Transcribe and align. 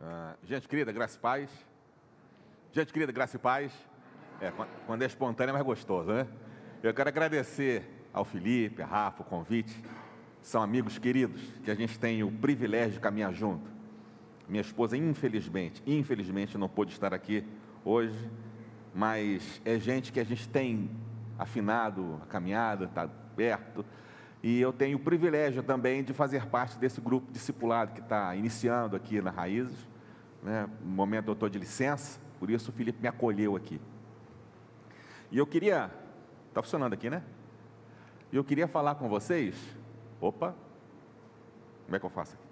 Ah, 0.00 0.34
gente 0.44 0.68
querida, 0.68 0.92
graça 0.92 1.16
e 1.16 1.20
paz. 1.20 1.50
Gente 2.72 2.92
querida, 2.92 3.12
graça 3.12 3.36
e 3.36 3.38
paz. 3.38 3.72
É, 4.40 4.52
quando 4.86 5.02
é 5.02 5.06
espontâneo 5.06 5.50
é 5.50 5.52
mais 5.52 5.64
gostoso, 5.64 6.10
né? 6.10 6.26
Eu 6.82 6.92
quero 6.92 7.08
agradecer 7.08 7.88
ao 8.12 8.24
Felipe, 8.24 8.82
a 8.82 8.86
Rafa, 8.86 9.22
o 9.22 9.24
convite. 9.24 9.82
São 10.42 10.62
amigos 10.62 10.98
queridos 10.98 11.40
que 11.64 11.70
a 11.70 11.74
gente 11.74 11.98
tem 11.98 12.22
o 12.22 12.30
privilégio 12.30 12.94
de 12.94 13.00
caminhar 13.00 13.32
junto. 13.32 13.70
Minha 14.48 14.60
esposa, 14.60 14.96
infelizmente, 14.96 15.82
infelizmente 15.86 16.58
não 16.58 16.68
pôde 16.68 16.92
estar 16.92 17.14
aqui 17.14 17.44
hoje, 17.84 18.30
mas 18.94 19.60
é 19.64 19.78
gente 19.78 20.12
que 20.12 20.20
a 20.20 20.24
gente 20.24 20.46
tem 20.48 20.90
afinado 21.38 22.20
a 22.22 22.26
caminhada, 22.26 22.84
está 22.84 23.08
perto. 23.08 23.84
E 24.44 24.60
eu 24.60 24.74
tenho 24.74 24.98
o 24.98 25.00
privilégio 25.00 25.62
também 25.62 26.04
de 26.04 26.12
fazer 26.12 26.44
parte 26.44 26.76
desse 26.76 27.00
grupo 27.00 27.32
discipulado 27.32 27.94
que 27.94 28.00
está 28.02 28.36
iniciando 28.36 28.94
aqui 28.94 29.22
na 29.22 29.30
Raízes. 29.30 29.88
Né? 30.42 30.68
No 30.82 30.90
momento 30.90 31.28
eu 31.28 31.32
estou 31.32 31.48
de 31.48 31.58
licença, 31.58 32.20
por 32.38 32.50
isso 32.50 32.70
o 32.70 32.74
Felipe 32.74 33.00
me 33.00 33.08
acolheu 33.08 33.56
aqui. 33.56 33.80
E 35.32 35.38
eu 35.38 35.46
queria. 35.46 35.90
Está 36.50 36.60
funcionando 36.60 36.92
aqui, 36.92 37.08
né? 37.08 37.22
E 38.30 38.36
eu 38.36 38.44
queria 38.44 38.68
falar 38.68 38.96
com 38.96 39.08
vocês. 39.08 39.56
Opa! 40.20 40.54
Como 41.86 41.96
é 41.96 41.98
que 41.98 42.04
eu 42.04 42.10
faço 42.10 42.34
aqui? 42.34 42.44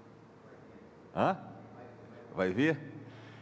Hã? 1.15 1.37
Vai 2.35 2.55
vir? 2.55 2.81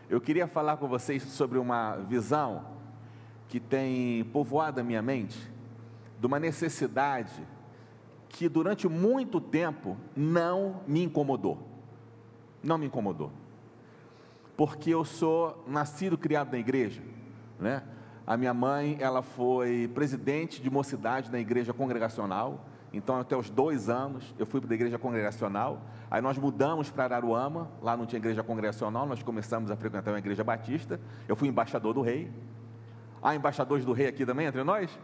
Eu 0.08 0.20
queria 0.20 0.48
falar 0.48 0.76
com 0.76 0.88
vocês 0.88 1.22
sobre 1.22 1.56
uma 1.56 1.98
visão 1.98 2.66
que 3.46 3.60
tem 3.60 4.24
povoado 4.24 4.80
a 4.80 4.82
minha 4.82 5.00
mente, 5.00 5.38
de 6.18 6.26
uma 6.26 6.40
necessidade 6.40 7.46
que 8.30 8.48
durante 8.48 8.88
muito 8.88 9.40
tempo 9.40 9.96
não 10.16 10.80
me 10.86 11.02
incomodou. 11.02 11.58
Não 12.62 12.78
me 12.78 12.86
incomodou. 12.86 13.30
Porque 14.56 14.90
eu 14.90 15.04
sou 15.04 15.64
nascido, 15.66 16.16
criado 16.16 16.52
na 16.52 16.58
igreja, 16.58 17.02
né? 17.58 17.82
A 18.26 18.36
minha 18.36 18.54
mãe, 18.54 18.96
ela 19.00 19.22
foi 19.22 19.90
presidente 19.92 20.62
de 20.62 20.70
mocidade 20.70 21.30
na 21.32 21.40
igreja 21.40 21.72
congregacional. 21.72 22.64
Então, 22.92 23.18
até 23.18 23.36
os 23.36 23.50
dois 23.50 23.88
anos, 23.88 24.32
eu 24.38 24.46
fui 24.46 24.60
para 24.60 24.70
a 24.70 24.74
igreja 24.74 24.98
congregacional. 24.98 25.82
Aí 26.08 26.22
nós 26.22 26.38
mudamos 26.38 26.90
para 26.90 27.04
Araruama, 27.04 27.68
lá 27.82 27.96
não 27.96 28.06
tinha 28.06 28.18
igreja 28.18 28.42
congregacional, 28.42 29.06
nós 29.06 29.22
começamos 29.22 29.70
a 29.70 29.76
frequentar 29.76 30.12
uma 30.12 30.18
igreja 30.18 30.44
batista. 30.44 31.00
Eu 31.26 31.34
fui 31.34 31.48
embaixador 31.48 31.94
do 31.94 32.02
rei. 32.02 32.30
Há 33.20 33.34
embaixadores 33.34 33.84
do 33.84 33.92
rei 33.92 34.06
aqui 34.06 34.24
também 34.24 34.46
entre 34.46 34.62
nós? 34.62 34.96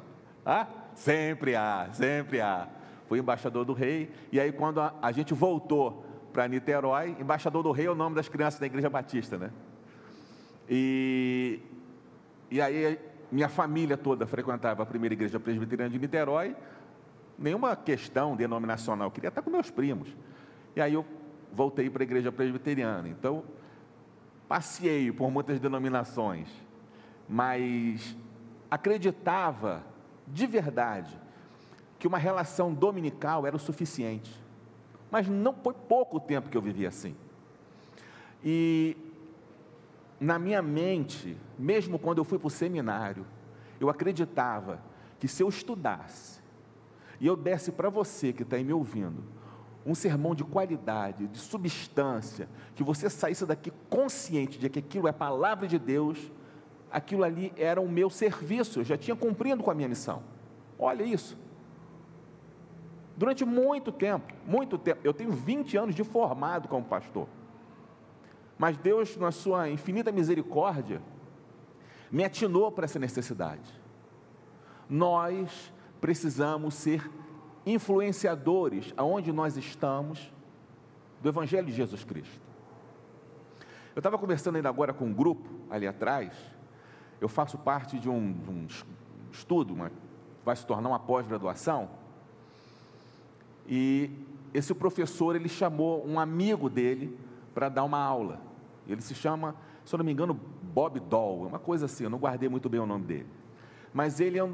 Ah? 0.44 0.66
Sempre 0.94 1.56
há, 1.56 1.88
sempre 1.92 2.40
há 2.40 2.68
fui 3.08 3.18
embaixador 3.18 3.64
do 3.64 3.72
rei, 3.72 4.10
e 4.32 4.40
aí 4.40 4.52
quando 4.52 4.80
a, 4.80 4.94
a 5.00 5.12
gente 5.12 5.32
voltou 5.32 6.04
para 6.32 6.48
Niterói, 6.48 7.16
embaixador 7.20 7.62
do 7.62 7.72
rei 7.72 7.86
é 7.86 7.90
o 7.90 7.94
nome 7.94 8.14
das 8.14 8.28
crianças 8.28 8.60
da 8.60 8.66
igreja 8.66 8.90
batista, 8.90 9.38
né? 9.38 9.50
E, 10.68 11.60
e 12.50 12.60
aí 12.60 12.98
minha 13.30 13.48
família 13.48 13.96
toda 13.96 14.27
frequentava 14.27 14.82
a 14.82 14.86
primeira 14.86 15.14
igreja 15.14 15.40
presbiteriana 15.40 15.90
de 15.90 15.98
Niterói, 15.98 16.54
nenhuma 17.38 17.74
questão 17.77 18.36
denominacional, 18.36 19.10
queria 19.10 19.28
estar 19.28 19.42
com 19.42 19.50
meus 19.50 19.70
primos. 19.70 20.14
E 20.74 20.80
aí 20.80 20.94
eu 20.94 21.04
voltei 21.52 21.88
para 21.88 22.02
a 22.02 22.04
igreja 22.04 22.30
presbiteriana. 22.30 23.08
Então, 23.08 23.44
passei 24.46 25.10
por 25.10 25.30
muitas 25.30 25.58
denominações, 25.58 26.48
mas 27.28 28.16
acreditava 28.70 29.82
de 30.27 30.46
verdade 30.46 31.25
que 31.98 32.06
uma 32.06 32.19
relação 32.19 32.72
dominical 32.72 33.47
era 33.47 33.56
o 33.56 33.58
suficiente. 33.58 34.30
Mas 35.11 35.28
não 35.28 35.55
foi 35.55 35.75
pouco 35.75 36.20
tempo 36.20 36.50
que 36.50 36.56
eu 36.56 36.62
vivi 36.62 36.86
assim. 36.86 37.14
E 38.44 38.97
na 40.20 40.39
minha 40.39 40.62
mente, 40.62 41.36
mesmo 41.58 41.98
quando 41.98 42.19
eu 42.19 42.24
fui 42.24 42.39
para 42.39 42.48
o 42.48 42.50
seminário, 42.50 43.27
eu 43.80 43.89
acreditava 43.89 44.80
que 45.19 45.28
se 45.28 45.42
eu 45.42 45.48
estudasse 45.48 46.41
e 47.20 47.27
eu 47.27 47.36
desse 47.36 47.73
para 47.73 47.89
você 47.89 48.33
que 48.33 48.42
está 48.42 48.57
aí 48.57 48.64
me 48.64 48.73
ouvindo 48.73 49.23
um 49.86 49.95
sermão 49.95 50.34
de 50.34 50.42
qualidade, 50.42 51.28
de 51.28 51.39
substância, 51.39 52.48
que 52.74 52.83
você 52.83 53.08
saísse 53.08 53.46
daqui 53.46 53.73
consciente 53.89 54.58
de 54.58 54.68
que 54.68 54.80
aquilo 54.80 55.07
é 55.07 55.13
palavra 55.13 55.68
de 55.68 55.78
Deus, 55.78 56.18
aquilo 56.90 57.23
ali 57.23 57.52
era 57.57 57.80
o 57.80 57.89
meu 57.89 58.11
serviço, 58.11 58.80
eu 58.80 58.84
já 58.84 58.96
tinha 58.96 59.14
cumprido 59.14 59.63
com 59.63 59.70
a 59.70 59.74
minha 59.74 59.89
missão. 59.89 60.24
Olha 60.77 61.05
isso. 61.05 61.39
Durante 63.16 63.44
muito 63.44 63.90
tempo, 63.90 64.34
muito 64.46 64.77
tempo, 64.77 65.00
eu 65.02 65.14
tenho 65.14 65.32
20 65.32 65.77
anos 65.77 65.94
de 65.94 66.04
formado 66.04 66.68
como 66.68 66.84
pastor. 66.84 67.27
Mas 68.58 68.77
Deus, 68.77 69.16
na 69.16 69.32
sua 69.32 69.70
infinita 69.70 70.12
misericórdia, 70.12 71.00
me 72.10 72.24
atinou 72.24 72.70
para 72.70 72.84
essa 72.84 72.98
necessidade. 72.98 73.72
Nós 74.88 75.72
precisamos 76.00 76.74
ser 76.74 77.10
influenciadores 77.64 78.92
aonde 78.96 79.33
nós 79.33 79.56
estamos 79.56 80.33
do 81.22 81.28
Evangelho 81.28 81.66
de 81.66 81.72
Jesus 81.72 82.04
Cristo. 82.04 82.40
Eu 83.94 84.00
estava 84.00 84.18
conversando 84.18 84.56
ainda 84.56 84.68
agora 84.68 84.92
com 84.92 85.06
um 85.06 85.12
grupo 85.12 85.48
ali 85.70 85.86
atrás. 85.86 86.34
Eu 87.18 87.30
faço 87.30 87.56
parte 87.56 87.98
de 87.98 88.10
um, 88.10 88.36
um 88.46 88.66
estudo, 89.33 89.72
uma, 89.72 89.90
vai 90.44 90.54
se 90.54 90.66
tornar 90.66 90.90
uma 90.90 90.98
pós-graduação 90.98 91.88
e 93.68 94.10
esse 94.54 94.72
professor, 94.74 95.36
ele 95.36 95.48
chamou 95.48 96.06
um 96.06 96.18
amigo 96.18 96.70
dele 96.70 97.18
para 97.54 97.68
dar 97.68 97.84
uma 97.84 97.98
aula. 97.98 98.40
Ele 98.86 99.00
se 99.00 99.14
chama, 99.14 99.54
se 99.84 99.94
eu 99.94 99.98
não 99.98 100.04
me 100.04 100.12
engano, 100.12 100.38
Bob 100.62 101.00
Doll, 101.00 101.46
uma 101.46 101.58
coisa 101.58 101.86
assim, 101.86 102.04
eu 102.04 102.10
não 102.10 102.18
guardei 102.18 102.48
muito 102.48 102.68
bem 102.68 102.80
o 102.80 102.86
nome 102.86 103.04
dele. 103.04 103.27
Mas 103.92 104.20
ele 104.20 104.38
é 104.38 104.44
um, 104.44 104.50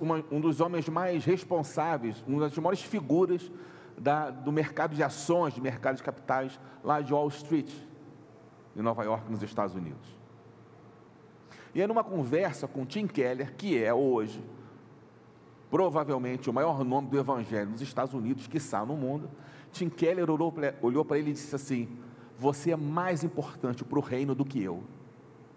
uma, 0.00 0.24
um 0.30 0.40
dos 0.40 0.60
homens 0.60 0.88
mais 0.88 1.24
responsáveis, 1.24 2.22
uma 2.26 2.40
das 2.40 2.56
maiores 2.56 2.82
figuras 2.82 3.50
da, 3.98 4.30
do 4.30 4.52
mercado 4.52 4.94
de 4.94 5.02
ações, 5.02 5.54
de 5.54 5.60
mercado 5.60 5.96
de 5.96 6.02
capitais, 6.02 6.58
lá 6.84 7.00
de 7.00 7.12
Wall 7.12 7.28
Street, 7.28 7.72
em 8.76 8.82
Nova 8.82 9.04
York, 9.04 9.30
nos 9.30 9.42
Estados 9.42 9.74
Unidos. 9.74 10.22
E 11.74 11.80
é 11.80 11.86
numa 11.86 12.04
conversa 12.04 12.68
com 12.68 12.84
Tim 12.84 13.06
Keller, 13.06 13.54
que 13.54 13.82
é 13.82 13.92
hoje 13.92 14.42
provavelmente 15.72 16.50
o 16.50 16.52
maior 16.52 16.84
nome 16.84 17.08
do 17.08 17.18
Evangelho 17.18 17.70
nos 17.70 17.80
Estados 17.80 18.12
Unidos, 18.12 18.46
que 18.46 18.58
está 18.58 18.84
no 18.84 18.94
mundo, 18.94 19.30
Tim 19.72 19.88
Keller 19.88 20.28
olhou 20.30 21.02
para 21.02 21.18
ele 21.18 21.30
e 21.30 21.32
disse 21.32 21.56
assim: 21.56 21.88
Você 22.38 22.72
é 22.72 22.76
mais 22.76 23.24
importante 23.24 23.82
para 23.82 23.98
o 23.98 24.02
reino 24.02 24.34
do 24.34 24.44
que 24.44 24.62
eu. 24.62 24.84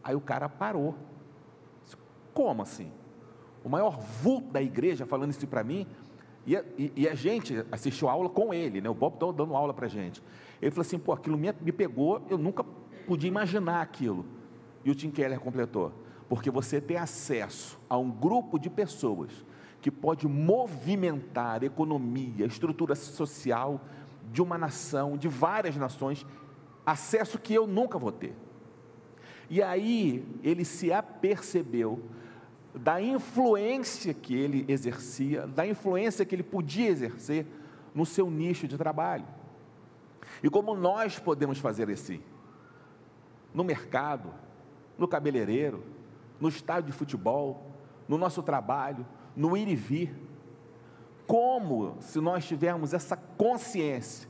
Aí 0.02 0.16
o 0.16 0.22
cara 0.22 0.48
parou. 0.48 0.96
Como 2.34 2.62
assim? 2.62 2.90
O 3.62 3.68
maior 3.68 4.00
vulto 4.00 4.54
da 4.54 4.62
igreja 4.62 5.06
falando 5.06 5.32
isso 5.32 5.46
para 5.48 5.66
mim, 5.66 5.86
e 6.46 6.56
a, 6.56 6.64
e, 6.78 6.94
e 6.96 7.10
a, 7.10 7.16
gente 7.16 7.66
assistiu 7.70 8.08
a 8.08 8.14
aula 8.14 8.30
com 8.30 8.54
ele, 8.54 8.80
né? 8.80 8.90
o 8.90 8.94
Bob 8.94 9.16
estava 9.16 9.34
dando 9.34 9.54
aula 9.54 9.74
para 9.74 9.88
a 9.88 9.90
gente. 9.90 10.24
Ele 10.62 10.72
falou 10.72 10.84
assim: 10.84 10.98
pô, 10.98 11.12
aquilo 11.12 11.38
me, 11.38 11.54
me 11.60 11.74
pegou, 11.74 12.26
eu 12.30 12.38
nunca 12.38 12.64
podia 13.06 13.28
imaginar 13.28 13.82
aquilo. 13.82 14.26
E 14.86 14.90
o 14.90 14.96
Tim 14.96 15.12
Keller 15.12 15.42
completou: 15.42 15.92
porque 16.30 16.50
você 16.50 16.80
tem 16.80 16.96
acesso 16.96 17.78
a 17.90 17.98
um 17.98 18.10
grupo 18.10 18.58
de 18.58 18.70
pessoas 18.70 19.44
que 19.86 19.92
pode 19.92 20.28
movimentar 20.28 21.64
economia, 21.64 22.48
estrutura 22.48 22.96
social 22.96 23.80
de 24.32 24.42
uma 24.42 24.58
nação, 24.58 25.16
de 25.16 25.28
várias 25.28 25.76
nações, 25.76 26.26
acesso 26.84 27.38
que 27.38 27.54
eu 27.54 27.68
nunca 27.68 28.00
vou 28.00 28.12
ter. 28.12 28.36
E 29.48 29.62
aí 29.62 30.26
ele 30.42 30.66
se 30.66 30.92
apercebeu 30.92 32.04
da 32.74 33.00
influência 33.00 34.12
que 34.12 34.36
ele 34.36 34.66
exercia, 34.68 35.46
da 35.46 35.68
influência 35.68 36.26
que 36.26 36.34
ele 36.34 36.42
podia 36.42 36.90
exercer 36.90 37.46
no 37.94 38.08
seu 38.08 38.28
nicho 38.32 38.68
de 38.68 38.80
trabalho. 38.80 39.28
E 40.42 40.50
como 40.50 40.74
nós 40.74 41.20
podemos 41.20 41.60
fazer 41.60 41.92
assim? 41.92 42.24
No 43.54 43.64
mercado, 43.64 44.34
no 44.98 45.08
cabeleireiro, 45.08 45.84
no 46.42 46.50
estádio 46.50 46.92
de 46.92 46.98
futebol, 46.98 47.68
no 48.08 48.18
nosso 48.18 48.42
trabalho, 48.42 49.06
no 49.36 49.56
ir 49.56 49.68
e 49.68 49.76
vir. 49.76 50.16
Como, 51.28 51.98
se 52.00 52.20
nós 52.20 52.46
tivermos 52.46 52.94
essa 52.94 53.16
consciência 53.16 54.30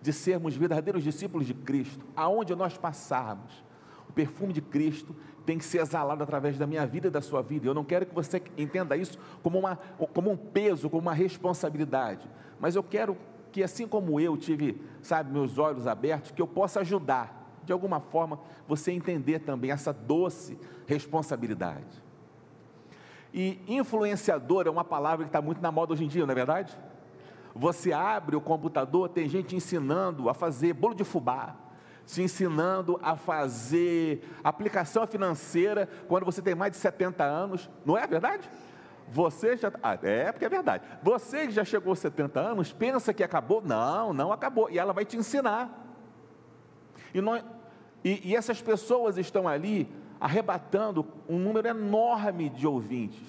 de 0.00 0.12
sermos 0.12 0.56
verdadeiros 0.56 1.02
discípulos 1.02 1.46
de 1.46 1.54
Cristo, 1.54 2.04
aonde 2.14 2.54
nós 2.54 2.78
passarmos, 2.78 3.64
o 4.08 4.12
perfume 4.12 4.52
de 4.52 4.60
Cristo 4.60 5.14
tem 5.44 5.58
que 5.58 5.64
ser 5.64 5.80
exalado 5.80 6.22
através 6.22 6.56
da 6.56 6.66
minha 6.66 6.86
vida 6.86 7.08
e 7.08 7.10
da 7.10 7.20
sua 7.20 7.42
vida. 7.42 7.66
Eu 7.66 7.74
não 7.74 7.84
quero 7.84 8.06
que 8.06 8.14
você 8.14 8.42
entenda 8.56 8.96
isso 8.96 9.18
como, 9.42 9.58
uma, 9.58 9.76
como 10.12 10.30
um 10.30 10.36
peso, 10.36 10.88
como 10.88 11.02
uma 11.02 11.14
responsabilidade, 11.14 12.28
mas 12.60 12.76
eu 12.76 12.82
quero 12.82 13.16
que, 13.50 13.62
assim 13.62 13.86
como 13.86 14.20
eu 14.20 14.36
tive, 14.36 14.80
sabe, 15.00 15.32
meus 15.32 15.58
olhos 15.58 15.86
abertos, 15.86 16.30
que 16.30 16.42
eu 16.42 16.46
possa 16.46 16.80
ajudar, 16.80 17.60
de 17.64 17.72
alguma 17.72 18.00
forma, 18.00 18.38
você 18.68 18.92
entender 18.92 19.40
também 19.40 19.70
essa 19.70 19.92
doce 19.92 20.58
responsabilidade. 20.86 22.05
E 23.38 23.60
influenciador 23.68 24.66
é 24.66 24.70
uma 24.70 24.82
palavra 24.82 25.26
que 25.26 25.28
está 25.28 25.42
muito 25.42 25.60
na 25.60 25.70
moda 25.70 25.92
hoje 25.92 26.02
em 26.02 26.08
dia, 26.08 26.24
não 26.24 26.32
é 26.32 26.34
verdade? 26.34 26.74
Você 27.54 27.92
abre 27.92 28.34
o 28.34 28.40
computador, 28.40 29.10
tem 29.10 29.28
gente 29.28 29.54
ensinando 29.54 30.30
a 30.30 30.34
fazer 30.34 30.72
bolo 30.72 30.94
de 30.94 31.04
fubá, 31.04 31.54
te 32.06 32.22
ensinando 32.22 32.98
a 33.02 33.14
fazer 33.14 34.26
aplicação 34.42 35.06
financeira 35.06 35.86
quando 36.08 36.24
você 36.24 36.40
tem 36.40 36.54
mais 36.54 36.72
de 36.72 36.78
70 36.78 37.24
anos, 37.24 37.68
não 37.84 37.98
é 37.98 38.06
verdade? 38.06 38.48
Você 39.12 39.54
já. 39.54 39.70
Ah, 39.82 39.98
é, 40.02 40.32
porque 40.32 40.46
é 40.46 40.48
verdade. 40.48 40.84
Você 41.02 41.46
que 41.46 41.52
já 41.52 41.64
chegou 41.64 41.90
aos 41.90 41.98
70 41.98 42.40
anos, 42.40 42.72
pensa 42.72 43.12
que 43.12 43.22
acabou? 43.22 43.60
Não, 43.60 44.14
não 44.14 44.32
acabou. 44.32 44.70
E 44.70 44.78
ela 44.78 44.94
vai 44.94 45.04
te 45.04 45.18
ensinar. 45.18 45.70
E, 47.12 47.20
nós, 47.20 47.44
e, 48.02 48.30
e 48.30 48.34
essas 48.34 48.62
pessoas 48.62 49.18
estão 49.18 49.46
ali 49.46 49.92
arrebatando 50.20 51.06
um 51.28 51.38
número 51.38 51.68
enorme 51.68 52.48
de 52.48 52.66
ouvintes, 52.66 53.26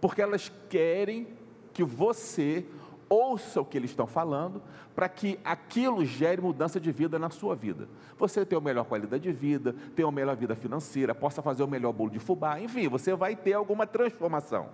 porque 0.00 0.22
elas 0.22 0.50
querem 0.68 1.28
que 1.72 1.84
você 1.84 2.66
ouça 3.08 3.60
o 3.60 3.64
que 3.64 3.76
eles 3.76 3.90
estão 3.90 4.06
falando, 4.06 4.62
para 4.94 5.08
que 5.08 5.38
aquilo 5.44 6.04
gere 6.04 6.40
mudança 6.40 6.78
de 6.78 6.92
vida 6.92 7.18
na 7.18 7.28
sua 7.28 7.56
vida. 7.56 7.88
Você 8.16 8.46
ter 8.46 8.54
uma 8.54 8.62
melhor 8.62 8.84
qualidade 8.84 9.22
de 9.22 9.32
vida, 9.32 9.74
ter 9.96 10.04
uma 10.04 10.12
melhor 10.12 10.36
vida 10.36 10.54
financeira, 10.54 11.12
possa 11.12 11.42
fazer 11.42 11.64
o 11.64 11.66
melhor 11.66 11.92
bolo 11.92 12.10
de 12.10 12.20
fubá, 12.20 12.60
enfim, 12.60 12.88
você 12.88 13.14
vai 13.14 13.34
ter 13.34 13.54
alguma 13.54 13.86
transformação. 13.86 14.68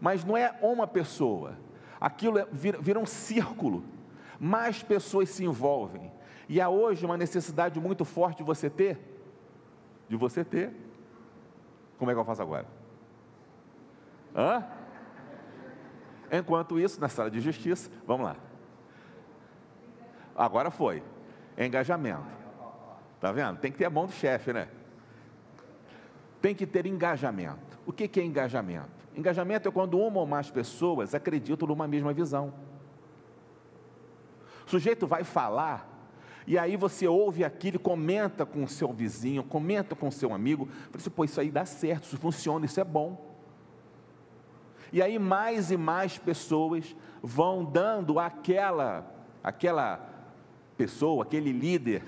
Mas 0.00 0.24
não 0.24 0.36
é 0.36 0.58
uma 0.62 0.86
pessoa, 0.86 1.56
aquilo 2.00 2.38
é, 2.38 2.46
vira, 2.50 2.80
vira 2.80 2.98
um 2.98 3.06
círculo, 3.06 3.84
mais 4.38 4.82
pessoas 4.82 5.28
se 5.28 5.44
envolvem. 5.44 6.10
E 6.48 6.60
há 6.60 6.68
hoje 6.68 7.06
uma 7.06 7.16
necessidade 7.16 7.78
muito 7.78 8.04
forte 8.04 8.38
de 8.38 8.42
você 8.42 8.68
ter, 8.68 8.98
de 10.10 10.16
você 10.16 10.44
ter. 10.44 10.72
Como 11.96 12.10
é 12.10 12.14
que 12.14 12.20
eu 12.20 12.24
faço 12.24 12.42
agora? 12.42 12.66
Hã? 14.34 14.66
Enquanto 16.32 16.80
isso, 16.80 17.00
na 17.00 17.08
sala 17.08 17.30
de 17.30 17.40
justiça, 17.40 17.88
vamos 18.04 18.26
lá. 18.26 18.36
Agora 20.34 20.70
foi. 20.70 21.02
Engajamento. 21.56 22.26
Tá 23.20 23.30
vendo? 23.30 23.58
Tem 23.58 23.70
que 23.70 23.78
ter 23.78 23.84
a 23.84 23.90
mão 23.90 24.06
do 24.06 24.12
chefe, 24.12 24.52
né? 24.52 24.68
Tem 26.42 26.54
que 26.54 26.66
ter 26.66 26.86
engajamento. 26.86 27.78
O 27.86 27.92
que 27.92 28.18
é 28.18 28.24
engajamento? 28.24 28.90
Engajamento 29.14 29.68
é 29.68 29.72
quando 29.72 29.98
uma 29.98 30.18
ou 30.18 30.26
mais 30.26 30.50
pessoas 30.50 31.14
acreditam 31.14 31.68
numa 31.68 31.86
mesma 31.86 32.12
visão. 32.12 32.52
O 34.66 34.70
sujeito 34.70 35.06
vai 35.06 35.22
falar, 35.22 35.88
e 36.50 36.58
aí 36.58 36.76
você 36.76 37.06
ouve 37.06 37.44
aquilo, 37.44 37.78
comenta 37.78 38.44
com 38.44 38.64
o 38.64 38.68
seu 38.68 38.92
vizinho, 38.92 39.44
comenta 39.44 39.94
com 39.94 40.08
o 40.08 40.12
seu 40.12 40.34
amigo, 40.34 40.66
fala 40.66 40.96
assim, 40.96 41.08
pô, 41.08 41.24
isso 41.24 41.40
aí 41.40 41.48
dá 41.48 41.64
certo, 41.64 42.06
isso 42.06 42.18
funciona, 42.18 42.66
isso 42.66 42.80
é 42.80 42.82
bom. 42.82 43.24
E 44.92 45.00
aí 45.00 45.16
mais 45.16 45.70
e 45.70 45.76
mais 45.76 46.18
pessoas 46.18 46.96
vão 47.22 47.64
dando 47.64 48.18
aquela 48.18 49.08
aquela 49.44 50.04
pessoa, 50.76 51.22
aquele 51.22 51.52
líder, 51.52 52.02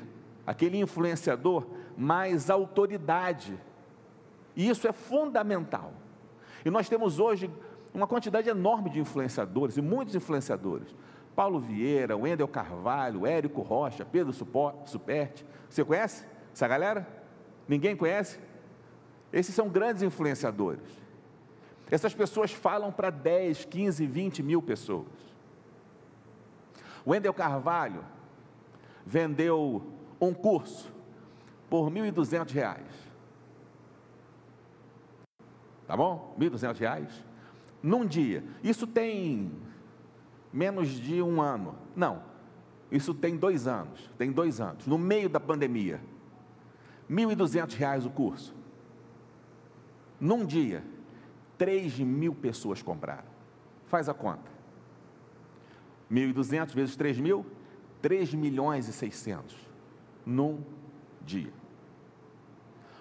aquele 0.45 0.77
influenciador 0.77 1.65
mais 1.97 2.51
autoridade. 2.51 3.57
E 4.57 4.69
isso 4.69 4.89
é 4.89 4.93
fundamental. 4.93 5.93
E 6.65 6.71
nós 6.71 6.89
temos 6.89 7.21
hoje 7.21 7.49
uma 7.95 8.09
quantidade 8.09 8.49
enorme 8.49 8.91
de 8.91 8.99
influenciadores, 8.99 9.77
e 9.77 9.81
muitos 9.81 10.17
influenciadores. 10.17 10.93
Paulo 11.35 11.59
Vieira, 11.59 12.17
Wendel 12.17 12.49
Carvalho, 12.49 13.27
Érico 13.27 13.63
Rocha, 13.63 14.05
Pedro 14.05 14.33
Superti. 14.33 15.45
Você 15.69 15.85
conhece 15.85 16.25
essa 16.53 16.69
galera? 16.69 17.07
Ninguém 17.67 17.97
conhece? 17.97 18.39
Esses 19.33 19.55
são 19.55 19.69
grandes 19.69 20.03
influenciadores. 20.03 21.03
Essas 21.91 22.15
pessoas 22.15 22.53
falam 22.53 22.93
para 22.93 23.11
10, 23.11 23.65
15, 23.65 24.07
20 24.07 24.43
mil 24.43 24.63
pessoas. 24.63 25.07
Wendel 27.07 27.35
Carvalho 27.35 28.05
vendeu 29.05 29.83
um 30.21 30.33
curso 30.33 30.93
por 31.69 31.89
R$ 31.89 32.01
1.200. 32.13 32.79
Tá 35.87 35.97
bom? 35.97 36.35
R$ 36.39 36.49
1.200 36.51 37.09
num 37.83 38.07
dia. 38.07 38.45
Isso 38.63 38.87
tem 38.87 39.51
menos 40.53 40.89
de 40.89 41.23
um 41.23 41.41
ano. 41.41 41.75
Não, 41.97 42.23
isso 42.91 43.15
tem 43.15 43.37
dois 43.37 43.67
anos. 43.67 44.11
Tem 44.19 44.31
dois 44.31 44.61
anos, 44.61 44.87
no 44.87 44.99
meio 44.99 45.29
da 45.29 45.41
pandemia. 45.41 46.01
R$ 47.09 47.17
1.200 47.17 48.07
o 48.07 48.11
curso. 48.11 48.55
Num 50.21 50.45
dia. 50.45 50.85
3 51.59 52.01
mil 52.01 52.35
pessoas 52.35 52.83
compraram. 52.83 53.29
Faz 53.87 54.09
a 54.09 54.15
conta. 54.15 54.51
1.200 56.11 56.75
vezes 56.75 56.97
3 56.97 57.19
mil, 57.19 57.47
3 58.03 58.35
milhões 58.35 58.89
e 58.89 58.93
600 58.93 59.57
num 60.27 60.63
dia. 61.23 61.53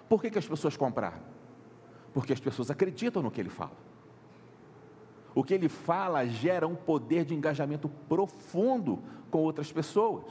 Por 0.08 0.20
que, 0.20 0.30
que 0.30 0.38
as 0.38 0.46
pessoas 0.46 0.76
compraram? 0.76 1.20
Porque 2.12 2.32
as 2.32 2.40
pessoas 2.40 2.70
acreditam 2.70 3.22
no 3.22 3.30
que 3.30 3.40
ele 3.40 3.50
fala. 3.50 3.76
O 5.34 5.42
que 5.42 5.54
ele 5.54 5.68
fala 5.68 6.26
gera 6.26 6.66
um 6.66 6.74
poder 6.74 7.24
de 7.24 7.34
engajamento 7.34 7.88
profundo 8.08 8.98
com 9.30 9.38
outras 9.38 9.72
pessoas. 9.72 10.24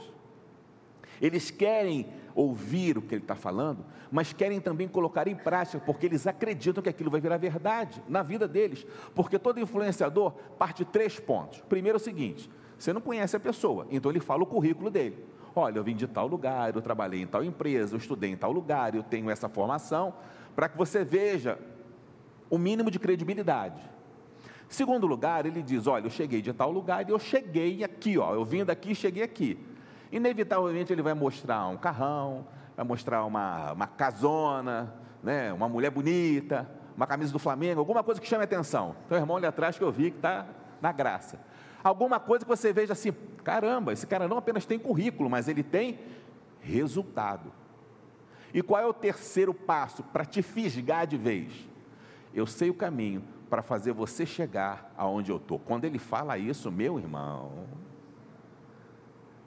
Eles 1.20 1.50
querem 1.50 2.06
ouvir 2.34 2.98
o 2.98 3.02
que 3.02 3.14
ele 3.14 3.22
está 3.22 3.34
falando, 3.34 3.84
mas 4.10 4.32
querem 4.32 4.60
também 4.60 4.88
colocar 4.88 5.28
em 5.28 5.36
prática, 5.36 5.82
porque 5.84 6.06
eles 6.06 6.26
acreditam 6.26 6.82
que 6.82 6.88
aquilo 6.88 7.10
vai 7.10 7.20
virar 7.20 7.36
verdade 7.36 8.02
na 8.08 8.22
vida 8.22 8.48
deles. 8.48 8.86
Porque 9.14 9.38
todo 9.38 9.60
influenciador 9.60 10.32
parte 10.58 10.84
de 10.84 10.90
três 10.90 11.20
pontos. 11.20 11.60
Primeiro 11.68 11.96
é 11.96 12.00
o 12.00 12.02
seguinte: 12.02 12.50
você 12.78 12.92
não 12.92 13.00
conhece 13.00 13.36
a 13.36 13.40
pessoa, 13.40 13.86
então 13.90 14.10
ele 14.10 14.20
fala 14.20 14.42
o 14.42 14.46
currículo 14.46 14.90
dele. 14.90 15.24
Olha, 15.54 15.78
eu 15.78 15.84
vim 15.84 15.94
de 15.94 16.06
tal 16.06 16.26
lugar, 16.26 16.74
eu 16.74 16.80
trabalhei 16.80 17.20
em 17.20 17.26
tal 17.26 17.44
empresa, 17.44 17.94
eu 17.94 17.98
estudei 17.98 18.30
em 18.30 18.36
tal 18.36 18.50
lugar, 18.50 18.94
eu 18.94 19.02
tenho 19.02 19.28
essa 19.30 19.48
formação, 19.48 20.14
para 20.56 20.68
que 20.68 20.78
você 20.78 21.04
veja 21.04 21.58
o 22.48 22.56
mínimo 22.56 22.90
de 22.90 22.98
credibilidade. 22.98 23.80
Segundo 24.72 25.06
lugar, 25.06 25.44
ele 25.44 25.62
diz: 25.62 25.86
Olha, 25.86 26.06
eu 26.06 26.10
cheguei 26.10 26.40
de 26.40 26.50
tal 26.50 26.70
lugar 26.70 27.06
e 27.06 27.12
eu 27.12 27.18
cheguei 27.18 27.84
aqui, 27.84 28.16
ó, 28.16 28.32
eu 28.34 28.42
vim 28.42 28.64
daqui 28.64 28.92
e 28.92 28.94
cheguei 28.94 29.22
aqui. 29.22 29.58
Inevitavelmente 30.10 30.90
ele 30.90 31.02
vai 31.02 31.12
mostrar 31.12 31.66
um 31.68 31.76
carrão, 31.76 32.46
vai 32.74 32.82
mostrar 32.82 33.26
uma, 33.26 33.72
uma 33.72 33.86
casona, 33.86 34.94
né, 35.22 35.52
uma 35.52 35.68
mulher 35.68 35.90
bonita, 35.90 36.66
uma 36.96 37.06
camisa 37.06 37.30
do 37.30 37.38
Flamengo, 37.38 37.80
alguma 37.80 38.02
coisa 38.02 38.18
que 38.18 38.26
chame 38.26 38.44
atenção. 38.44 38.96
Então, 39.04 39.18
irmão 39.18 39.36
ali 39.36 39.44
atrás 39.44 39.76
que 39.76 39.84
eu 39.84 39.92
vi 39.92 40.10
que 40.10 40.16
está 40.16 40.46
na 40.80 40.90
graça. 40.90 41.38
Alguma 41.84 42.18
coisa 42.18 42.42
que 42.42 42.48
você 42.48 42.72
veja 42.72 42.94
assim, 42.94 43.12
caramba, 43.44 43.92
esse 43.92 44.06
cara 44.06 44.26
não 44.26 44.38
apenas 44.38 44.64
tem 44.64 44.78
currículo, 44.78 45.28
mas 45.28 45.48
ele 45.48 45.62
tem 45.62 45.98
resultado. 46.62 47.52
E 48.54 48.62
qual 48.62 48.80
é 48.80 48.86
o 48.86 48.94
terceiro 48.94 49.52
passo 49.52 50.02
para 50.02 50.24
te 50.24 50.40
fisgar 50.40 51.06
de 51.06 51.18
vez? 51.18 51.52
Eu 52.32 52.46
sei 52.46 52.70
o 52.70 52.74
caminho 52.74 53.22
para 53.52 53.60
fazer 53.60 53.92
você 53.92 54.24
chegar 54.24 54.90
aonde 54.96 55.30
eu 55.30 55.36
estou. 55.36 55.58
Quando 55.58 55.84
ele 55.84 55.98
fala 55.98 56.38
isso, 56.38 56.72
meu 56.72 56.98
irmão, 56.98 57.66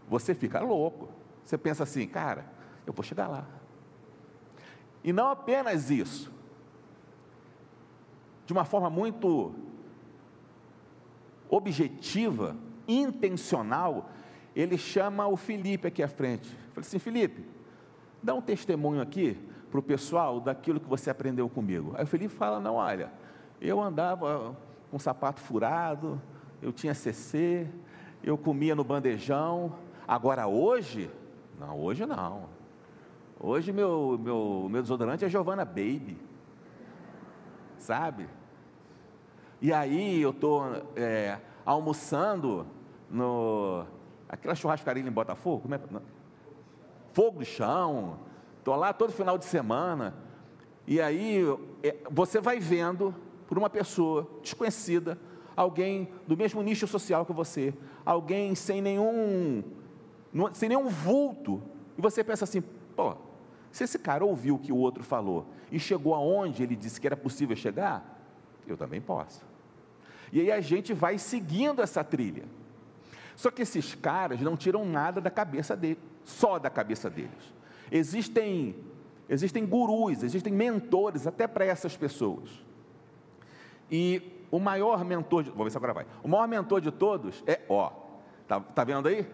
você 0.07 0.35
fica 0.35 0.59
louco. 0.59 1.09
Você 1.43 1.57
pensa 1.57 1.81
assim, 1.81 2.05
cara, 2.05 2.45
eu 2.85 2.93
vou 2.93 3.03
chegar 3.03 3.27
lá. 3.27 3.47
E 5.03 5.11
não 5.11 5.29
apenas 5.29 5.89
isso, 5.89 6.31
de 8.45 8.53
uma 8.53 8.63
forma 8.63 8.91
muito 8.91 9.55
objetiva, 11.49 12.55
intencional, 12.87 14.11
ele 14.55 14.77
chama 14.77 15.25
o 15.25 15.35
Felipe 15.35 15.87
aqui 15.87 16.03
à 16.03 16.07
frente. 16.07 16.47
Falei 16.75 16.87
assim, 16.87 16.99
Felipe, 16.99 17.43
dá 18.21 18.35
um 18.35 18.41
testemunho 18.41 19.01
aqui 19.01 19.35
para 19.71 19.79
o 19.79 19.83
pessoal 19.83 20.39
daquilo 20.39 20.79
que 20.79 20.87
você 20.87 21.09
aprendeu 21.09 21.49
comigo. 21.49 21.95
Aí 21.97 22.03
o 22.03 22.07
Felipe 22.07 22.35
fala, 22.35 22.59
não, 22.59 22.75
olha, 22.75 23.24
eu 23.59 23.81
andava 23.81 24.55
com 24.91 24.99
sapato 24.99 25.41
furado, 25.41 26.21
eu 26.61 26.71
tinha 26.71 26.93
CC, 26.93 27.67
eu 28.23 28.37
comia 28.37 28.75
no 28.75 28.83
bandejão, 28.83 29.73
Agora 30.07 30.45
hoje, 30.47 31.09
não, 31.59 31.79
hoje 31.79 32.05
não. 32.05 32.47
Hoje 33.39 33.71
meu, 33.71 34.19
meu, 34.21 34.67
meu 34.69 34.81
desodorante 34.81 35.25
é 35.25 35.29
Giovanna 35.29 35.65
Baby. 35.65 36.17
Sabe? 37.79 38.29
E 39.59 39.73
aí 39.73 40.21
eu 40.21 40.29
estou 40.29 40.63
é, 40.95 41.39
almoçando 41.65 42.67
no. 43.09 43.85
Aquela 44.29 44.53
churrascaria 44.53 45.03
em 45.03 45.11
Botafogo, 45.11 45.63
como 45.63 45.75
é? 45.75 45.79
Fogo 47.13 47.39
do 47.39 47.45
chão. 47.45 48.19
Estou 48.59 48.75
lá 48.75 48.93
todo 48.93 49.11
final 49.11 49.37
de 49.37 49.45
semana. 49.45 50.13
E 50.85 51.01
aí 51.01 51.41
é, 51.81 51.97
você 52.11 52.39
vai 52.39 52.59
vendo 52.59 53.13
por 53.47 53.57
uma 53.57 53.69
pessoa 53.69 54.27
desconhecida, 54.41 55.17
alguém 55.55 56.09
do 56.27 56.35
mesmo 56.35 56.61
nicho 56.61 56.87
social 56.87 57.25
que 57.25 57.33
você, 57.33 57.73
alguém 58.05 58.55
sem 58.55 58.81
nenhum 58.81 59.63
sem 60.53 60.67
nenhum 60.67 60.89
vulto, 60.89 61.61
e 61.97 62.01
você 62.01 62.23
pensa 62.23 62.43
assim: 62.43 62.61
pô, 62.95 63.15
se 63.71 63.83
esse 63.83 63.97
cara 63.97 64.25
ouviu 64.25 64.55
o 64.55 64.59
que 64.59 64.71
o 64.71 64.77
outro 64.77 65.03
falou 65.03 65.45
e 65.71 65.79
chegou 65.79 66.13
aonde 66.13 66.63
ele 66.63 66.75
disse 66.75 66.99
que 66.99 67.07
era 67.07 67.15
possível 67.15 67.55
chegar, 67.55 68.19
eu 68.67 68.75
também 68.75 69.01
posso. 69.01 69.45
E 70.31 70.41
aí 70.41 70.51
a 70.51 70.59
gente 70.59 70.93
vai 70.93 71.17
seguindo 71.17 71.81
essa 71.81 72.03
trilha. 72.03 72.43
Só 73.35 73.51
que 73.51 73.61
esses 73.61 73.93
caras 73.95 74.39
não 74.41 74.55
tiram 74.55 74.85
nada 74.85 75.19
da 75.19 75.29
cabeça 75.29 75.75
dele, 75.75 75.99
só 76.23 76.57
da 76.57 76.69
cabeça 76.69 77.09
deles. 77.09 77.53
Existem, 77.91 78.75
existem 79.29 79.65
gurus, 79.65 80.23
existem 80.23 80.51
mentores 80.53 81.27
até 81.27 81.47
para 81.47 81.65
essas 81.65 81.95
pessoas. 81.95 82.64
E 83.89 84.45
o 84.51 84.59
maior 84.59 85.03
mentor, 85.03 85.43
de, 85.43 85.51
vou 85.51 85.63
ver 85.63 85.71
se 85.71 85.77
agora 85.77 85.93
vai. 85.93 86.05
O 86.23 86.27
maior 86.27 86.47
mentor 86.47 86.81
de 86.81 86.91
todos 86.91 87.43
é, 87.45 87.61
ó, 87.69 87.91
tá, 88.47 88.59
tá 88.59 88.83
vendo 88.83 89.07
aí? 89.07 89.27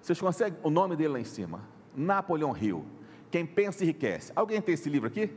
Vocês 0.00 0.20
conseguem 0.20 0.58
o 0.62 0.70
nome 0.70 0.96
dele 0.96 1.14
lá 1.14 1.20
em 1.20 1.24
cima? 1.24 1.60
Napoleão 1.94 2.56
Hill. 2.56 2.84
Quem 3.30 3.46
pensa 3.46 3.84
enriquece. 3.84 4.32
Alguém 4.34 4.60
tem 4.60 4.74
esse 4.74 4.88
livro 4.88 5.08
aqui? 5.08 5.30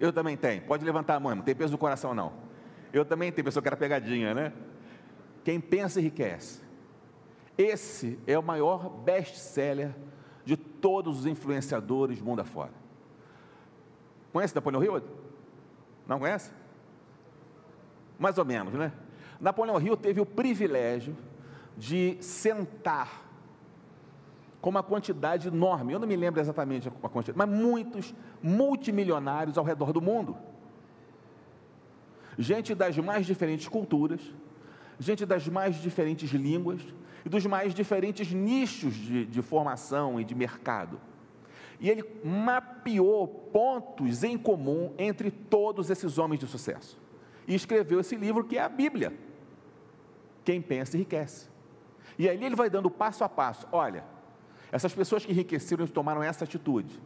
Eu 0.00 0.12
também 0.12 0.36
tenho. 0.36 0.62
Pode 0.62 0.84
levantar 0.84 1.16
a 1.16 1.20
mão, 1.20 1.34
não 1.34 1.42
tem 1.42 1.54
peso 1.54 1.72
no 1.72 1.78
coração 1.78 2.14
não. 2.14 2.32
Eu 2.92 3.04
também 3.04 3.30
tenho, 3.32 3.44
pessoa 3.44 3.62
que 3.62 3.68
era 3.68 3.76
pegadinha, 3.76 4.32
né? 4.32 4.52
Quem 5.44 5.60
pensa 5.60 6.00
enriquece. 6.00 6.62
Esse 7.56 8.18
é 8.26 8.38
o 8.38 8.42
maior 8.42 8.88
best-seller 8.88 9.94
de 10.44 10.56
todos 10.56 11.20
os 11.20 11.26
influenciadores 11.26 12.20
mundo 12.20 12.40
afora. 12.40 12.72
Conhece 14.32 14.54
Napoleão 14.54 14.82
Hill? 14.82 15.02
Não 16.06 16.18
conhece? 16.18 16.52
Mais 18.18 18.38
ou 18.38 18.44
menos, 18.44 18.74
né? 18.74 18.92
Napoleão 19.40 19.80
Hill 19.80 19.96
teve 19.96 20.20
o 20.20 20.26
privilégio 20.26 21.16
de 21.76 22.16
sentar 22.20 23.28
com 24.60 24.70
uma 24.70 24.82
quantidade 24.82 25.48
enorme, 25.48 25.92
eu 25.92 26.00
não 26.00 26.08
me 26.08 26.16
lembro 26.16 26.40
exatamente 26.40 26.88
a 26.88 27.08
quantidade, 27.08 27.38
mas 27.38 27.48
muitos 27.48 28.12
multimilionários 28.42 29.56
ao 29.56 29.64
redor 29.64 29.92
do 29.92 30.02
mundo. 30.02 30.36
Gente 32.36 32.74
das 32.74 32.96
mais 32.98 33.24
diferentes 33.24 33.68
culturas, 33.68 34.20
gente 34.98 35.24
das 35.24 35.46
mais 35.46 35.76
diferentes 35.76 36.30
línguas 36.30 36.80
e 37.24 37.28
dos 37.28 37.46
mais 37.46 37.72
diferentes 37.72 38.32
nichos 38.32 38.94
de, 38.94 39.26
de 39.26 39.42
formação 39.42 40.20
e 40.20 40.24
de 40.24 40.34
mercado. 40.34 41.00
E 41.80 41.88
ele 41.88 42.04
mapeou 42.24 43.28
pontos 43.28 44.24
em 44.24 44.36
comum 44.36 44.92
entre 44.98 45.30
todos 45.30 45.90
esses 45.90 46.18
homens 46.18 46.40
de 46.40 46.46
sucesso. 46.48 46.98
E 47.48 47.54
escreveu 47.54 47.98
esse 48.00 48.14
livro 48.14 48.44
que 48.44 48.58
é 48.58 48.62
a 48.62 48.68
Bíblia. 48.68 49.12
Quem 50.44 50.60
pensa 50.60 50.96
enriquece. 50.96 51.48
E 52.18 52.28
ali 52.28 52.44
ele 52.44 52.54
vai 52.54 52.68
dando 52.68 52.90
passo 52.90 53.24
a 53.24 53.28
passo. 53.28 53.66
Olha, 53.72 54.04
essas 54.70 54.94
pessoas 54.94 55.24
que 55.24 55.32
enriqueceram 55.32 55.86
tomaram 55.86 56.22
essa 56.22 56.44
atitude. 56.44 57.00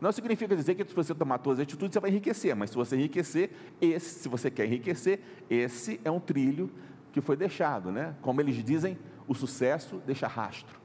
Não 0.00 0.12
significa 0.12 0.54
dizer 0.56 0.74
que 0.74 0.84
se 0.84 0.94
você 0.94 1.14
tomar 1.14 1.38
todas 1.38 1.60
as 1.60 1.64
atitudes, 1.64 1.94
você 1.94 2.00
vai 2.00 2.10
enriquecer, 2.10 2.54
mas 2.56 2.70
se 2.70 2.76
você 2.76 2.96
enriquecer, 2.96 3.50
esse, 3.80 4.20
se 4.20 4.28
você 4.28 4.50
quer 4.50 4.66
enriquecer, 4.66 5.20
esse 5.48 6.00
é 6.04 6.10
um 6.10 6.18
trilho 6.18 6.70
que 7.12 7.20
foi 7.20 7.36
deixado, 7.36 7.92
né? 7.92 8.16
Como 8.20 8.40
eles 8.40 8.56
dizem, 8.64 8.98
o 9.28 9.34
sucesso 9.34 10.02
deixa 10.04 10.26
rastro. 10.26 10.80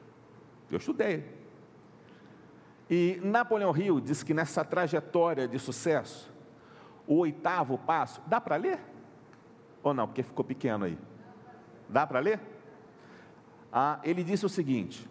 Eu 0.69 0.77
estudei. 0.77 1.25
E 2.89 3.19
Napoleão 3.23 3.75
Hill 3.75 3.99
disse 3.99 4.23
que 4.23 4.33
nessa 4.33 4.63
trajetória 4.63 5.47
de 5.47 5.57
sucesso, 5.57 6.31
o 7.07 7.15
oitavo 7.15 7.77
passo, 7.77 8.21
dá 8.27 8.41
para 8.41 8.55
ler? 8.57 8.79
Ou 9.81 9.93
não, 9.93 10.07
porque 10.07 10.23
ficou 10.23 10.43
pequeno 10.43 10.85
aí. 10.85 10.97
Dá 11.87 12.05
para 12.05 12.19
ler? 12.19 12.39
Ah, 13.71 13.99
ele 14.03 14.23
disse 14.23 14.45
o 14.45 14.49
seguinte: 14.49 15.09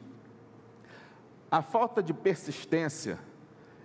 a 1.50 1.62
falta 1.62 2.02
de 2.02 2.12
persistência 2.12 3.18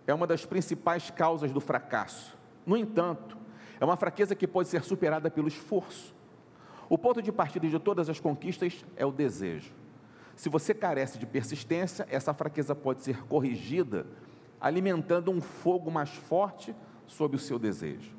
é 0.05 0.13
uma 0.13 0.27
das 0.27 0.45
principais 0.45 1.09
causas 1.09 1.51
do 1.51 1.61
fracasso. 1.61 2.37
No 2.65 2.75
entanto, 2.75 3.37
é 3.79 3.85
uma 3.85 3.95
fraqueza 3.95 4.35
que 4.35 4.47
pode 4.47 4.67
ser 4.67 4.83
superada 4.83 5.31
pelo 5.31 5.47
esforço. 5.47 6.13
O 6.89 6.97
ponto 6.97 7.21
de 7.21 7.31
partida 7.31 7.67
de 7.67 7.79
todas 7.79 8.09
as 8.09 8.19
conquistas 8.19 8.85
é 8.97 9.05
o 9.05 9.11
desejo. 9.11 9.73
Se 10.35 10.49
você 10.49 10.73
carece 10.73 11.17
de 11.17 11.25
persistência, 11.25 12.05
essa 12.09 12.33
fraqueza 12.33 12.75
pode 12.75 13.01
ser 13.01 13.23
corrigida 13.25 14.05
alimentando 14.59 15.31
um 15.31 15.41
fogo 15.41 15.89
mais 15.89 16.09
forte 16.09 16.75
sob 17.08 17.36
o 17.36 17.39
seu 17.39 17.60
desejo. 17.60 18.12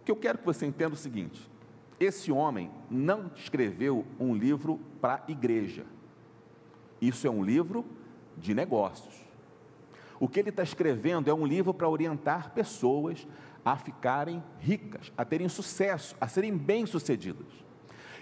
O 0.00 0.04
que 0.04 0.10
eu 0.10 0.16
quero 0.16 0.38
que 0.38 0.44
você 0.44 0.66
entenda 0.66 0.92
é 0.92 0.94
o 0.94 0.98
seguinte: 0.98 1.50
esse 1.98 2.30
homem 2.32 2.70
não 2.90 3.30
escreveu 3.36 4.04
um 4.18 4.34
livro 4.34 4.80
para 5.00 5.22
a 5.26 5.30
igreja. 5.30 5.84
Isso 7.00 7.26
é 7.26 7.30
um 7.30 7.44
livro 7.44 7.84
de 8.36 8.54
negócios. 8.54 9.24
O 10.18 10.28
que 10.28 10.40
ele 10.40 10.50
está 10.50 10.62
escrevendo 10.62 11.28
é 11.28 11.34
um 11.34 11.46
livro 11.46 11.74
para 11.74 11.88
orientar 11.88 12.52
pessoas 12.52 13.26
a 13.64 13.76
ficarem 13.76 14.42
ricas, 14.58 15.12
a 15.16 15.24
terem 15.24 15.48
sucesso, 15.48 16.16
a 16.20 16.28
serem 16.28 16.56
bem-sucedidas. 16.56 17.46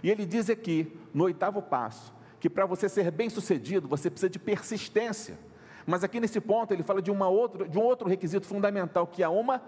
E 0.03 0.11
ele 0.11 0.25
diz 0.25 0.49
aqui, 0.49 0.97
no 1.13 1.25
oitavo 1.25 1.61
passo, 1.61 2.13
que 2.41 2.51
para 2.51 2.67
você 2.67 2.89
ser 2.89 3.11
bem-sucedido, 3.11 3.87
você 3.89 4.11
precisa 4.11 4.31
de 4.31 4.39
persistência. 4.39 5.39
Mas 5.87 6.05
aqui 6.05 6.21
nesse 6.21 6.41
ponto 6.41 6.73
ele 6.73 6.83
fala 6.83 7.03
de, 7.03 7.11
uma 7.11 7.29
outra, 7.29 7.69
de 7.69 7.79
um 7.79 7.83
outro 7.83 8.09
requisito 8.09 8.47
fundamental, 8.47 9.07
que 9.07 9.23
é 9.23 9.29
uma 9.29 9.61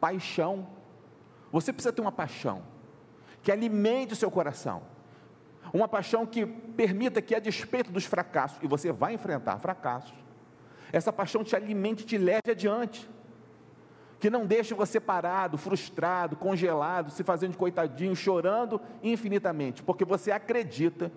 paixão. 0.00 0.66
Você 1.50 1.72
precisa 1.72 1.92
ter 1.92 2.00
uma 2.00 2.12
paixão 2.12 2.62
que 3.42 3.52
alimente 3.52 4.12
o 4.12 4.16
seu 4.16 4.30
coração. 4.30 4.82
Uma 5.72 5.86
paixão 5.86 6.26
que 6.26 6.46
permita 6.46 7.22
que, 7.22 7.34
a 7.34 7.38
despeito 7.38 7.92
dos 7.92 8.04
fracassos, 8.04 8.58
e 8.62 8.66
você 8.66 8.92
vai 8.92 9.14
enfrentar 9.14 9.58
fracassos, 9.58 10.14
essa 10.92 11.12
paixão 11.12 11.44
te 11.44 11.54
alimente 11.54 12.04
te 12.04 12.16
leve 12.16 12.50
adiante. 12.50 13.08
Que 14.18 14.30
não 14.30 14.46
deixe 14.46 14.74
você 14.74 14.98
parado, 14.98 15.58
frustrado, 15.58 16.36
congelado, 16.36 17.10
se 17.10 17.22
fazendo 17.22 17.52
de 17.52 17.58
coitadinho, 17.58 18.16
chorando 18.16 18.80
infinitamente, 19.02 19.82
porque 19.82 20.04
você 20.04 20.32
acredita 20.32 21.12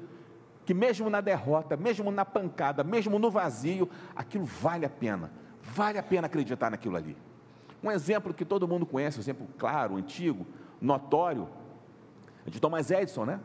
que 0.69 0.73
mesmo 0.75 1.09
na 1.09 1.19
derrota, 1.19 1.75
mesmo 1.75 2.11
na 2.11 2.23
pancada, 2.23 2.83
mesmo 2.83 3.17
no 3.17 3.31
vazio, 3.31 3.89
aquilo 4.15 4.45
vale 4.45 4.85
a 4.85 4.89
pena. 4.89 5.31
Vale 5.63 5.97
a 5.97 6.03
pena 6.03 6.27
acreditar 6.27 6.69
naquilo 6.69 6.95
ali. 6.95 7.17
Um 7.81 7.89
exemplo 7.89 8.35
que 8.35 8.45
todo 8.45 8.67
mundo 8.67 8.85
conhece, 8.85 9.17
um 9.17 9.21
exemplo 9.21 9.47
claro, 9.57 9.95
antigo, 9.95 10.45
notório, 10.79 11.49
é 12.45 12.51
de 12.51 12.59
Thomas 12.59 12.91
Edison, 12.91 13.25
né? 13.25 13.39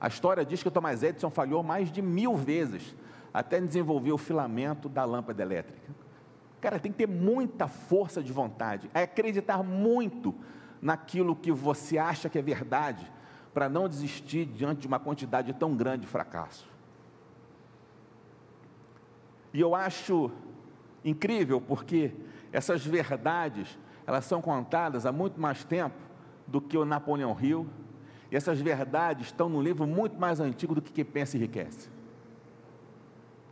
A 0.00 0.06
história 0.06 0.44
diz 0.44 0.62
que 0.62 0.70
Thomas 0.70 1.02
Edison 1.02 1.30
falhou 1.30 1.64
mais 1.64 1.90
de 1.90 2.00
mil 2.00 2.36
vezes 2.36 2.94
até 3.32 3.60
desenvolver 3.60 4.12
o 4.12 4.18
filamento 4.18 4.88
da 4.88 5.04
lâmpada 5.04 5.42
elétrica. 5.42 5.92
Cara, 6.60 6.78
tem 6.78 6.92
que 6.92 6.98
ter 6.98 7.08
muita 7.08 7.66
força 7.66 8.22
de 8.22 8.32
vontade, 8.32 8.88
é 8.94 9.02
acreditar 9.02 9.64
muito 9.64 10.32
naquilo 10.80 11.34
que 11.34 11.50
você 11.50 11.98
acha 11.98 12.28
que 12.28 12.38
é 12.38 12.42
verdade, 12.42 13.10
para 13.54 13.68
não 13.68 13.88
desistir 13.88 14.44
diante 14.44 14.80
de 14.80 14.86
uma 14.88 14.98
quantidade 14.98 15.52
tão 15.54 15.74
grande 15.76 16.02
de 16.02 16.08
fracasso. 16.08 16.68
E 19.52 19.60
eu 19.60 19.74
acho 19.76 20.32
incrível 21.04 21.60
porque 21.60 22.12
essas 22.52 22.84
verdades, 22.84 23.78
elas 24.04 24.24
são 24.24 24.42
contadas 24.42 25.06
há 25.06 25.12
muito 25.12 25.40
mais 25.40 25.62
tempo 25.62 25.94
do 26.46 26.60
que 26.60 26.76
o 26.76 26.84
Napoleão 26.84 27.36
Hill, 27.40 27.66
e 28.30 28.36
essas 28.36 28.60
verdades 28.60 29.26
estão 29.26 29.48
num 29.48 29.62
livro 29.62 29.86
muito 29.86 30.18
mais 30.18 30.40
antigo 30.40 30.74
do 30.74 30.82
que 30.82 30.92
Quem 30.92 31.04
Pensa 31.04 31.36
Enriquece. 31.36 31.88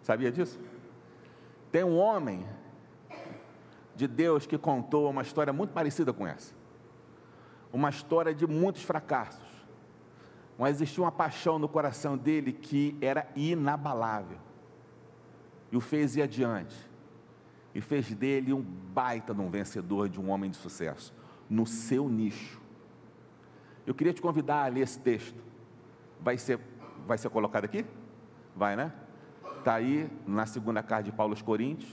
Sabia 0.02 0.32
disso? 0.32 0.58
Tem 1.70 1.84
um 1.84 1.96
homem 1.96 2.44
de 3.94 4.08
Deus 4.08 4.46
que 4.46 4.58
contou 4.58 5.08
uma 5.08 5.22
história 5.22 5.52
muito 5.52 5.72
parecida 5.72 6.12
com 6.12 6.26
essa. 6.26 6.52
Uma 7.72 7.90
história 7.90 8.34
de 8.34 8.46
muitos 8.46 8.82
fracassos. 8.82 9.51
Mas 10.58 10.76
existia 10.76 11.02
uma 11.02 11.12
paixão 11.12 11.58
no 11.58 11.68
coração 11.68 12.16
dele 12.16 12.52
que 12.52 12.96
era 13.00 13.28
inabalável. 13.34 14.38
E 15.70 15.76
o 15.76 15.80
fez 15.80 16.16
ir 16.16 16.22
adiante. 16.22 16.76
E 17.74 17.80
fez 17.80 18.14
dele 18.14 18.52
um 18.52 18.60
baita 18.60 19.34
de 19.34 19.40
um 19.40 19.50
vencedor, 19.50 20.08
de 20.08 20.20
um 20.20 20.30
homem 20.30 20.50
de 20.50 20.56
sucesso. 20.56 21.14
No 21.48 21.66
seu 21.66 22.08
nicho. 22.08 22.60
Eu 23.86 23.94
queria 23.94 24.12
te 24.12 24.20
convidar 24.20 24.64
a 24.64 24.68
ler 24.68 24.82
esse 24.82 24.98
texto. 24.98 25.42
Vai 26.20 26.38
ser, 26.38 26.60
vai 27.06 27.18
ser 27.18 27.30
colocado 27.30 27.64
aqui? 27.64 27.84
Vai, 28.54 28.76
né? 28.76 28.92
Está 29.58 29.74
aí 29.74 30.10
na 30.26 30.44
segunda 30.46 30.82
carta 30.82 31.04
de 31.04 31.12
Paulo 31.12 31.32
aos 31.32 31.42
Coríntios. 31.42 31.90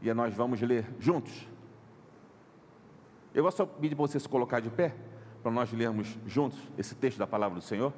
E 0.00 0.12
nós 0.14 0.34
vamos 0.34 0.60
ler 0.62 0.86
juntos. 0.98 1.48
Eu 3.34 3.42
vou 3.42 3.52
só 3.52 3.66
pedir 3.66 3.94
para 3.94 4.06
você 4.06 4.18
se 4.18 4.28
colocar 4.28 4.60
de 4.60 4.70
pé, 4.70 4.94
para 5.48 5.54
nós 5.54 5.72
lermos 5.72 6.18
juntos 6.26 6.58
esse 6.76 6.94
texto 6.94 7.16
da 7.16 7.26
palavra 7.26 7.58
do 7.58 7.64
Senhor. 7.64 7.90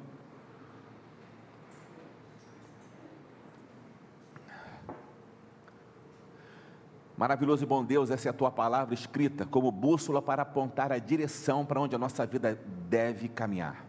Maravilhoso 7.17 7.63
e 7.63 7.67
bom 7.67 7.83
Deus, 7.83 8.09
essa 8.09 8.29
é 8.29 8.31
a 8.31 8.33
tua 8.33 8.49
palavra 8.49 8.93
escrita 8.93 9.45
como 9.45 9.69
bússola 9.69 10.21
para 10.21 10.43
apontar 10.43 10.93
a 10.93 10.97
direção 10.97 11.65
para 11.65 11.81
onde 11.81 11.93
a 11.93 11.99
nossa 11.99 12.25
vida 12.25 12.57
deve 12.87 13.27
caminhar. 13.27 13.85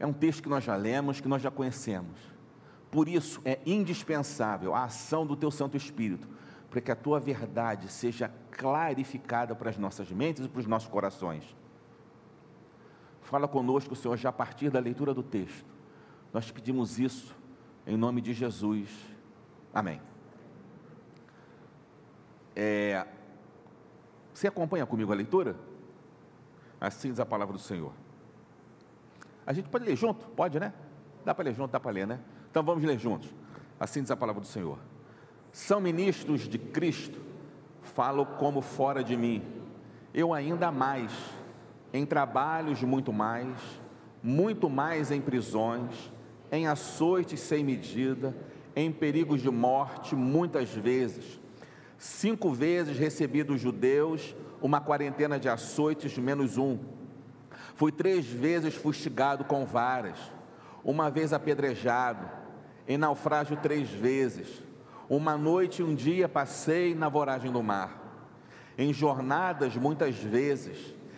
É 0.00 0.04
um 0.04 0.12
texto 0.12 0.42
que 0.42 0.48
nós 0.48 0.64
já 0.64 0.74
lemos, 0.74 1.20
que 1.20 1.28
nós 1.28 1.40
já 1.40 1.52
conhecemos. 1.52 2.18
Por 2.90 3.08
isso 3.08 3.40
é 3.44 3.60
indispensável 3.64 4.74
a 4.74 4.84
ação 4.84 5.24
do 5.24 5.36
teu 5.36 5.52
Santo 5.52 5.76
Espírito, 5.76 6.26
para 6.68 6.80
que 6.80 6.90
a 6.90 6.96
tua 6.96 7.20
verdade 7.20 7.88
seja 7.88 8.28
clarificada 8.50 9.54
para 9.54 9.70
as 9.70 9.78
nossas 9.78 10.10
mentes 10.10 10.44
e 10.44 10.48
para 10.48 10.58
os 10.58 10.66
nossos 10.66 10.88
corações. 10.88 11.56
Fala 13.28 13.46
conosco, 13.46 13.94
Senhor, 13.94 14.16
já 14.16 14.30
a 14.30 14.32
partir 14.32 14.70
da 14.70 14.80
leitura 14.80 15.12
do 15.12 15.22
texto. 15.22 15.66
Nós 16.32 16.50
pedimos 16.50 16.98
isso 16.98 17.36
Em 17.86 17.94
nome 17.94 18.22
de 18.22 18.32
Jesus. 18.32 18.88
Amém. 19.72 20.00
É, 22.56 23.06
você 24.32 24.48
acompanha 24.48 24.86
comigo 24.86 25.12
a 25.12 25.14
leitura? 25.14 25.56
Assim 26.80 27.10
diz 27.10 27.20
a 27.20 27.26
palavra 27.26 27.52
do 27.52 27.58
Senhor. 27.58 27.92
A 29.46 29.52
gente 29.52 29.68
pode 29.68 29.84
ler 29.84 29.94
junto? 29.94 30.26
Pode, 30.30 30.58
né? 30.58 30.72
Dá 31.22 31.34
para 31.34 31.44
ler 31.44 31.54
junto, 31.54 31.70
dá 31.70 31.78
para 31.78 31.90
ler, 31.90 32.06
né? 32.06 32.20
Então 32.50 32.62
vamos 32.62 32.82
ler 32.82 32.98
juntos. 32.98 33.28
Assim 33.78 34.00
diz 34.00 34.10
a 34.10 34.16
palavra 34.16 34.40
do 34.40 34.46
Senhor. 34.46 34.78
São 35.52 35.82
ministros 35.82 36.48
de 36.48 36.58
Cristo, 36.58 37.20
falo 37.82 38.24
como 38.24 38.62
fora 38.62 39.04
de 39.04 39.18
mim. 39.18 39.42
Eu 40.14 40.32
ainda 40.32 40.72
mais, 40.72 41.12
em 41.92 42.04
trabalhos 42.04 42.82
muito 42.82 43.12
mais, 43.12 43.56
muito 44.22 44.68
mais 44.68 45.10
em 45.10 45.20
prisões, 45.20 46.12
em 46.50 46.66
açoites 46.66 47.40
sem 47.40 47.64
medida, 47.64 48.34
em 48.74 48.92
perigos 48.92 49.42
de 49.42 49.50
morte 49.50 50.14
muitas 50.14 50.70
vezes. 50.70 51.40
Cinco 51.98 52.52
vezes 52.52 52.96
recebi 52.96 53.42
dos 53.42 53.60
judeus 53.60 54.36
uma 54.62 54.80
quarentena 54.80 55.38
de 55.38 55.48
açoites 55.48 56.16
menos 56.18 56.56
um. 56.56 56.78
Fui 57.74 57.90
três 57.90 58.26
vezes 58.26 58.74
fustigado 58.74 59.44
com 59.44 59.64
varas, 59.64 60.18
uma 60.84 61.10
vez 61.10 61.32
apedrejado, 61.32 62.28
em 62.86 62.96
naufrágio 62.96 63.56
três 63.56 63.88
vezes. 63.90 64.62
Uma 65.08 65.36
noite 65.36 65.80
e 65.80 65.84
um 65.84 65.94
dia 65.94 66.28
passei 66.28 66.94
na 66.94 67.08
voragem 67.08 67.50
do 67.50 67.62
mar. 67.62 68.04
Em 68.76 68.92
jornadas 68.92 69.74
muitas 69.76 70.16
vezes, 70.16 70.94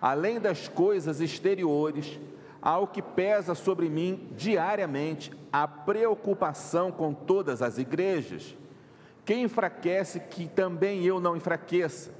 Além 0.00 0.38
das 0.38 0.68
coisas 0.68 1.20
exteriores, 1.20 2.18
há 2.62 2.78
o 2.78 2.86
que 2.86 3.02
pesa 3.02 3.54
sobre 3.54 3.88
mim 3.88 4.28
diariamente 4.36 5.32
a 5.52 5.66
preocupação 5.66 6.92
com 6.92 7.12
todas 7.12 7.62
as 7.62 7.78
igrejas. 7.78 8.56
Quem 9.24 9.42
enfraquece, 9.42 10.20
que 10.20 10.46
também 10.48 11.04
eu 11.04 11.20
não 11.20 11.36
enfraqueça. 11.36 12.12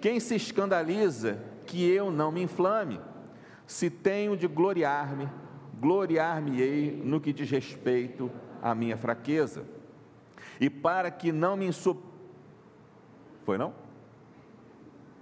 Quem 0.00 0.20
se 0.20 0.36
escandaliza, 0.36 1.38
que 1.66 1.88
eu 1.88 2.10
não 2.10 2.30
me 2.30 2.42
inflame. 2.42 3.00
Se 3.66 3.90
tenho 3.90 4.36
de 4.36 4.46
gloriar-me, 4.46 5.28
gloriar-me-ei 5.80 7.02
no 7.04 7.20
que 7.20 7.32
diz 7.32 7.50
respeito 7.50 8.30
à 8.62 8.74
minha 8.74 8.96
fraqueza. 8.96 9.64
E 10.60 10.70
para 10.70 11.10
que 11.10 11.32
não 11.32 11.56
me 11.56 11.66
insu... 11.66 11.96
Foi 13.44 13.58
não? 13.58 13.74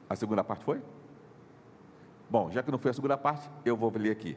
A 0.09 0.17
segunda 0.17 0.45
parte 0.45 0.65
foi? 0.65 0.81
Bom, 2.29 2.51
já 2.51 2.63
que 2.63 2.71
não 2.71 2.79
foi 2.79 2.91
a 2.91 2.95
segunda 2.95 3.17
parte, 3.17 3.49
eu 3.65 3.77
vou 3.77 3.93
ler 3.97 4.11
aqui. 4.11 4.37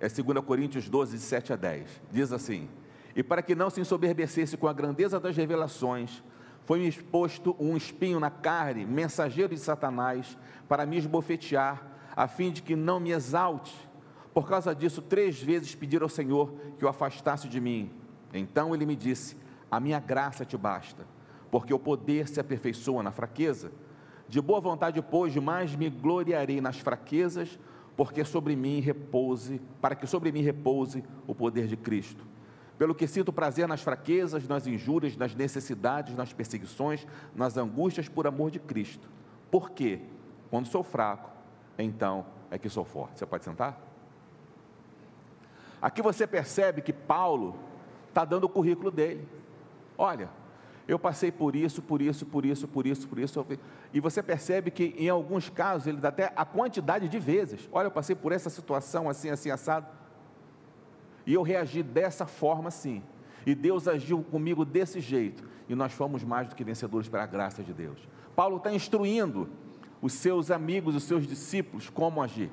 É 0.00 0.08
2 0.08 0.44
Coríntios 0.44 0.88
12, 0.88 1.16
de 1.16 1.22
7 1.22 1.52
a 1.52 1.56
10. 1.56 2.02
Diz 2.10 2.32
assim: 2.32 2.68
E 3.14 3.22
para 3.22 3.42
que 3.42 3.54
não 3.54 3.70
se 3.70 3.80
ensoberbecesse 3.80 4.56
com 4.56 4.66
a 4.66 4.72
grandeza 4.72 5.20
das 5.20 5.36
revelações, 5.36 6.22
foi-me 6.64 6.88
exposto 6.88 7.54
um 7.58 7.76
espinho 7.76 8.18
na 8.18 8.30
carne, 8.30 8.86
mensageiro 8.86 9.54
de 9.54 9.60
Satanás, 9.60 10.36
para 10.66 10.86
me 10.86 10.96
esbofetear, 10.96 11.86
a 12.16 12.26
fim 12.26 12.50
de 12.50 12.62
que 12.62 12.74
não 12.74 12.98
me 12.98 13.10
exalte. 13.10 13.74
Por 14.32 14.48
causa 14.48 14.74
disso, 14.74 15.02
três 15.02 15.40
vezes 15.40 15.74
pedi 15.74 15.96
ao 15.96 16.08
Senhor 16.08 16.54
que 16.78 16.84
o 16.84 16.88
afastasse 16.88 17.48
de 17.48 17.60
mim. 17.60 17.92
Então 18.32 18.74
ele 18.74 18.86
me 18.86 18.96
disse: 18.96 19.36
A 19.70 19.78
minha 19.78 20.00
graça 20.00 20.44
te 20.44 20.56
basta, 20.56 21.06
porque 21.50 21.72
o 21.72 21.78
poder 21.78 22.28
se 22.28 22.40
aperfeiçoa 22.40 23.02
na 23.02 23.12
fraqueza. 23.12 23.70
De 24.28 24.40
boa 24.40 24.60
vontade, 24.60 25.00
pois, 25.02 25.34
mais 25.36 25.74
me 25.76 25.90
gloriarei 25.90 26.60
nas 26.60 26.78
fraquezas, 26.78 27.58
porque 27.96 28.24
sobre 28.24 28.56
mim 28.56 28.80
repouse, 28.80 29.60
para 29.80 29.94
que 29.94 30.06
sobre 30.06 30.32
mim 30.32 30.42
repouse 30.42 31.04
o 31.26 31.34
poder 31.34 31.66
de 31.66 31.76
Cristo. 31.76 32.24
Pelo 32.76 32.94
que 32.94 33.06
sinto 33.06 33.32
prazer 33.32 33.68
nas 33.68 33.82
fraquezas, 33.82 34.48
nas 34.48 34.66
injúrias, 34.66 35.16
nas 35.16 35.34
necessidades, 35.34 36.16
nas 36.16 36.32
perseguições, 36.32 37.06
nas 37.34 37.56
angústias 37.56 38.08
por 38.08 38.26
amor 38.26 38.50
de 38.50 38.58
Cristo. 38.58 39.08
Porque 39.50 40.00
quando 40.50 40.66
sou 40.66 40.82
fraco, 40.82 41.30
então 41.78 42.26
é 42.50 42.58
que 42.58 42.68
sou 42.68 42.84
forte. 42.84 43.18
Você 43.18 43.26
pode 43.26 43.44
sentar? 43.44 43.80
Aqui 45.80 46.02
você 46.02 46.26
percebe 46.26 46.80
que 46.80 46.92
Paulo 46.92 47.54
está 48.08 48.24
dando 48.24 48.44
o 48.44 48.48
currículo 48.48 48.90
dele. 48.90 49.28
Olha, 49.96 50.28
eu 50.86 50.98
passei 50.98 51.32
por 51.32 51.56
isso, 51.56 51.80
por 51.80 52.02
isso, 52.02 52.26
por 52.26 52.44
isso, 52.44 52.68
por 52.68 52.86
isso, 52.86 53.08
por 53.08 53.18
isso. 53.18 53.46
E 53.92 54.00
você 54.00 54.22
percebe 54.22 54.70
que 54.70 54.94
em 54.98 55.08
alguns 55.08 55.48
casos 55.48 55.86
ele 55.86 55.96
dá 55.96 56.08
até 56.08 56.32
a 56.36 56.44
quantidade 56.44 57.08
de 57.08 57.18
vezes. 57.18 57.68
Olha, 57.72 57.86
eu 57.86 57.90
passei 57.90 58.14
por 58.14 58.32
essa 58.32 58.50
situação 58.50 59.08
assim, 59.08 59.30
assim, 59.30 59.50
assado. 59.50 59.86
E 61.26 61.32
eu 61.32 61.42
reagi 61.42 61.82
dessa 61.82 62.26
forma 62.26 62.68
assim. 62.68 63.02
E 63.46 63.54
Deus 63.54 63.88
agiu 63.88 64.22
comigo 64.22 64.62
desse 64.64 65.00
jeito. 65.00 65.42
E 65.66 65.74
nós 65.74 65.92
fomos 65.92 66.22
mais 66.22 66.48
do 66.48 66.54
que 66.54 66.62
vencedores 66.62 67.08
pela 67.08 67.24
graça 67.24 67.62
de 67.62 67.72
Deus. 67.72 68.06
Paulo 68.36 68.58
está 68.58 68.70
instruindo 68.70 69.48
os 70.02 70.12
seus 70.12 70.50
amigos, 70.50 70.94
os 70.94 71.04
seus 71.04 71.26
discípulos, 71.26 71.88
como 71.88 72.22
agir. 72.22 72.50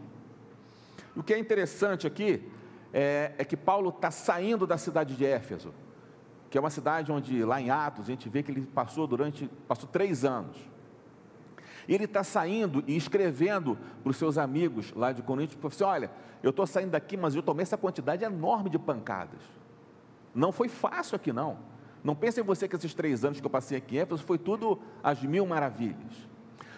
O 1.17 1.21
que 1.21 1.33
é 1.33 1.37
interessante 1.37 2.07
aqui 2.07 2.49
é, 2.93 3.33
é 3.37 3.43
que 3.43 3.57
Paulo 3.57 3.89
está 3.89 4.09
saindo 4.09 4.65
da 4.65 4.77
cidade 4.77 5.17
de 5.17 5.25
Éfeso 5.25 5.73
que 6.51 6.57
é 6.57 6.61
uma 6.61 6.69
cidade 6.69 7.09
onde, 7.13 7.45
lá 7.45 7.61
em 7.61 7.69
Atos, 7.69 8.03
a 8.03 8.07
gente 8.11 8.27
vê 8.27 8.43
que 8.43 8.51
ele 8.51 8.61
passou 8.63 9.07
durante, 9.07 9.49
passou 9.69 9.87
três 9.87 10.25
anos. 10.25 10.57
E 11.87 11.95
ele 11.95 12.03
está 12.03 12.25
saindo 12.25 12.83
e 12.85 12.97
escrevendo 12.97 13.77
para 14.03 14.09
os 14.09 14.17
seus 14.17 14.37
amigos 14.37 14.91
lá 14.93 15.13
de 15.13 15.21
Corinto, 15.21 15.55
falou 15.55 15.69
assim, 15.69 15.83
olha, 15.85 16.11
eu 16.43 16.49
estou 16.49 16.67
saindo 16.67 16.91
daqui, 16.91 17.15
mas 17.15 17.35
eu 17.35 17.41
tomei 17.41 17.63
essa 17.63 17.77
quantidade 17.77 18.25
enorme 18.25 18.69
de 18.69 18.77
pancadas. 18.77 19.39
Não 20.35 20.51
foi 20.51 20.67
fácil 20.67 21.15
aqui 21.15 21.31
não. 21.31 21.57
Não 22.03 22.15
pense 22.15 22.41
em 22.41 22.43
você 22.43 22.67
que 22.67 22.75
esses 22.75 22.93
três 22.93 23.23
anos 23.23 23.39
que 23.39 23.45
eu 23.45 23.49
passei 23.49 23.77
aqui 23.77 23.95
em 23.95 23.99
Éfeso 23.99 24.21
foi 24.21 24.37
tudo 24.37 24.77
as 25.01 25.23
mil 25.23 25.45
maravilhas. 25.45 26.27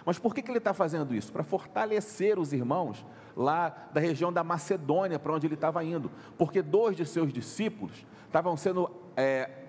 Mas 0.06 0.20
por 0.20 0.36
que, 0.36 0.44
que 0.44 0.52
ele 0.52 0.60
está 0.60 0.74
fazendo 0.74 1.16
isso? 1.16 1.34
Para 1.34 1.44
fortalecer 1.44 2.38
os 2.38 2.54
irmãos 2.54 3.04
lá 3.36 3.70
da 3.92 4.00
região 4.00 4.32
da 4.32 4.44
Macedônia, 4.44 5.18
para 5.18 5.34
onde 5.34 5.48
ele 5.48 5.56
estava 5.56 5.84
indo. 5.84 6.12
Porque 6.38 6.62
dois 6.62 6.96
de 6.96 7.06
seus 7.08 7.34
discípulos 7.34 8.06
estavam 8.28 8.56
sendo 8.56 8.92
é, 9.16 9.63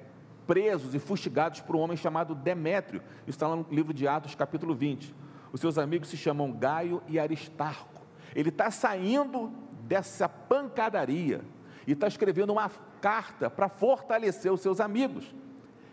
presos 0.47 0.95
e 0.95 0.99
fustigados 0.99 1.61
por 1.61 1.77
um 1.77 1.81
homem 1.81 1.97
chamado 1.97 2.35
Demétrio. 2.35 3.03
Isso 3.27 3.37
está 3.37 3.49
no 3.49 3.67
livro 3.71 3.93
de 3.93 4.07
Atos, 4.07 4.35
capítulo 4.35 4.75
20. 4.75 5.15
Os 5.53 5.61
seus 5.61 5.79
amigos 5.79 6.09
se 6.09 6.17
chamam 6.17 6.53
Gaio 6.53 7.03
e 7.07 7.19
Aristarco. 7.19 8.03
Ele 8.35 8.49
está 8.49 8.71
saindo 8.71 9.53
dessa 9.83 10.29
pancadaria 10.29 11.43
e 11.87 11.93
está 11.93 12.09
escrevendo 12.09 12.53
uma 12.53 12.71
carta 13.01 13.49
para 13.49 13.69
fortalecer 13.69 14.53
os 14.53 14.61
seus 14.61 14.81
amigos. 14.81 15.35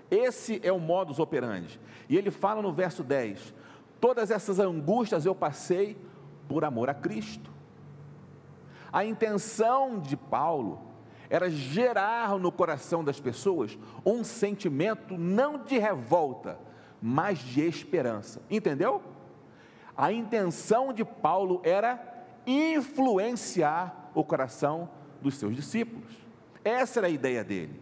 Esse 0.10 0.60
é 0.64 0.72
o 0.72 0.80
modus 0.80 1.20
operandi. 1.20 1.80
E 2.10 2.18
ele 2.18 2.32
fala 2.32 2.62
no 2.62 2.74
verso 2.74 3.04
10: 3.04 3.54
Todas 4.00 4.32
essas 4.32 4.60
angústias 4.60 5.26
eu 5.26 5.36
passei 5.36 5.98
por 6.48 6.66
amor 6.66 6.90
a 6.90 6.94
Cristo. 6.94 7.52
A 8.92 9.06
intenção 9.06 10.00
de 10.00 10.18
Paulo 10.18 10.91
era 11.32 11.50
gerar 11.50 12.38
no 12.38 12.52
coração 12.52 13.02
das 13.06 13.18
pessoas 13.18 13.80
um 14.06 14.22
sentimento 14.22 15.18
não 15.18 15.64
de 15.64 15.78
revolta, 15.78 16.60
mas 17.02 17.40
de 17.40 17.62
esperança. 17.62 18.42
Entendeu? 18.50 19.02
A 19.96 20.12
intenção 20.12 20.92
de 20.92 21.06
Paulo 21.06 21.62
era 21.64 22.28
influenciar 22.46 24.12
o 24.14 24.26
coração 24.26 24.90
dos 25.22 25.36
seus 25.36 25.56
discípulos. 25.56 26.12
Essa 26.66 27.00
era 27.00 27.08
a 27.08 27.10
ideia 27.10 27.46
dele. 27.46 27.82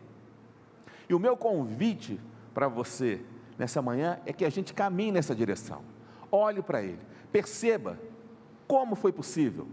E 1.10 1.16
o 1.16 1.20
meu 1.20 1.36
convite 1.36 2.22
para 2.54 2.68
você 2.68 3.26
nessa 3.58 3.82
manhã 3.82 4.20
é 4.28 4.32
que 4.32 4.46
a 4.46 4.50
gente 4.52 4.76
caminhe 4.76 5.12
nessa 5.12 5.34
direção. 5.34 5.82
Olhe 6.32 6.62
para 6.62 6.84
ele, 6.84 7.02
perceba 7.32 8.00
como 8.68 8.96
foi 8.96 9.12
possível. 9.12 9.68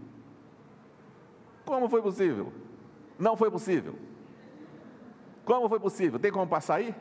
Como 1.63 1.87
foi 1.87 2.01
possível? 2.01 2.51
Não 3.17 3.35
foi 3.35 3.49
possível. 3.49 3.95
Como 5.45 5.69
foi 5.69 5.79
possível? 5.79 6.19
Tem 6.19 6.31
como 6.31 6.47
passar 6.47 6.75
aí? 6.75 6.95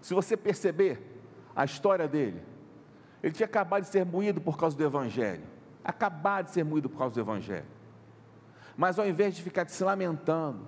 Se 0.00 0.14
você 0.14 0.36
perceber 0.36 1.00
a 1.54 1.64
história 1.64 2.08
dele, 2.08 2.42
ele 3.22 3.32
tinha 3.32 3.46
acabado 3.46 3.82
de 3.82 3.88
ser 3.88 4.04
moído 4.04 4.40
por 4.40 4.56
causa 4.56 4.76
do 4.76 4.84
Evangelho. 4.84 5.44
Acabado 5.84 6.46
de 6.46 6.52
ser 6.52 6.64
moído 6.64 6.88
por 6.88 6.98
causa 6.98 7.14
do 7.14 7.20
Evangelho. 7.20 7.66
Mas 8.76 8.98
ao 8.98 9.06
invés 9.06 9.34
de 9.34 9.42
ficar 9.42 9.68
se 9.68 9.82
lamentando, 9.82 10.66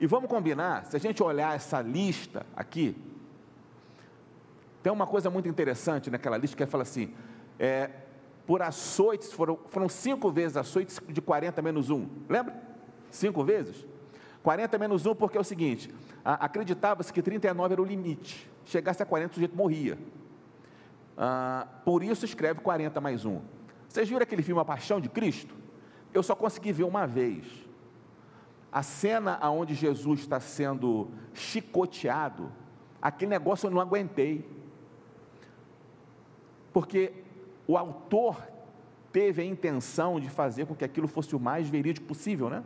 E 0.00 0.06
vamos 0.06 0.30
combinar, 0.30 0.86
se 0.86 0.96
a 0.96 0.98
gente 0.98 1.22
olhar 1.22 1.54
essa 1.54 1.82
lista 1.82 2.46
aqui, 2.56 2.96
tem 4.82 4.90
uma 4.90 5.06
coisa 5.06 5.28
muito 5.28 5.46
interessante 5.46 6.10
naquela 6.10 6.38
lista 6.38 6.56
que 6.56 6.64
fala 6.64 6.84
assim: 6.84 7.14
é, 7.58 7.90
por 8.50 8.62
açoites, 8.62 9.32
foram, 9.32 9.56
foram 9.68 9.88
cinco 9.88 10.28
vezes 10.28 10.56
açoites 10.56 11.00
de 11.08 11.20
40 11.20 11.62
menos 11.62 11.88
1. 11.88 12.08
Lembra? 12.28 12.60
Cinco 13.08 13.44
vezes? 13.44 13.86
40 14.42 14.76
menos 14.76 15.06
1, 15.06 15.14
porque 15.14 15.38
é 15.38 15.40
o 15.40 15.44
seguinte: 15.44 15.88
acreditava-se 16.24 17.12
que 17.12 17.22
39 17.22 17.74
era 17.74 17.80
o 17.80 17.84
limite. 17.84 18.50
Chegasse 18.64 19.04
a 19.04 19.06
40, 19.06 19.30
o 19.30 19.34
sujeito 19.34 19.56
morria. 19.56 19.96
Ah, 21.16 21.64
por 21.84 22.02
isso 22.02 22.24
escreve 22.24 22.60
40 22.60 23.00
mais 23.00 23.24
1. 23.24 23.40
Vocês 23.88 24.08
viram 24.08 24.22
aquele 24.22 24.42
filme 24.42 24.60
A 24.60 24.64
Paixão 24.64 25.00
de 25.00 25.08
Cristo? 25.08 25.54
Eu 26.12 26.20
só 26.20 26.34
consegui 26.34 26.72
ver 26.72 26.82
uma 26.82 27.06
vez. 27.06 27.46
A 28.72 28.82
cena 28.82 29.38
onde 29.48 29.76
Jesus 29.76 30.22
está 30.22 30.40
sendo 30.40 31.08
chicoteado, 31.32 32.50
aquele 33.00 33.30
negócio 33.30 33.68
eu 33.68 33.70
não 33.70 33.80
aguentei. 33.80 34.44
Porque 36.72 37.29
o 37.70 37.78
autor 37.78 38.36
teve 39.12 39.42
a 39.42 39.44
intenção 39.44 40.18
de 40.18 40.28
fazer 40.28 40.66
com 40.66 40.74
que 40.74 40.84
aquilo 40.84 41.06
fosse 41.06 41.36
o 41.36 41.40
mais 41.40 41.68
verídico 41.68 42.04
possível, 42.04 42.50
né? 42.50 42.64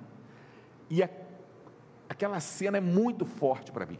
E 0.88 1.02
a, 1.02 1.10
aquela 2.08 2.40
cena 2.40 2.78
é 2.78 2.80
muito 2.80 3.26
forte 3.26 3.70
para 3.70 3.84
mim. 3.84 3.98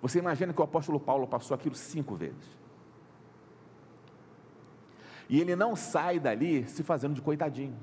Você 0.00 0.18
imagina 0.18 0.52
que 0.52 0.60
o 0.60 0.64
apóstolo 0.64 0.98
Paulo 0.98 1.28
passou 1.28 1.54
aquilo 1.54 1.76
cinco 1.76 2.16
vezes. 2.16 2.58
E 5.28 5.40
ele 5.40 5.54
não 5.54 5.76
sai 5.76 6.18
dali 6.18 6.66
se 6.66 6.82
fazendo 6.82 7.14
de 7.14 7.22
coitadinho. 7.22 7.76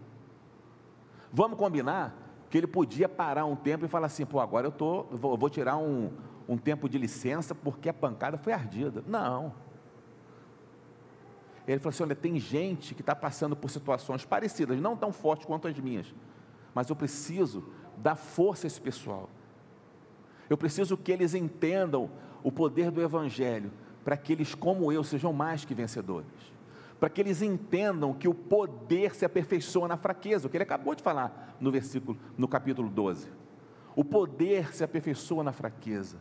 Vamos 1.31 1.57
combinar 1.57 2.13
que 2.49 2.57
ele 2.57 2.67
podia 2.67 3.07
parar 3.07 3.45
um 3.45 3.55
tempo 3.55 3.85
e 3.85 3.87
falar 3.87 4.07
assim: 4.07 4.25
pô, 4.25 4.41
agora 4.41 4.67
eu, 4.67 4.71
tô, 4.71 5.03
vou, 5.03 5.37
vou 5.37 5.49
tirar 5.49 5.77
um, 5.77 6.11
um 6.45 6.57
tempo 6.57 6.89
de 6.89 6.97
licença 6.97 7.55
porque 7.55 7.87
a 7.87 7.93
pancada 7.93 8.37
foi 8.37 8.51
ardida. 8.51 9.01
Não. 9.07 9.68
Ele 11.71 11.79
falou 11.79 11.89
assim: 11.89 12.03
olha, 12.03 12.15
tem 12.15 12.39
gente 12.39 12.95
que 12.95 13.01
está 13.01 13.15
passando 13.15 13.55
por 13.55 13.69
situações 13.69 14.25
parecidas, 14.25 14.79
não 14.79 14.97
tão 14.97 15.11
fortes 15.11 15.45
quanto 15.45 15.67
as 15.67 15.79
minhas, 15.79 16.13
mas 16.73 16.89
eu 16.89 16.95
preciso 16.95 17.63
dar 17.97 18.15
força 18.15 18.65
a 18.65 18.67
esse 18.67 18.81
pessoal. 18.81 19.29
Eu 20.49 20.57
preciso 20.57 20.97
que 20.97 21.11
eles 21.11 21.35
entendam 21.35 22.09
o 22.41 22.51
poder 22.51 22.89
do 22.89 23.01
Evangelho, 23.01 23.71
para 24.03 24.17
que 24.17 24.33
eles, 24.33 24.55
como 24.55 24.91
eu, 24.91 25.03
sejam 25.03 25.31
mais 25.31 25.63
que 25.63 25.75
vencedores. 25.75 26.27
Para 26.99 27.09
que 27.09 27.21
eles 27.21 27.41
entendam 27.41 28.13
que 28.13 28.27
o 28.27 28.33
poder 28.33 29.13
se 29.13 29.23
aperfeiçoa 29.23 29.87
na 29.87 29.95
fraqueza, 29.95 30.47
o 30.47 30.49
que 30.49 30.57
ele 30.57 30.63
acabou 30.63 30.95
de 30.95 31.03
falar 31.03 31.55
no 31.59 31.71
versículo, 31.71 32.17
no 32.37 32.47
capítulo 32.47 32.89
12. 32.89 33.29
O 33.95 34.03
poder 34.03 34.73
se 34.73 34.83
aperfeiçoa 34.83 35.43
na 35.43 35.53
fraqueza. 35.53 36.17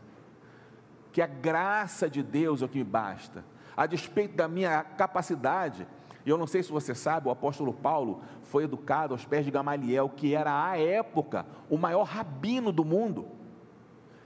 Que 1.11 1.23
a 1.23 1.27
graça 1.27 2.09
de 2.09 2.23
Deus 2.23 2.61
é 2.61 2.67
o 2.67 2.69
que 2.69 2.79
me 2.79 2.85
basta. 2.85 3.45
A 3.79 3.87
despeito 3.87 4.35
da 4.37 4.49
minha 4.49 4.83
capacidade, 4.83 5.87
e 6.27 6.31
eu 6.31 6.37
não 6.37 6.49
sei 6.49 6.65
se 6.65 6.73
você 6.73 6.97
sabe, 6.97 7.29
o 7.29 7.31
apóstolo 7.31 7.73
Paulo 7.73 8.23
foi 8.43 8.65
educado 8.65 9.15
aos 9.15 9.25
pés 9.25 9.45
de 9.45 9.53
Gamaliel, 9.53 10.09
que 10.09 10.35
era 10.35 10.69
à 10.69 10.77
época 10.77 11.47
o 11.71 11.79
maior 11.79 12.03
rabino 12.03 12.73
do 12.73 12.85
mundo. 12.85 13.29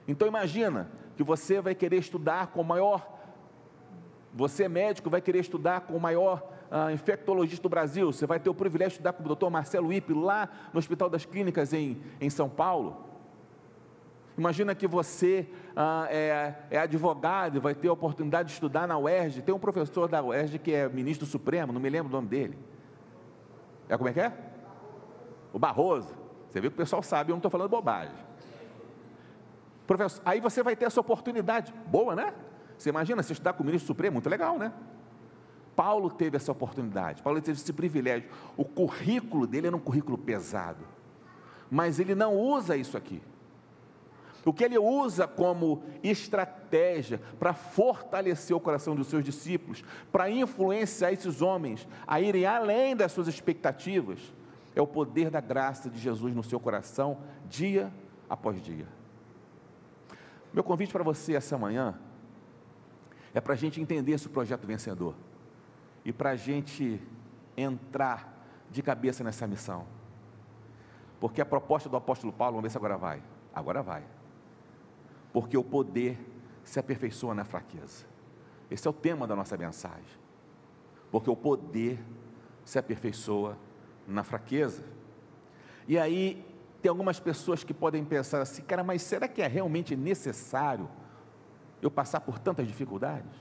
Então 0.09 0.27
imagina 0.27 0.91
que 1.19 1.23
você 1.23 1.61
vai 1.61 1.75
querer 1.75 1.99
estudar 1.99 2.47
com 2.47 2.63
o 2.63 2.65
maior, 2.65 3.07
você 4.33 4.67
médico 4.71 5.11
vai 5.11 5.21
querer 5.21 5.41
estudar 5.41 5.83
com 5.83 5.99
o 5.99 6.01
maior 6.01 6.43
uh, 6.71 6.91
infectologista 6.91 7.63
do 7.63 7.69
Brasil, 7.69 8.11
você 8.11 8.27
vai 8.27 8.41
ter 8.41 8.49
o 8.49 8.55
privilégio 8.55 8.93
de 8.93 8.95
estudar 8.95 9.13
com 9.13 9.23
o 9.23 9.27
doutor 9.27 9.51
Marcelo 9.51 9.93
Ipe 9.93 10.15
lá 10.15 10.49
no 10.73 10.79
Hospital 10.79 11.11
das 11.11 11.27
Clínicas 11.27 11.75
em, 11.75 12.01
em 12.19 12.31
São 12.31 12.49
Paulo. 12.49 13.12
Imagina 14.37 14.75
que 14.75 14.87
você 14.87 15.47
ah, 15.77 16.07
é, 16.11 16.55
é, 16.71 16.79
advogado 16.79 17.57
e 17.57 17.61
vai 17.61 17.75
ter 17.75 17.89
a 17.89 17.93
oportunidade 17.93 18.49
de 18.49 18.55
estudar 18.55 18.87
na 18.87 18.97
UERJ. 18.99 19.43
Tem 19.43 19.55
um 19.55 19.59
professor 19.59 20.09
da 20.09 20.23
UERJ 20.23 20.59
que 20.59 20.73
é 20.73 20.89
ministro 20.89 21.27
supremo, 21.27 21.73
não 21.73 21.81
me 21.81 21.91
lembro 21.91 22.09
o 22.09 22.13
nome 22.13 22.29
dele. 22.29 22.59
É 23.89 23.97
como 23.97 24.09
é 24.09 24.13
que 24.13 24.21
é? 24.21 24.33
O 25.53 25.59
Barroso. 25.59 26.15
Você 26.51 26.61
viu 26.61 26.71
que 26.71 26.75
o 26.75 26.79
pessoal 26.79 27.03
sabe, 27.03 27.31
eu 27.31 27.35
não 27.35 27.39
estou 27.39 27.51
falando 27.51 27.69
bobagem. 27.69 28.15
Professor, 29.87 30.23
aí 30.25 30.41
você 30.41 30.63
vai 30.63 30.75
ter 30.75 30.87
essa 30.87 31.01
oportunidade. 31.01 31.73
Boa, 31.87 32.15
né? 32.15 32.33
Você 32.79 32.89
imagina 32.89 33.23
se 33.23 33.33
estudar 33.33 33.53
com 33.53 33.63
o 33.63 33.67
ministro 33.67 33.87
supremo, 33.87 34.15
muito 34.15 34.29
legal, 34.29 34.59
né? 34.59 34.73
Paulo 35.77 36.11
teve 36.11 36.37
essa 36.37 36.53
oportunidade, 36.53 37.23
Paulo 37.23 37.41
teve 37.41 37.59
esse 37.59 37.73
privilégio. 37.73 38.29
O 38.57 38.65
currículo 38.65 39.47
dele 39.47 39.69
era 39.69 39.77
um 39.77 39.81
currículo 39.81 40.19
pesado, 40.19 40.85
mas 41.71 41.99
ele 41.99 42.15
não 42.15 42.37
usa 42.37 42.77
isso 42.77 42.97
aqui. 42.97 43.23
O 44.45 44.53
que 44.53 44.65
ele 44.65 44.79
usa 44.79 45.27
como 45.29 45.85
estratégia 46.03 47.21
para 47.39 47.55
fortalecer 47.55 48.57
o 48.57 48.61
coração 48.61 48.97
dos 48.97 49.07
seus 49.07 49.23
discípulos, 49.23 49.85
para 50.11 50.31
influenciar 50.31 51.13
esses 51.13 51.41
homens 51.41 51.87
a 52.07 52.21
irem 52.21 52.45
além 52.45 52.97
das 52.97 53.13
suas 53.13 53.29
expectativas, 53.29 54.19
é 54.75 54.81
o 54.81 54.87
poder 54.87 55.31
da 55.31 55.41
graça 55.41 55.89
de 55.89 55.99
Jesus 55.99 56.35
no 56.35 56.43
seu 56.43 56.59
coração, 56.59 57.19
dia 57.49 57.93
após 58.29 58.61
dia. 58.61 58.89
Meu 60.53 60.65
convite 60.65 60.93
para 60.93 61.05
você 61.05 61.35
essa 61.35 61.57
manhã 61.57 61.99
é 63.33 63.41
para 63.41 63.55
a 63.55 63.57
gente 63.57 63.81
entender 63.81 64.13
esse 64.13 64.29
projeto 64.29 64.67
vencedor 64.67 65.15
e 66.05 66.13
para 66.13 66.31
a 66.31 66.37
gente 66.37 67.01
entrar 67.57 68.45
de 68.71 68.83
cabeça 68.83 69.23
nessa 69.23 69.47
missão. 69.47 69.87
Porque 71.21 71.41
a 71.41 71.47
proposta 71.47 71.89
do 71.89 71.97
apóstolo 71.97 72.33
Paulo, 72.33 72.55
vamos 72.55 72.65
ver 72.65 72.71
se 72.71 72.77
agora 72.77 72.97
vai. 72.97 73.23
Agora 73.55 73.83
vai. 73.83 74.03
Porque 75.33 75.57
o 75.57 75.65
poder 75.65 76.19
se 76.65 76.79
aperfeiçoa 76.79 77.35
na 77.35 77.45
fraqueza. 77.45 78.05
Esse 78.71 78.87
é 78.87 78.91
o 78.91 78.95
tema 78.95 79.27
da 79.27 79.35
nossa 79.35 79.57
mensagem. 79.57 80.21
Porque 81.11 81.31
o 81.31 81.37
poder 81.37 81.99
se 82.65 82.79
aperfeiçoa 82.79 83.57
na 84.07 84.23
fraqueza. 84.23 84.83
E 85.87 85.99
aí 85.99 86.45
tem 86.81 86.89
algumas 86.89 87.21
pessoas 87.21 87.63
que 87.63 87.75
podem 87.75 88.05
pensar 88.05 88.41
assim, 88.41 88.63
cara, 88.63 88.83
mas 88.83 89.03
será 89.03 89.29
que 89.29 89.43
é 89.43 89.47
realmente 89.47 89.95
necessário 89.97 90.89
eu 91.81 91.91
passar 91.91 92.21
por 92.21 92.39
tantas 92.39 92.67
dificuldades? 92.67 93.33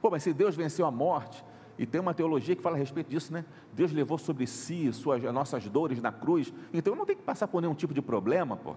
Pô, 0.00 0.10
mas 0.10 0.22
se 0.22 0.32
Deus 0.32 0.54
venceu 0.54 0.86
a 0.86 0.90
morte, 0.90 1.44
e 1.78 1.86
tem 1.86 2.00
uma 2.00 2.14
teologia 2.14 2.54
que 2.54 2.62
fala 2.62 2.76
a 2.76 2.78
respeito 2.78 3.08
disso, 3.08 3.32
né? 3.32 3.44
Deus 3.72 3.92
levou 3.92 4.16
sobre 4.16 4.46
si 4.46 4.92
suas, 4.92 5.22
nossas 5.24 5.68
dores 5.68 6.00
na 6.00 6.12
cruz, 6.12 6.52
então 6.72 6.92
eu 6.92 6.98
não 6.98 7.04
tenho 7.04 7.18
que 7.18 7.24
passar 7.24 7.48
por 7.48 7.60
nenhum 7.60 7.74
tipo 7.74 7.92
de 7.92 8.00
problema, 8.00 8.56
pô. 8.56 8.76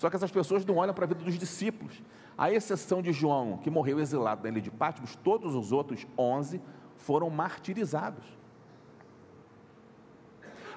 Só 0.00 0.08
que 0.08 0.16
essas 0.16 0.30
pessoas 0.30 0.64
não 0.64 0.76
olham 0.76 0.94
para 0.94 1.04
a 1.04 1.08
vida 1.08 1.22
dos 1.22 1.38
discípulos. 1.38 2.02
À 2.36 2.50
exceção 2.50 3.02
de 3.02 3.12
João, 3.12 3.58
que 3.58 3.68
morreu 3.68 4.00
exilado 4.00 4.42
na 4.42 4.48
ilha 4.48 4.62
de 4.62 4.70
Patmos, 4.70 5.14
todos 5.16 5.54
os 5.54 5.72
outros 5.72 6.06
onze 6.16 6.58
foram 6.96 7.28
martirizados. 7.28 8.24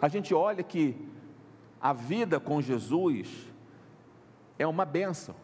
A 0.01 0.09
gente 0.09 0.33
olha 0.33 0.62
que 0.62 1.07
a 1.79 1.93
vida 1.93 2.38
com 2.38 2.62
Jesus 2.62 3.49
é 4.59 4.67
uma 4.67 4.83
benção, 4.83 5.36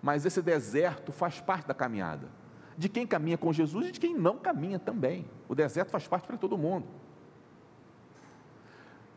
mas 0.00 0.24
esse 0.24 0.40
deserto 0.40 1.10
faz 1.10 1.40
parte 1.40 1.66
da 1.66 1.74
caminhada. 1.74 2.28
De 2.78 2.88
quem 2.88 3.04
caminha 3.04 3.36
com 3.36 3.52
Jesus 3.52 3.88
e 3.88 3.90
de 3.90 3.98
quem 3.98 4.14
não 4.14 4.38
caminha 4.38 4.78
também. 4.78 5.26
O 5.48 5.54
deserto 5.56 5.90
faz 5.90 6.06
parte 6.06 6.28
para 6.28 6.36
todo 6.36 6.56
mundo. 6.56 6.86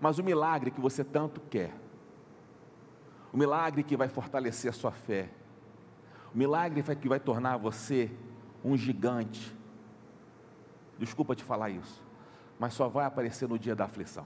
Mas 0.01 0.17
o 0.17 0.23
milagre 0.23 0.71
que 0.71 0.81
você 0.81 1.03
tanto 1.03 1.39
quer, 1.41 1.71
o 3.31 3.37
milagre 3.37 3.83
que 3.83 3.95
vai 3.95 4.07
fortalecer 4.07 4.69
a 4.69 4.73
sua 4.73 4.91
fé, 4.91 5.29
o 6.33 6.37
milagre 6.37 6.83
que 6.95 7.09
vai 7.09 7.19
tornar 7.19 7.57
você 7.57 8.11
um 8.63 8.75
gigante, 8.75 9.55
desculpa 10.97 11.35
te 11.35 11.43
falar 11.43 11.69
isso, 11.69 12.03
mas 12.59 12.73
só 12.73 12.87
vai 12.87 13.05
aparecer 13.05 13.47
no 13.47 13.57
dia 13.57 13.75
da 13.75 13.85
aflição. 13.85 14.25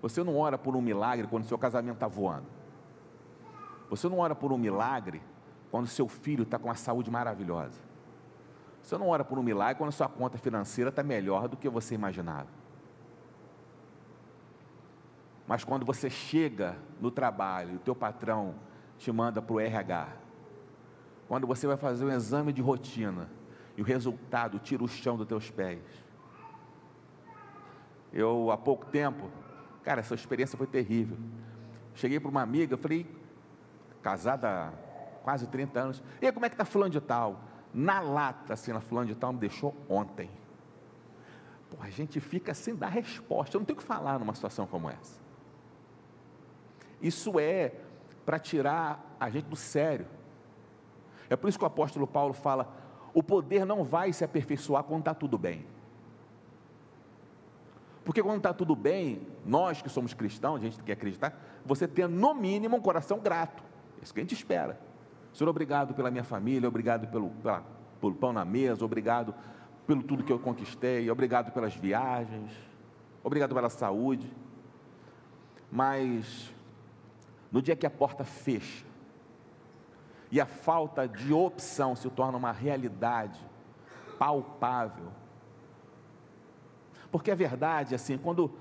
Você 0.00 0.22
não 0.22 0.38
ora 0.38 0.56
por 0.56 0.76
um 0.76 0.80
milagre 0.80 1.26
quando 1.26 1.44
seu 1.44 1.58
casamento 1.58 1.94
está 1.94 2.08
voando. 2.08 2.46
Você 3.90 4.08
não 4.08 4.18
ora 4.18 4.34
por 4.34 4.52
um 4.52 4.56
milagre 4.56 5.20
quando 5.70 5.86
seu 5.86 6.08
filho 6.08 6.44
está 6.44 6.58
com 6.58 6.70
a 6.70 6.74
saúde 6.74 7.10
maravilhosa. 7.10 7.78
Você 8.82 8.96
não 8.96 9.08
ora 9.08 9.24
por 9.24 9.38
um 9.38 9.42
milagre 9.42 9.76
quando 9.76 9.92
sua 9.92 10.08
conta 10.08 10.38
financeira 10.38 10.88
está 10.88 11.02
melhor 11.02 11.48
do 11.48 11.56
que 11.56 11.68
você 11.68 11.94
imaginava. 11.94 12.59
Mas 15.50 15.64
quando 15.64 15.84
você 15.84 16.08
chega 16.08 16.78
no 17.00 17.10
trabalho, 17.10 17.74
o 17.74 17.78
teu 17.80 17.96
patrão 17.96 18.54
te 18.96 19.10
manda 19.10 19.42
para 19.42 19.52
o 19.52 19.58
RH. 19.58 20.06
Quando 21.26 21.44
você 21.44 21.66
vai 21.66 21.76
fazer 21.76 22.04
um 22.04 22.10
exame 22.10 22.52
de 22.52 22.62
rotina 22.62 23.28
e 23.76 23.82
o 23.82 23.84
resultado 23.84 24.60
tira 24.60 24.84
o 24.84 24.86
chão 24.86 25.16
dos 25.16 25.26
teus 25.26 25.50
pés. 25.50 25.82
Eu, 28.12 28.52
há 28.52 28.56
pouco 28.56 28.86
tempo, 28.86 29.28
Cara, 29.82 30.00
essa 30.00 30.14
experiência 30.14 30.56
foi 30.56 30.66
terrível. 30.66 31.16
Cheguei 31.94 32.20
para 32.20 32.28
uma 32.28 32.42
amiga, 32.42 32.76
falei, 32.76 33.06
casada 34.02 34.48
há 34.48 34.72
quase 35.22 35.46
30 35.46 35.80
anos, 35.80 36.02
e 36.20 36.26
aí, 36.26 36.32
como 36.32 36.46
é 36.46 36.48
que 36.48 36.54
está 36.54 36.64
fulano 36.64 36.90
de 36.90 37.00
tal? 37.00 37.40
Na 37.72 38.00
lata, 38.00 38.54
assim, 38.54 38.72
na 38.72 38.80
fulano 38.80 39.08
de 39.08 39.14
tal 39.14 39.32
me 39.32 39.38
deixou 39.38 39.74
ontem. 39.88 40.30
Pô, 41.70 41.76
a 41.80 41.90
gente 41.90 42.20
fica 42.20 42.52
sem 42.52 42.74
dar 42.74 42.88
resposta. 42.88 43.56
Eu 43.56 43.60
não 43.60 43.64
tenho 43.64 43.78
o 43.78 43.80
que 43.80 43.86
falar 43.86 44.18
numa 44.18 44.34
situação 44.34 44.66
como 44.66 44.90
essa. 44.90 45.29
Isso 47.00 47.38
é 47.38 47.72
para 48.24 48.38
tirar 48.38 49.16
a 49.18 49.30
gente 49.30 49.46
do 49.46 49.56
sério. 49.56 50.06
É 51.28 51.36
por 51.36 51.48
isso 51.48 51.58
que 51.58 51.64
o 51.64 51.66
apóstolo 51.66 52.06
Paulo 52.06 52.34
fala: 52.34 52.72
o 53.14 53.22
poder 53.22 53.64
não 53.64 53.84
vai 53.84 54.12
se 54.12 54.24
aperfeiçoar 54.24 54.84
quando 54.84 55.00
está 55.00 55.14
tudo 55.14 55.38
bem. 55.38 55.64
Porque 58.04 58.22
quando 58.22 58.38
está 58.38 58.52
tudo 58.52 58.74
bem, 58.74 59.26
nós 59.44 59.82
que 59.82 59.88
somos 59.88 60.14
cristãos, 60.14 60.60
a 60.60 60.64
gente 60.64 60.82
quer 60.82 60.92
acreditar, 60.92 61.38
você 61.64 61.86
tem 61.86 62.08
no 62.08 62.34
mínimo 62.34 62.76
um 62.76 62.80
coração 62.80 63.18
grato. 63.18 63.62
É 64.00 64.04
isso 64.04 64.12
que 64.12 64.20
a 64.20 64.22
gente 64.22 64.34
espera. 64.34 64.80
Senhor, 65.32 65.48
obrigado 65.48 65.94
pela 65.94 66.10
minha 66.10 66.24
família, 66.24 66.68
obrigado 66.68 67.06
pelo, 67.08 67.30
pela, 67.30 67.62
pelo 68.00 68.14
pão 68.14 68.32
na 68.32 68.44
mesa, 68.44 68.84
obrigado 68.84 69.34
pelo 69.86 70.02
tudo 70.02 70.24
que 70.24 70.32
eu 70.32 70.38
conquistei, 70.38 71.10
obrigado 71.10 71.52
pelas 71.52 71.74
viagens, 71.74 72.50
obrigado 73.22 73.54
pela 73.54 73.68
saúde. 73.68 74.30
Mas 75.70 76.52
no 77.50 77.60
dia 77.60 77.76
que 77.76 77.86
a 77.86 77.90
porta 77.90 78.24
fecha 78.24 78.84
e 80.30 80.40
a 80.40 80.46
falta 80.46 81.08
de 81.08 81.32
opção 81.32 81.96
se 81.96 82.08
torna 82.10 82.38
uma 82.38 82.52
realidade 82.52 83.40
palpável, 84.18 85.08
porque 87.10 87.30
a 87.30 87.34
verdade, 87.34 87.94
assim, 87.94 88.16
quando 88.16 88.52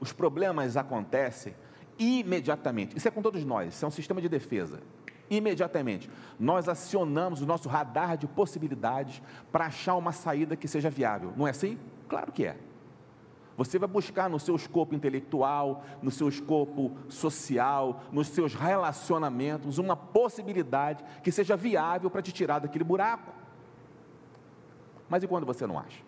os 0.00 0.12
problemas 0.12 0.76
acontecem, 0.76 1.54
imediatamente, 1.98 2.96
isso 2.96 3.06
é 3.06 3.10
com 3.10 3.22
todos 3.22 3.44
nós, 3.44 3.74
isso 3.74 3.84
é 3.84 3.88
um 3.88 3.92
sistema 3.92 4.20
de 4.20 4.28
defesa. 4.28 4.80
Imediatamente, 5.28 6.10
nós 6.38 6.68
acionamos 6.68 7.42
o 7.42 7.46
nosso 7.46 7.68
radar 7.68 8.16
de 8.16 8.26
possibilidades 8.26 9.22
para 9.50 9.66
achar 9.66 9.96
uma 9.96 10.12
saída 10.12 10.56
que 10.56 10.68
seja 10.68 10.88
viável. 10.88 11.32
Não 11.36 11.46
é 11.46 11.50
assim? 11.50 11.78
Claro 12.08 12.32
que 12.32 12.44
é. 12.44 12.56
Você 13.56 13.78
vai 13.78 13.88
buscar 13.88 14.28
no 14.28 14.38
seu 14.38 14.54
escopo 14.54 14.94
intelectual, 14.94 15.82
no 16.02 16.10
seu 16.10 16.28
escopo 16.28 16.94
social, 17.08 18.02
nos 18.12 18.28
seus 18.28 18.54
relacionamentos, 18.54 19.78
uma 19.78 19.96
possibilidade 19.96 21.02
que 21.22 21.32
seja 21.32 21.56
viável 21.56 22.10
para 22.10 22.20
te 22.20 22.32
tirar 22.32 22.58
daquele 22.58 22.84
buraco. 22.84 23.32
Mas 25.08 25.22
e 25.22 25.26
quando 25.26 25.46
você 25.46 25.66
não 25.66 25.78
acha? 25.78 26.02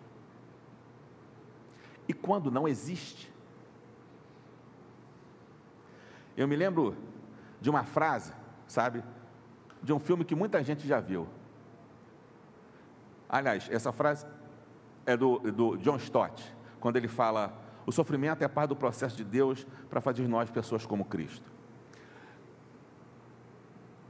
E 2.07 2.13
quando 2.13 2.51
não 2.51 2.67
existe? 2.67 3.33
Eu 6.37 6.47
me 6.47 6.55
lembro 6.55 6.95
de 7.59 7.69
uma 7.69 7.83
frase, 7.83 8.31
sabe, 8.67 9.03
de 9.81 9.91
um 9.91 9.99
filme 9.99 10.23
que 10.23 10.35
muita 10.35 10.63
gente 10.63 10.87
já 10.87 10.99
viu. 10.99 11.27
Aliás, 13.27 13.67
essa 13.71 13.91
frase 13.91 14.25
é 15.05 15.17
do, 15.17 15.39
do 15.39 15.77
John 15.77 15.97
Stott 15.97 16.58
quando 16.79 16.97
ele 16.97 17.07
fala: 17.07 17.53
o 17.85 17.91
sofrimento 17.91 18.43
é 18.43 18.47
parte 18.47 18.69
do 18.69 18.75
processo 18.75 19.15
de 19.17 19.23
Deus 19.23 19.65
para 19.89 19.99
fazer 20.01 20.27
nós 20.27 20.49
pessoas 20.49 20.85
como 20.85 21.05
Cristo. 21.05 21.51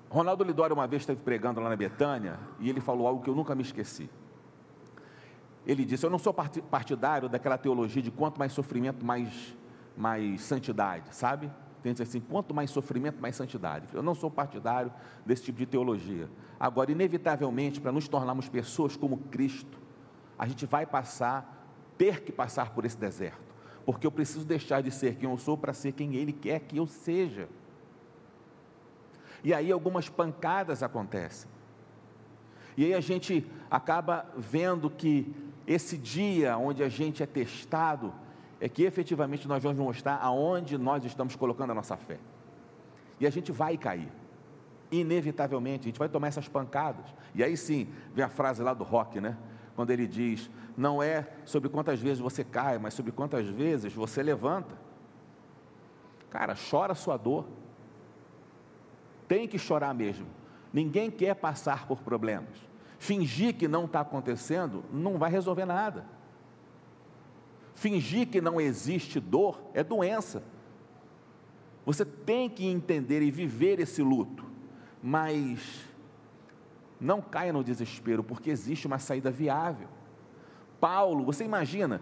Ronaldo 0.09 0.43
Lidório 0.43 0.73
uma 0.73 0.87
vez 0.87 1.03
esteve 1.03 1.21
pregando 1.21 1.61
lá 1.61 1.69
na 1.69 1.75
Betânia 1.75 2.39
e 2.59 2.69
ele 2.69 2.81
falou 2.81 3.07
algo 3.07 3.21
que 3.23 3.29
eu 3.29 3.35
nunca 3.35 3.53
me 3.53 3.61
esqueci. 3.61 4.09
Ele 5.65 5.85
disse: 5.85 6.05
Eu 6.05 6.09
não 6.09 6.19
sou 6.19 6.33
partidário 6.33 7.29
daquela 7.29 7.57
teologia 7.57 8.01
de 8.01 8.09
quanto 8.09 8.39
mais 8.39 8.51
sofrimento, 8.51 9.05
mais, 9.05 9.55
mais 9.95 10.41
santidade, 10.41 11.15
sabe? 11.15 11.51
Tem 11.81 11.93
dizer 11.93 12.03
assim: 12.03 12.19
quanto 12.19 12.53
mais 12.53 12.71
sofrimento, 12.71 13.21
mais 13.21 13.35
santidade. 13.35 13.87
Eu 13.93 14.01
não 14.01 14.15
sou 14.15 14.29
partidário 14.29 14.91
desse 15.25 15.43
tipo 15.43 15.57
de 15.57 15.65
teologia. 15.65 16.29
Agora, 16.59 16.91
inevitavelmente, 16.91 17.79
para 17.79 17.91
nos 17.91 18.07
tornarmos 18.07 18.49
pessoas 18.49 18.97
como 18.97 19.17
Cristo, 19.17 19.77
a 20.37 20.47
gente 20.47 20.65
vai 20.65 20.85
passar 20.85 21.58
ter 21.99 22.21
que 22.21 22.31
passar 22.31 22.71
por 22.73 22.85
esse 22.85 22.97
deserto, 22.97 23.53
porque 23.85 24.07
eu 24.07 24.11
preciso 24.11 24.45
deixar 24.45 24.81
de 24.81 24.89
ser 24.89 25.17
quem 25.17 25.29
eu 25.29 25.37
sou 25.37 25.57
para 25.57 25.73
ser 25.73 25.91
quem 25.91 26.15
Ele 26.15 26.31
quer 26.31 26.61
que 26.61 26.77
eu 26.77 26.87
seja. 26.87 27.49
E 29.43 29.53
aí 29.53 29.69
algumas 29.69 30.07
pancadas 30.07 30.81
acontecem. 30.81 31.49
E 32.77 32.85
aí 32.85 32.93
a 32.93 33.01
gente 33.01 33.45
acaba 33.69 34.25
vendo 34.37 34.89
que 34.89 35.35
esse 35.67 35.97
dia 35.97 36.57
onde 36.57 36.81
a 36.81 36.87
gente 36.87 37.21
é 37.21 37.25
testado 37.25 38.13
é 38.61 38.69
que 38.69 38.83
efetivamente 38.83 39.47
nós 39.47 39.61
vamos 39.61 39.77
mostrar 39.77 40.15
aonde 40.21 40.77
nós 40.77 41.03
estamos 41.03 41.35
colocando 41.35 41.71
a 41.71 41.75
nossa 41.75 41.97
fé. 41.97 42.17
E 43.19 43.27
a 43.27 43.29
gente 43.29 43.51
vai 43.51 43.77
cair. 43.77 44.09
Inevitavelmente, 44.91 45.81
a 45.81 45.89
gente 45.89 45.99
vai 45.99 46.09
tomar 46.09 46.27
essas 46.27 46.47
pancadas. 46.47 47.05
E 47.35 47.43
aí 47.43 47.57
sim, 47.57 47.89
vem 48.13 48.23
a 48.23 48.29
frase 48.29 48.63
lá 48.63 48.73
do 48.73 48.85
rock, 48.85 49.19
né? 49.19 49.37
Quando 49.75 49.91
ele 49.91 50.07
diz: 50.07 50.49
não 50.79 51.03
é 51.03 51.27
sobre 51.43 51.67
quantas 51.67 51.99
vezes 51.99 52.19
você 52.19 52.41
cai, 52.41 52.77
mas 52.77 52.93
sobre 52.93 53.11
quantas 53.11 53.45
vezes 53.45 53.91
você 53.91 54.23
levanta. 54.23 54.77
Cara, 56.29 56.55
chora 56.55 56.95
sua 56.95 57.17
dor. 57.17 57.45
Tem 59.27 59.45
que 59.45 59.59
chorar 59.59 59.93
mesmo. 59.93 60.25
Ninguém 60.71 61.11
quer 61.11 61.35
passar 61.35 61.85
por 61.85 62.01
problemas. 62.01 62.57
Fingir 62.97 63.57
que 63.57 63.67
não 63.67 63.83
está 63.83 63.99
acontecendo 63.99 64.85
não 64.89 65.17
vai 65.17 65.29
resolver 65.29 65.65
nada. 65.65 66.05
Fingir 67.75 68.29
que 68.29 68.39
não 68.39 68.59
existe 68.59 69.19
dor 69.19 69.61
é 69.73 69.83
doença. 69.83 70.41
Você 71.85 72.05
tem 72.05 72.49
que 72.49 72.65
entender 72.65 73.21
e 73.21 73.29
viver 73.29 73.81
esse 73.81 74.01
luto, 74.01 74.45
mas 75.03 75.85
não 77.01 77.21
caia 77.21 77.51
no 77.51 77.65
desespero, 77.65 78.23
porque 78.23 78.49
existe 78.49 78.87
uma 78.87 78.97
saída 78.97 79.29
viável. 79.29 79.98
Paulo, 80.79 81.25
você 81.25 81.43
imagina, 81.43 82.01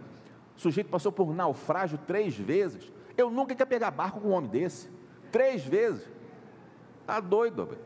o 0.55 0.59
sujeito 0.59 0.89
passou 0.89 1.11
por 1.11 1.33
naufrágio 1.33 1.97
três 2.05 2.35
vezes. 2.35 2.91
Eu 3.15 3.29
nunca 3.29 3.53
queria 3.53 3.65
pegar 3.65 3.91
barco 3.91 4.19
com 4.19 4.29
um 4.29 4.31
homem 4.31 4.49
desse. 4.49 4.89
Três 5.31 5.63
vezes. 5.65 6.07
Está 7.01 7.19
doido. 7.19 7.77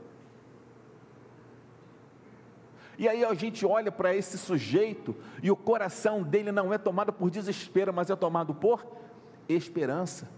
E 2.98 3.08
aí 3.08 3.26
a 3.26 3.34
gente 3.34 3.66
olha 3.66 3.92
para 3.92 4.16
esse 4.16 4.38
sujeito 4.38 5.16
e 5.42 5.50
o 5.50 5.56
coração 5.56 6.22
dele 6.22 6.52
não 6.52 6.74
é 6.74 6.78
tomado 6.78 7.12
por 7.12 7.30
desespero, 7.30 7.94
mas 7.94 8.10
é 8.10 8.16
tomado 8.16 8.54
por 8.54 8.86
esperança. 9.50 10.30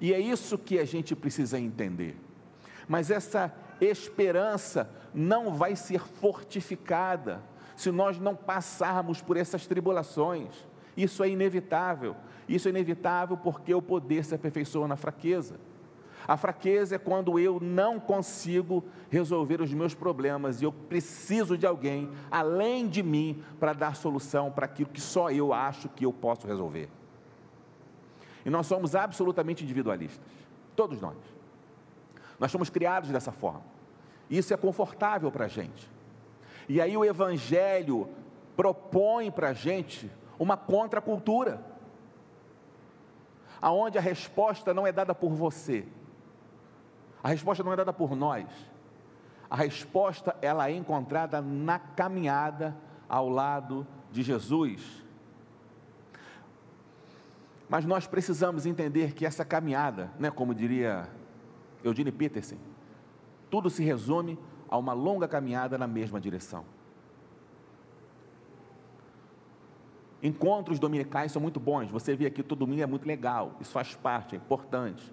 E 0.00 0.12
é 0.12 0.20
isso 0.20 0.58
que 0.58 0.78
a 0.78 0.84
gente 0.84 1.14
precisa 1.14 1.58
entender. 1.58 2.16
Mas 2.88 3.10
essa 3.10 3.54
esperança 3.80 4.90
não 5.14 5.54
vai 5.54 5.76
ser 5.76 6.00
fortificada 6.00 7.42
se 7.76 7.90
nós 7.90 8.18
não 8.18 8.34
passarmos 8.34 9.20
por 9.20 9.36
essas 9.36 9.66
tribulações. 9.66 10.66
Isso 10.96 11.22
é 11.22 11.28
inevitável. 11.28 12.16
Isso 12.48 12.68
é 12.68 12.70
inevitável 12.70 13.36
porque 13.36 13.74
o 13.74 13.82
poder 13.82 14.24
se 14.24 14.34
aperfeiçoa 14.34 14.86
na 14.86 14.96
fraqueza. 14.96 15.58
A 16.26 16.36
fraqueza 16.36 16.94
é 16.94 16.98
quando 16.98 17.38
eu 17.38 17.58
não 17.60 17.98
consigo 17.98 18.84
resolver 19.10 19.60
os 19.60 19.72
meus 19.72 19.94
problemas 19.94 20.60
e 20.62 20.64
eu 20.64 20.72
preciso 20.72 21.58
de 21.58 21.66
alguém 21.66 22.10
além 22.30 22.88
de 22.88 23.02
mim 23.02 23.42
para 23.58 23.72
dar 23.72 23.96
solução 23.96 24.50
para 24.50 24.66
aquilo 24.66 24.90
que 24.90 25.00
só 25.00 25.30
eu 25.30 25.52
acho 25.52 25.88
que 25.88 26.06
eu 26.06 26.12
posso 26.12 26.46
resolver. 26.46 26.88
E 28.44 28.50
nós 28.50 28.66
somos 28.66 28.94
absolutamente 28.94 29.64
individualistas, 29.64 30.32
todos 30.76 31.00
nós. 31.00 31.16
Nós 32.38 32.50
somos 32.50 32.70
criados 32.70 33.10
dessa 33.10 33.32
forma. 33.32 33.62
Isso 34.30 34.54
é 34.54 34.56
confortável 34.56 35.30
para 35.30 35.44
a 35.44 35.48
gente. 35.48 35.90
E 36.68 36.80
aí 36.80 36.96
o 36.96 37.04
Evangelho 37.04 38.08
propõe 38.56 39.30
para 39.30 39.48
a 39.48 39.52
gente 39.52 40.10
uma 40.38 40.56
contracultura, 40.56 41.64
aonde 43.60 43.98
a 43.98 44.00
resposta 44.00 44.74
não 44.74 44.86
é 44.86 44.92
dada 44.92 45.14
por 45.14 45.30
você, 45.32 45.86
a 47.22 47.28
resposta 47.28 47.62
não 47.62 47.72
é 47.72 47.76
dada 47.76 47.92
por 47.92 48.16
nós, 48.16 48.46
a 49.48 49.56
resposta 49.56 50.36
ela 50.42 50.68
é 50.68 50.72
encontrada 50.72 51.40
na 51.40 51.78
caminhada 51.78 52.76
ao 53.08 53.28
lado 53.28 53.86
de 54.10 54.22
Jesus. 54.22 55.04
Mas 57.68 57.84
nós 57.84 58.06
precisamos 58.06 58.66
entender 58.66 59.12
que 59.12 59.24
essa 59.24 59.44
caminhada, 59.44 60.10
né, 60.18 60.30
como 60.30 60.54
diria 60.54 61.08
Eugene 61.84 62.12
Peterson, 62.12 62.56
tudo 63.50 63.70
se 63.70 63.82
resume 63.82 64.38
a 64.72 64.78
uma 64.78 64.94
longa 64.94 65.28
caminhada 65.28 65.76
na 65.76 65.86
mesma 65.86 66.18
direção. 66.18 66.64
Encontros 70.22 70.78
dominicais 70.78 71.30
são 71.30 71.42
muito 71.42 71.60
bons, 71.60 71.90
você 71.90 72.16
vê 72.16 72.24
aqui 72.24 72.42
todo 72.42 72.60
domingo 72.60 72.80
é 72.80 72.86
muito 72.86 73.06
legal, 73.06 73.54
isso 73.60 73.70
faz 73.70 73.94
parte, 73.94 74.34
é 74.34 74.38
importante. 74.38 75.12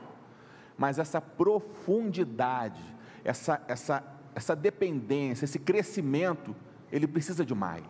Mas 0.77 0.97
essa 0.97 1.19
profundidade, 1.19 2.81
essa, 3.21 3.61
essa, 3.67 4.01
essa 4.33 4.55
dependência, 4.55 5.43
esse 5.43 5.59
crescimento, 5.59 6.55
ele 6.89 7.05
precisa 7.05 7.43
de 7.43 7.53
mais. 7.53 7.83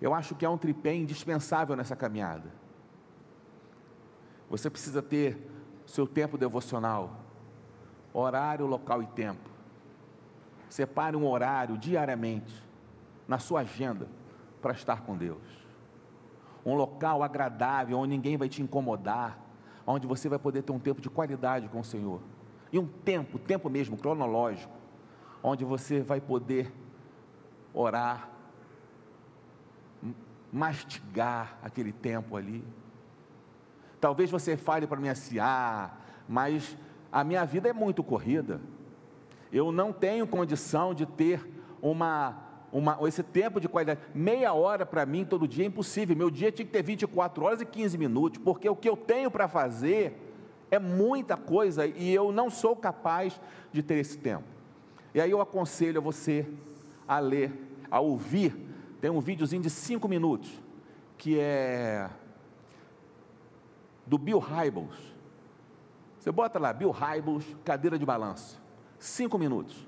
Eu 0.00 0.12
acho 0.12 0.34
que 0.34 0.44
é 0.44 0.48
um 0.48 0.58
tripé 0.58 0.92
indispensável 0.92 1.76
nessa 1.76 1.94
caminhada. 1.94 2.52
Você 4.50 4.68
precisa 4.68 5.00
ter 5.00 5.38
seu 5.86 6.04
tempo 6.04 6.36
devocional, 6.36 7.23
horário, 8.14 8.64
local 8.64 9.02
e 9.02 9.06
tempo. 9.08 9.50
Separe 10.70 11.16
um 11.16 11.26
horário 11.26 11.76
diariamente 11.76 12.64
na 13.26 13.38
sua 13.38 13.60
agenda 13.60 14.08
para 14.62 14.72
estar 14.72 15.02
com 15.02 15.16
Deus. 15.16 15.42
Um 16.64 16.74
local 16.74 17.22
agradável, 17.22 17.98
onde 17.98 18.10
ninguém 18.10 18.36
vai 18.36 18.48
te 18.48 18.62
incomodar, 18.62 19.38
onde 19.86 20.06
você 20.06 20.28
vai 20.28 20.38
poder 20.38 20.62
ter 20.62 20.72
um 20.72 20.78
tempo 20.78 21.00
de 21.00 21.10
qualidade 21.10 21.68
com 21.68 21.80
o 21.80 21.84
Senhor. 21.84 22.20
E 22.72 22.78
um 22.78 22.86
tempo, 22.86 23.38
tempo 23.38 23.68
mesmo, 23.68 23.96
cronológico, 23.96 24.72
onde 25.42 25.64
você 25.64 26.00
vai 26.00 26.20
poder 26.20 26.72
orar, 27.74 28.30
mastigar 30.52 31.58
aquele 31.62 31.92
tempo 31.92 32.36
ali. 32.36 32.64
Talvez 34.00 34.30
você 34.30 34.56
fale 34.56 34.86
para 34.86 35.00
mim 35.00 35.08
assim, 35.08 35.38
ah, 35.38 35.90
mas 36.28 36.76
a 37.14 37.22
minha 37.22 37.44
vida 37.44 37.68
é 37.68 37.72
muito 37.72 38.02
corrida. 38.02 38.60
Eu 39.52 39.70
não 39.70 39.92
tenho 39.92 40.26
condição 40.26 40.92
de 40.92 41.06
ter 41.06 41.48
uma, 41.80 42.36
uma, 42.72 42.98
esse 43.06 43.22
tempo 43.22 43.60
de 43.60 43.68
qualidade. 43.68 44.00
Meia 44.12 44.52
hora 44.52 44.84
para 44.84 45.06
mim 45.06 45.24
todo 45.24 45.46
dia 45.46 45.62
é 45.62 45.68
impossível. 45.68 46.16
Meu 46.16 46.28
dia 46.28 46.50
tinha 46.50 46.66
que 46.66 46.72
ter 46.72 46.82
24 46.82 47.44
horas 47.44 47.60
e 47.60 47.64
15 47.64 47.96
minutos, 47.96 48.40
porque 48.42 48.68
o 48.68 48.74
que 48.74 48.88
eu 48.88 48.96
tenho 48.96 49.30
para 49.30 49.46
fazer 49.46 50.20
é 50.72 50.78
muita 50.80 51.36
coisa 51.36 51.86
e 51.86 52.12
eu 52.12 52.32
não 52.32 52.50
sou 52.50 52.74
capaz 52.74 53.40
de 53.70 53.80
ter 53.80 53.98
esse 53.98 54.18
tempo. 54.18 54.42
E 55.14 55.20
aí 55.20 55.30
eu 55.30 55.40
aconselho 55.40 56.00
a 56.00 56.02
você 56.02 56.44
a 57.06 57.20
ler, 57.20 57.52
a 57.88 58.00
ouvir. 58.00 58.56
Tem 59.00 59.08
um 59.08 59.20
videozinho 59.20 59.62
de 59.62 59.70
5 59.70 60.08
minutos, 60.08 60.50
que 61.16 61.38
é 61.38 62.10
do 64.04 64.18
Bill 64.18 64.40
Hybels. 64.40 65.13
Você 66.24 66.32
bota 66.32 66.58
lá, 66.58 66.72
Bill 66.72 66.90
Hybels, 66.90 67.44
cadeira 67.66 67.98
de 67.98 68.06
balanço. 68.06 68.58
Cinco 68.98 69.36
minutos. 69.36 69.86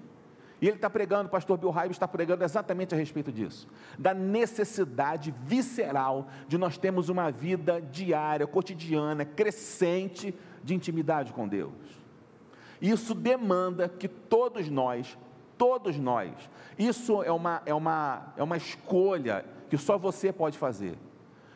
E 0.60 0.66
ele 0.66 0.76
está 0.76 0.90
pregando, 0.90 1.28
o 1.28 1.30
pastor 1.30 1.56
Bill 1.56 1.70
Hybels 1.70 1.92
está 1.92 2.06
pregando 2.06 2.44
exatamente 2.44 2.94
a 2.94 2.98
respeito 2.98 3.32
disso. 3.32 3.66
Da 3.98 4.12
necessidade 4.12 5.34
visceral 5.44 6.28
de 6.46 6.58
nós 6.58 6.76
termos 6.76 7.08
uma 7.08 7.30
vida 7.30 7.80
diária, 7.80 8.46
cotidiana, 8.46 9.24
crescente 9.24 10.34
de 10.62 10.74
intimidade 10.74 11.32
com 11.32 11.48
Deus. 11.48 11.72
Isso 12.82 13.14
demanda 13.14 13.88
que 13.88 14.06
todos 14.06 14.68
nós, 14.68 15.16
todos 15.56 15.96
nós, 15.96 16.34
isso 16.78 17.22
é 17.22 17.32
uma, 17.32 17.62
é 17.64 17.72
uma, 17.72 18.34
é 18.36 18.42
uma 18.42 18.58
escolha 18.58 19.42
que 19.70 19.78
só 19.78 19.96
você 19.96 20.34
pode 20.34 20.58
fazer. 20.58 20.98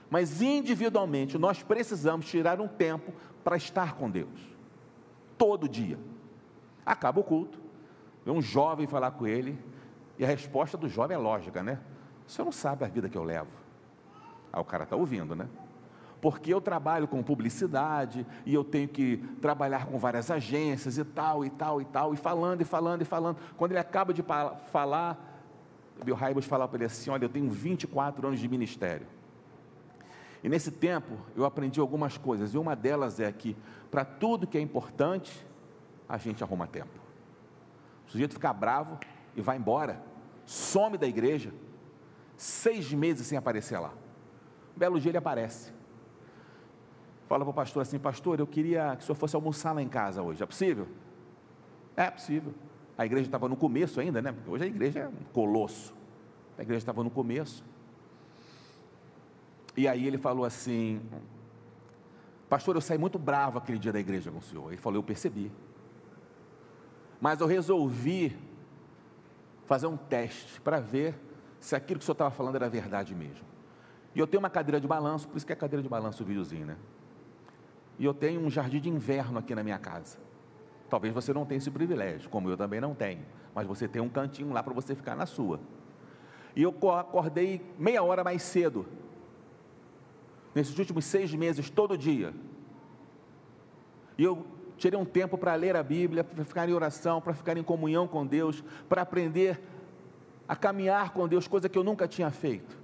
Mas 0.09 0.41
individualmente 0.41 1.37
nós 1.37 1.63
precisamos 1.63 2.25
tirar 2.25 2.63
um 2.63 2.67
tempo 2.67 3.13
para 3.45 3.59
estar 3.59 3.95
com 3.97 4.11
Deus. 4.11 4.59
Todo 5.41 5.67
dia. 5.67 5.99
Acaba 6.85 7.19
o 7.19 7.25
culto, 7.25 7.59
vem 8.27 8.35
um 8.35 8.43
jovem 8.43 8.87
falar 8.87 9.13
com 9.13 9.27
ele, 9.27 9.59
e 10.19 10.25
a 10.25 10.27
resposta 10.27 10.77
do 10.77 10.87
jovem 10.87 11.15
é 11.15 11.19
lógica, 11.19 11.63
né? 11.63 11.79
Você 12.27 12.45
não 12.45 12.53
sabe 12.53 12.85
a 12.85 12.89
vida 12.89 13.09
que 13.09 13.17
eu 13.17 13.25
levo. 13.25 13.49
O 14.53 14.63
cara 14.65 14.85
está 14.85 14.97
ouvindo, 14.97 15.35
né? 15.35 15.49
Porque 16.21 16.53
eu 16.53 16.61
trabalho 16.61 17.09
com 17.09 17.23
publicidade 17.23 18.27
e 18.45 18.53
eu 18.53 18.63
tenho 18.63 18.87
que 18.87 19.17
trabalhar 19.41 19.87
com 19.87 19.99
várias 19.99 20.31
agências 20.31 20.99
e 20.99 21.05
tal, 21.05 21.43
e 21.43 21.49
tal, 21.49 21.81
e 21.81 21.87
tal, 21.87 22.13
e 22.13 22.19
falando, 22.19 22.61
e 22.61 22.65
falando, 22.67 23.01
e 23.01 23.07
falando. 23.07 23.39
Quando 23.57 23.73
ele 23.73 23.81
acaba 23.81 24.13
de 24.13 24.23
falar, 24.67 25.43
Bill 26.05 26.17
Hybels 26.17 26.45
fala 26.45 26.69
para 26.69 26.77
ele 26.77 26.85
assim: 26.85 27.09
Olha, 27.09 27.25
eu 27.25 27.31
tenho 27.31 27.51
24 27.51 28.27
anos 28.27 28.41
de 28.41 28.47
ministério. 28.47 29.07
E 30.43 30.49
nesse 30.49 30.71
tempo 30.71 31.17
eu 31.37 31.45
aprendi 31.45 31.81
algumas 31.81 32.17
coisas, 32.17 32.55
e 32.55 32.59
uma 32.59 32.75
delas 32.75 33.21
é 33.21 33.31
que 33.31 33.57
para 33.91 34.05
tudo 34.05 34.47
que 34.47 34.57
é 34.57 34.61
importante, 34.61 35.47
a 36.09 36.17
gente 36.17 36.43
arruma 36.43 36.67
tempo. 36.67 36.99
O 38.07 38.11
sujeito 38.11 38.35
fica 38.35 38.53
bravo 38.53 38.99
e 39.37 39.41
vai 39.41 39.57
embora, 39.57 40.03
some 40.45 40.99
da 40.99 41.07
igreja, 41.07 41.53
seis 42.37 42.93
meses 42.93 43.27
sem 43.27 43.39
aparecer 43.39 43.79
lá. 43.79 43.93
Um 44.75 44.79
belo 44.79 44.99
dia 44.99 45.11
ele 45.11 45.19
aparece. 45.19 45.73
Fala 47.29 47.45
para 47.45 47.51
o 47.51 47.55
pastor 47.55 47.83
assim: 47.83 47.99
Pastor, 47.99 48.41
eu 48.41 48.47
queria 48.47 48.97
que 48.97 49.05
o 49.05 49.07
senhor 49.07 49.15
fosse 49.15 49.37
almoçar 49.37 49.73
lá 49.73 49.81
em 49.81 49.89
casa 49.89 50.21
hoje. 50.21 50.43
É 50.43 50.47
possível? 50.47 50.89
É 51.97 52.11
possível. 52.11 52.53
A 52.99 53.07
igreja 53.07 53.27
estava 53.27 53.49
no 53.49 53.57
começo 53.57 54.01
ainda, 54.01 54.21
né? 54.21 54.33
Porque 54.33 54.51
hoje 54.51 54.65
a 54.65 54.67
igreja 54.67 55.01
é 55.01 55.09
um 55.09 55.33
colosso. 55.33 55.95
A 56.59 56.63
igreja 56.63 56.79
estava 56.79 57.05
no 57.05 57.11
começo. 57.11 57.65
E 59.77 59.87
aí 59.87 60.07
ele 60.07 60.19
falou 60.19 60.45
assim: 60.45 61.01
Pastor, 62.49 62.75
eu 62.75 62.81
saí 62.81 62.99
muito 62.99 63.19
bravo 63.19 63.59
aquele 63.59 63.79
dia 63.79 63.93
da 63.93 64.01
igreja 64.01 64.31
com 64.31 64.39
o 64.39 64.43
senhor. 64.43 64.73
Ele 64.73 64.81
falou: 64.81 64.99
Eu 64.99 65.03
percebi. 65.03 65.53
Mas 67.21 67.41
eu 67.41 67.47
resolvi 67.47 68.37
fazer 69.67 69.87
um 69.87 69.97
teste 69.97 70.61
para 70.61 70.81
ver 70.81 71.15
se 71.61 71.77
aquilo 71.77 71.99
que 71.99 72.03
o 72.03 72.07
senhor 72.07 72.15
estava 72.15 72.31
falando 72.31 72.57
era 72.57 72.69
verdade 72.69 73.15
mesmo. 73.15 73.45
E 74.15 74.19
eu 74.19 74.27
tenho 74.27 74.41
uma 74.41 74.51
cadeira 74.51 74.81
de 74.81 74.89
balanço, 74.89 75.29
por 75.29 75.37
isso 75.37 75.47
que 75.47 75.53
é 75.53 75.57
cadeira 75.57 75.83
de 75.83 75.89
balanço 75.89 76.23
o 76.23 76.27
videozinho, 76.27 76.67
né? 76.67 76.77
E 77.99 78.05
eu 78.05 78.15
tenho 78.15 78.41
um 78.41 78.51
jardim 78.51 78.81
de 78.81 78.89
inverno 78.89 79.39
aqui 79.39 79.55
na 79.55 79.63
minha 79.63 79.79
casa. 79.79 80.19
Talvez 80.89 81.15
você 81.15 81.33
não 81.33 81.45
tenha 81.45 81.59
esse 81.59 81.71
privilégio, 81.71 82.29
como 82.31 82.49
eu 82.49 82.57
também 82.57 82.81
não 82.81 82.95
tenho, 82.95 83.25
mas 83.55 83.67
você 83.67 83.87
tem 83.87 84.03
um 84.03 84.09
cantinho 84.09 84.53
lá 84.53 84.63
para 84.63 84.73
você 84.73 84.97
ficar 84.97 85.15
na 85.15 85.27
sua. 85.27 85.61
E 86.57 86.63
eu 86.63 86.75
acordei 86.99 87.65
meia 87.79 88.03
hora 88.03 88.25
mais 88.25 88.43
cedo 88.43 88.87
nesses 90.55 90.79
últimos 90.79 91.05
seis 91.05 91.35
meses, 91.35 91.71
todo 91.71 91.97
dia. 91.97 92.35
E 94.17 94.25
eu 94.25 94.47
tirei 94.77 94.99
um 94.99 95.05
tempo 95.05 95.37
para 95.37 95.55
ler 95.55 95.77
a 95.77 95.83
Bíblia, 95.83 96.25
para 96.25 96.45
ficar 96.45 96.69
em 96.69 96.73
oração, 96.73 97.21
para 97.21 97.35
ficar 97.35 97.57
em 97.57 97.63
comunhão 97.63 98.09
com 98.09 98.27
Deus, 98.27 98.65
para 98.89 99.03
aprender 99.03 99.61
a 100.49 100.57
caminhar 100.57 101.13
com 101.13 101.29
Deus, 101.29 101.47
coisa 101.47 101.69
que 101.69 101.79
eu 101.79 101.85
nunca 101.85 102.09
tinha 102.09 102.31
feito. 102.31 102.77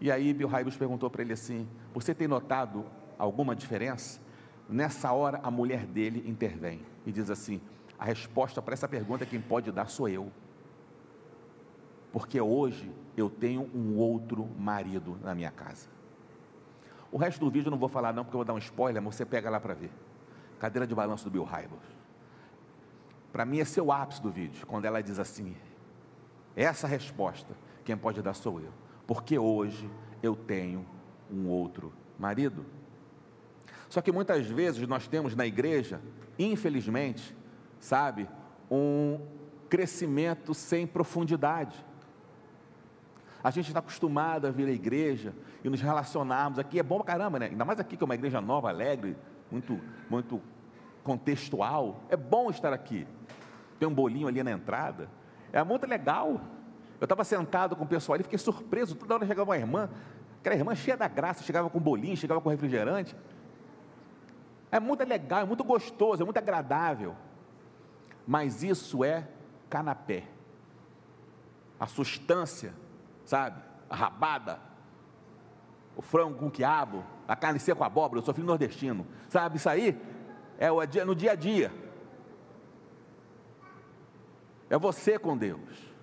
E 0.00 0.10
aí 0.10 0.34
Bill 0.34 0.48
Hybels 0.48 0.76
perguntou 0.76 1.08
para 1.08 1.22
ele 1.22 1.32
assim: 1.32 1.66
Você 1.94 2.14
tem 2.14 2.28
notado 2.28 2.84
alguma 3.18 3.56
diferença? 3.56 4.20
Nessa 4.68 5.12
hora, 5.12 5.40
a 5.42 5.50
mulher 5.50 5.86
dele 5.86 6.28
intervém 6.28 6.84
e 7.06 7.12
diz 7.12 7.30
assim: 7.30 7.60
A 7.98 8.04
resposta 8.04 8.60
para 8.60 8.74
essa 8.74 8.86
pergunta 8.86 9.24
quem 9.24 9.40
pode 9.40 9.72
dar 9.72 9.88
sou 9.88 10.08
eu. 10.08 10.30
Porque 12.12 12.40
hoje 12.40 12.90
eu 13.16 13.30
tenho 13.30 13.70
um 13.74 13.96
outro 13.96 14.46
marido 14.58 15.18
na 15.22 15.34
minha 15.34 15.50
casa. 15.50 15.95
O 17.10 17.16
resto 17.16 17.40
do 17.40 17.50
vídeo 17.50 17.68
eu 17.68 17.70
não 17.70 17.78
vou 17.78 17.88
falar 17.88 18.12
não, 18.12 18.24
porque 18.24 18.36
eu 18.36 18.38
vou 18.38 18.44
dar 18.44 18.54
um 18.54 18.58
spoiler, 18.58 19.02
mas 19.02 19.14
você 19.14 19.24
pega 19.24 19.48
lá 19.48 19.60
para 19.60 19.74
ver. 19.74 19.90
Cadeira 20.58 20.86
de 20.86 20.94
balanço 20.94 21.24
do 21.24 21.30
Bill 21.30 21.44
Hybels. 21.44 21.96
Para 23.32 23.44
mim 23.44 23.58
esse 23.58 23.78
é 23.78 23.82
o 23.82 23.92
ápice 23.92 24.22
do 24.22 24.30
vídeo, 24.30 24.66
quando 24.66 24.86
ela 24.86 25.02
diz 25.02 25.18
assim, 25.18 25.54
essa 26.54 26.86
resposta, 26.86 27.54
quem 27.84 27.96
pode 27.96 28.22
dar 28.22 28.34
sou 28.34 28.60
eu. 28.60 28.72
Porque 29.06 29.38
hoje 29.38 29.90
eu 30.22 30.34
tenho 30.34 30.86
um 31.30 31.48
outro 31.48 31.92
marido. 32.18 32.64
Só 33.88 34.00
que 34.00 34.10
muitas 34.10 34.46
vezes 34.46 34.86
nós 34.88 35.06
temos 35.06 35.36
na 35.36 35.46
igreja, 35.46 36.00
infelizmente, 36.38 37.36
sabe, 37.78 38.28
um 38.70 39.20
crescimento 39.68 40.54
sem 40.54 40.86
profundidade. 40.86 41.84
A 43.42 43.50
gente 43.50 43.68
está 43.68 43.78
acostumado 43.78 44.46
a 44.46 44.50
vir 44.50 44.68
à 44.68 44.72
igreja 44.72 45.34
e 45.62 45.68
nos 45.68 45.80
relacionarmos. 45.80 46.58
Aqui 46.58 46.78
é 46.78 46.82
bom 46.82 46.96
pra 46.96 47.06
caramba, 47.14 47.38
né? 47.38 47.46
Ainda 47.46 47.64
mais 47.64 47.78
aqui 47.78 47.96
que 47.96 48.02
é 48.02 48.06
uma 48.06 48.14
igreja 48.14 48.40
nova, 48.40 48.68
alegre, 48.68 49.16
muito, 49.50 49.80
muito 50.10 50.40
contextual. 51.02 52.02
É 52.08 52.16
bom 52.16 52.50
estar 52.50 52.72
aqui. 52.72 53.06
Tem 53.78 53.88
um 53.88 53.94
bolinho 53.94 54.26
ali 54.26 54.42
na 54.42 54.50
entrada. 54.50 55.08
É 55.52 55.62
muito 55.62 55.86
legal. 55.86 56.40
Eu 57.00 57.04
estava 57.04 57.24
sentado 57.24 57.76
com 57.76 57.84
o 57.84 57.86
pessoal 57.86 58.14
ali, 58.14 58.24
fiquei 58.24 58.38
surpreso. 58.38 58.94
Toda 58.94 59.14
hora 59.14 59.26
chegava 59.26 59.50
uma 59.50 59.56
irmã, 59.56 59.90
aquela 60.40 60.56
irmã 60.56 60.74
cheia 60.74 60.96
da 60.96 61.06
graça, 61.08 61.42
chegava 61.42 61.68
com 61.68 61.78
bolinho, 61.78 62.16
chegava 62.16 62.40
com 62.40 62.48
refrigerante. 62.48 63.14
É 64.70 64.80
muito 64.80 65.04
legal, 65.04 65.42
é 65.42 65.44
muito 65.44 65.62
gostoso, 65.62 66.22
é 66.22 66.24
muito 66.24 66.38
agradável. 66.38 67.14
Mas 68.26 68.62
isso 68.62 69.04
é 69.04 69.28
canapé. 69.70 70.24
A 71.78 71.86
substância 71.86 72.74
sabe? 73.26 73.62
A 73.90 73.94
rabada, 73.94 74.58
o 75.94 76.00
frango 76.00 76.38
com 76.38 76.50
quiabo, 76.50 77.04
a 77.28 77.36
carne 77.36 77.58
seca 77.58 77.76
com 77.76 77.84
abóbora, 77.84 78.20
eu 78.20 78.24
sou 78.24 78.32
filho 78.32 78.46
nordestino, 78.46 79.06
sabe? 79.28 79.58
Isso 79.58 79.68
aí 79.68 80.00
é 80.58 81.04
no 81.04 81.14
dia 81.14 81.32
a 81.32 81.34
dia. 81.34 81.70
É 84.70 84.78
você 84.78 85.18
com 85.18 85.36
Deus. 85.36 85.94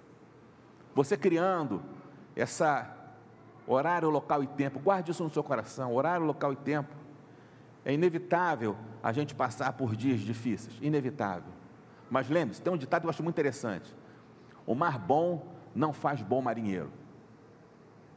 Você 0.93 1.17
criando 1.17 1.82
essa 2.36 2.95
horário, 3.65 4.09
local 4.09 4.43
e 4.43 4.47
tempo. 4.47 4.80
Guarde 4.80 5.11
isso 5.11 5.24
no 5.24 5.30
seu 5.30 5.43
coração, 5.43 5.93
horário, 5.93 6.26
local 6.26 6.53
e 6.53 6.55
tempo. 6.55 6.93
É 7.84 7.93
inevitável 7.93 8.78
a 9.01 9.11
gente 9.11 9.36
passar 9.36 9.74
por 9.74 9.95
dias 9.95 10.21
difíceis, 10.21 10.78
inevitável. 10.82 11.51
Mas 12.09 12.30
lembre-se, 12.30 12.61
tem 12.61 12.71
um 12.71 12.78
ditado 12.78 13.01
que 13.01 13.07
eu 13.07 13.09
acho 13.09 13.24
muito 13.24 13.36
interessante. 13.36 13.93
O 14.65 14.76
mar 14.76 14.97
bom 14.99 15.47
não 15.76 15.91
faz 15.91 16.21
bom 16.21 16.41
marinheiro. 16.41 16.91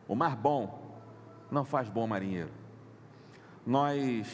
O 0.08 0.14
mar 0.14 0.36
bom 0.36 0.86
não 1.50 1.64
faz 1.64 1.88
bom 1.88 2.06
marinheiro. 2.06 2.50
Nós 3.66 4.28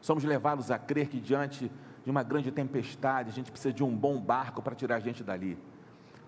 somos 0.00 0.24
levados 0.24 0.70
a 0.70 0.78
crer 0.78 1.08
que 1.08 1.20
diante 1.20 1.70
de 2.04 2.10
uma 2.10 2.22
grande 2.22 2.50
tempestade, 2.50 3.30
a 3.30 3.32
gente 3.32 3.50
precisa 3.50 3.72
de 3.72 3.84
um 3.84 3.96
bom 3.96 4.20
barco 4.20 4.60
para 4.60 4.74
tirar 4.74 4.96
a 4.96 5.00
gente 5.00 5.22
dali. 5.22 5.58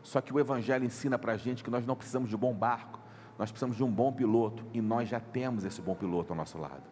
Só 0.02 0.20
que 0.20 0.32
o 0.32 0.38
Evangelho 0.38 0.84
ensina 0.84 1.18
para 1.18 1.32
a 1.32 1.36
gente 1.36 1.64
que 1.64 1.70
nós 1.70 1.86
não 1.86 1.96
precisamos 1.96 2.30
de 2.30 2.36
bom 2.36 2.54
barco, 2.54 3.00
nós 3.38 3.50
precisamos 3.50 3.76
de 3.76 3.82
um 3.82 3.90
bom 3.90 4.12
piloto 4.12 4.64
e 4.72 4.80
nós 4.80 5.08
já 5.08 5.18
temos 5.18 5.64
esse 5.64 5.80
bom 5.80 5.94
piloto 5.94 6.32
ao 6.32 6.36
nosso 6.36 6.58
lado. 6.58 6.82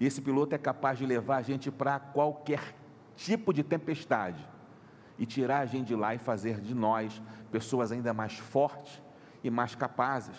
E 0.00 0.06
esse 0.06 0.20
piloto 0.20 0.54
é 0.54 0.58
capaz 0.58 0.98
de 0.98 1.06
levar 1.06 1.36
a 1.36 1.42
gente 1.42 1.70
para 1.70 1.98
qualquer 1.98 2.74
tipo 3.14 3.52
de 3.52 3.62
tempestade 3.62 4.44
e 5.18 5.26
tirar 5.26 5.58
a 5.58 5.66
gente 5.66 5.88
de 5.88 5.96
lá 5.96 6.14
e 6.14 6.18
fazer 6.18 6.60
de 6.60 6.74
nós 6.74 7.20
pessoas 7.50 7.92
ainda 7.92 8.12
mais 8.12 8.38
fortes 8.38 9.02
e 9.42 9.50
mais 9.50 9.74
capazes. 9.74 10.36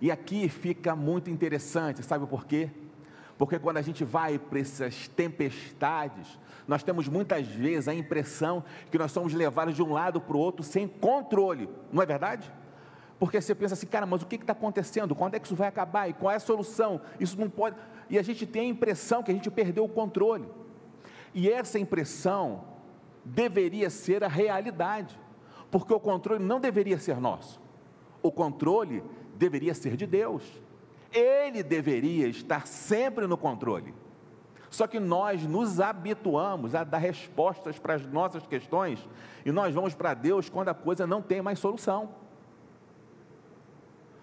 E 0.00 0.10
aqui 0.10 0.48
fica 0.48 0.94
muito 0.94 1.30
interessante, 1.30 2.02
sabe 2.02 2.26
por 2.26 2.44
quê? 2.44 2.70
Porque 3.38 3.58
quando 3.58 3.76
a 3.78 3.82
gente 3.82 4.04
vai 4.04 4.38
para 4.38 4.58
essas 4.58 5.08
tempestades, 5.08 6.38
nós 6.66 6.82
temos 6.82 7.06
muitas 7.08 7.46
vezes 7.46 7.88
a 7.88 7.94
impressão 7.94 8.64
que 8.90 8.98
nós 8.98 9.12
somos 9.12 9.32
levados 9.32 9.74
de 9.74 9.82
um 9.82 9.92
lado 9.92 10.20
para 10.20 10.36
o 10.36 10.40
outro 10.40 10.62
sem 10.62 10.88
controle, 10.88 11.68
não 11.92 12.02
é 12.02 12.06
verdade? 12.06 12.50
Porque 13.18 13.40
você 13.40 13.54
pensa 13.54 13.74
assim, 13.74 13.86
cara, 13.86 14.04
mas 14.04 14.22
o 14.22 14.26
que 14.26 14.36
está 14.36 14.52
acontecendo? 14.52 15.14
Quando 15.14 15.34
é 15.34 15.38
que 15.38 15.46
isso 15.46 15.56
vai 15.56 15.68
acabar? 15.68 16.08
E 16.08 16.12
qual 16.12 16.30
é 16.32 16.36
a 16.36 16.40
solução? 16.40 17.00
Isso 17.18 17.38
não 17.40 17.48
pode. 17.48 17.76
E 18.10 18.18
a 18.18 18.22
gente 18.22 18.46
tem 18.46 18.62
a 18.62 18.70
impressão 18.70 19.22
que 19.22 19.30
a 19.30 19.34
gente 19.34 19.50
perdeu 19.50 19.84
o 19.84 19.88
controle. 19.88 20.46
E 21.32 21.50
essa 21.50 21.78
impressão 21.78 22.64
deveria 23.24 23.88
ser 23.90 24.22
a 24.22 24.28
realidade, 24.28 25.18
porque 25.70 25.92
o 25.92 26.00
controle 26.00 26.42
não 26.42 26.60
deveria 26.60 26.98
ser 26.98 27.20
nosso. 27.20 27.60
O 28.22 28.30
controle 28.30 29.02
deveria 29.34 29.74
ser 29.74 29.96
de 29.96 30.06
Deus. 30.06 30.42
Ele 31.12 31.62
deveria 31.62 32.28
estar 32.28 32.66
sempre 32.66 33.26
no 33.26 33.36
controle. 33.36 33.94
Só 34.70 34.86
que 34.86 34.98
nós 34.98 35.42
nos 35.44 35.80
habituamos 35.80 36.74
a 36.74 36.84
dar 36.84 36.98
respostas 36.98 37.78
para 37.78 37.94
as 37.94 38.06
nossas 38.06 38.46
questões 38.46 39.06
e 39.44 39.52
nós 39.52 39.74
vamos 39.74 39.94
para 39.94 40.12
Deus 40.12 40.48
quando 40.48 40.68
a 40.68 40.74
coisa 40.74 41.06
não 41.06 41.22
tem 41.22 41.40
mais 41.40 41.58
solução. 41.58 42.10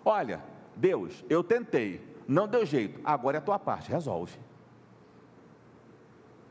Olha, 0.03 0.43
Deus, 0.75 1.23
eu 1.29 1.43
tentei, 1.43 2.01
não 2.27 2.47
deu 2.47 2.65
jeito, 2.65 2.99
agora 3.03 3.37
é 3.37 3.39
a 3.39 3.41
tua 3.41 3.57
parte, 3.57 3.89
resolve. 3.89 4.37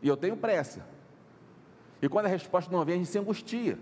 E 0.01 0.09
eu 0.09 0.17
tenho 0.17 0.37
pressa. 0.37 0.85
E 2.01 2.09
quando 2.09 2.27
a 2.27 2.31
resposta 2.31 2.73
não 2.73 2.85
vem, 2.85 2.97
a 2.97 2.99
gente 2.99 3.11
se 3.11 3.19
angustia. 3.19 3.79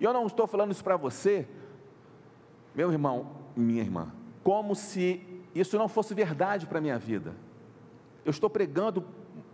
E 0.00 0.04
eu 0.04 0.12
não 0.14 0.26
estou 0.26 0.46
falando 0.46 0.72
isso 0.72 0.82
para 0.82 0.96
você, 0.96 1.46
meu 2.74 2.90
irmão, 2.90 3.36
minha 3.54 3.82
irmã, 3.82 4.10
como 4.42 4.74
se 4.74 5.22
isso 5.54 5.76
não 5.76 5.88
fosse 5.88 6.14
verdade 6.14 6.66
para 6.66 6.78
a 6.78 6.80
minha 6.80 6.98
vida. 6.98 7.34
Eu 8.24 8.30
estou 8.30 8.48
pregando 8.48 9.04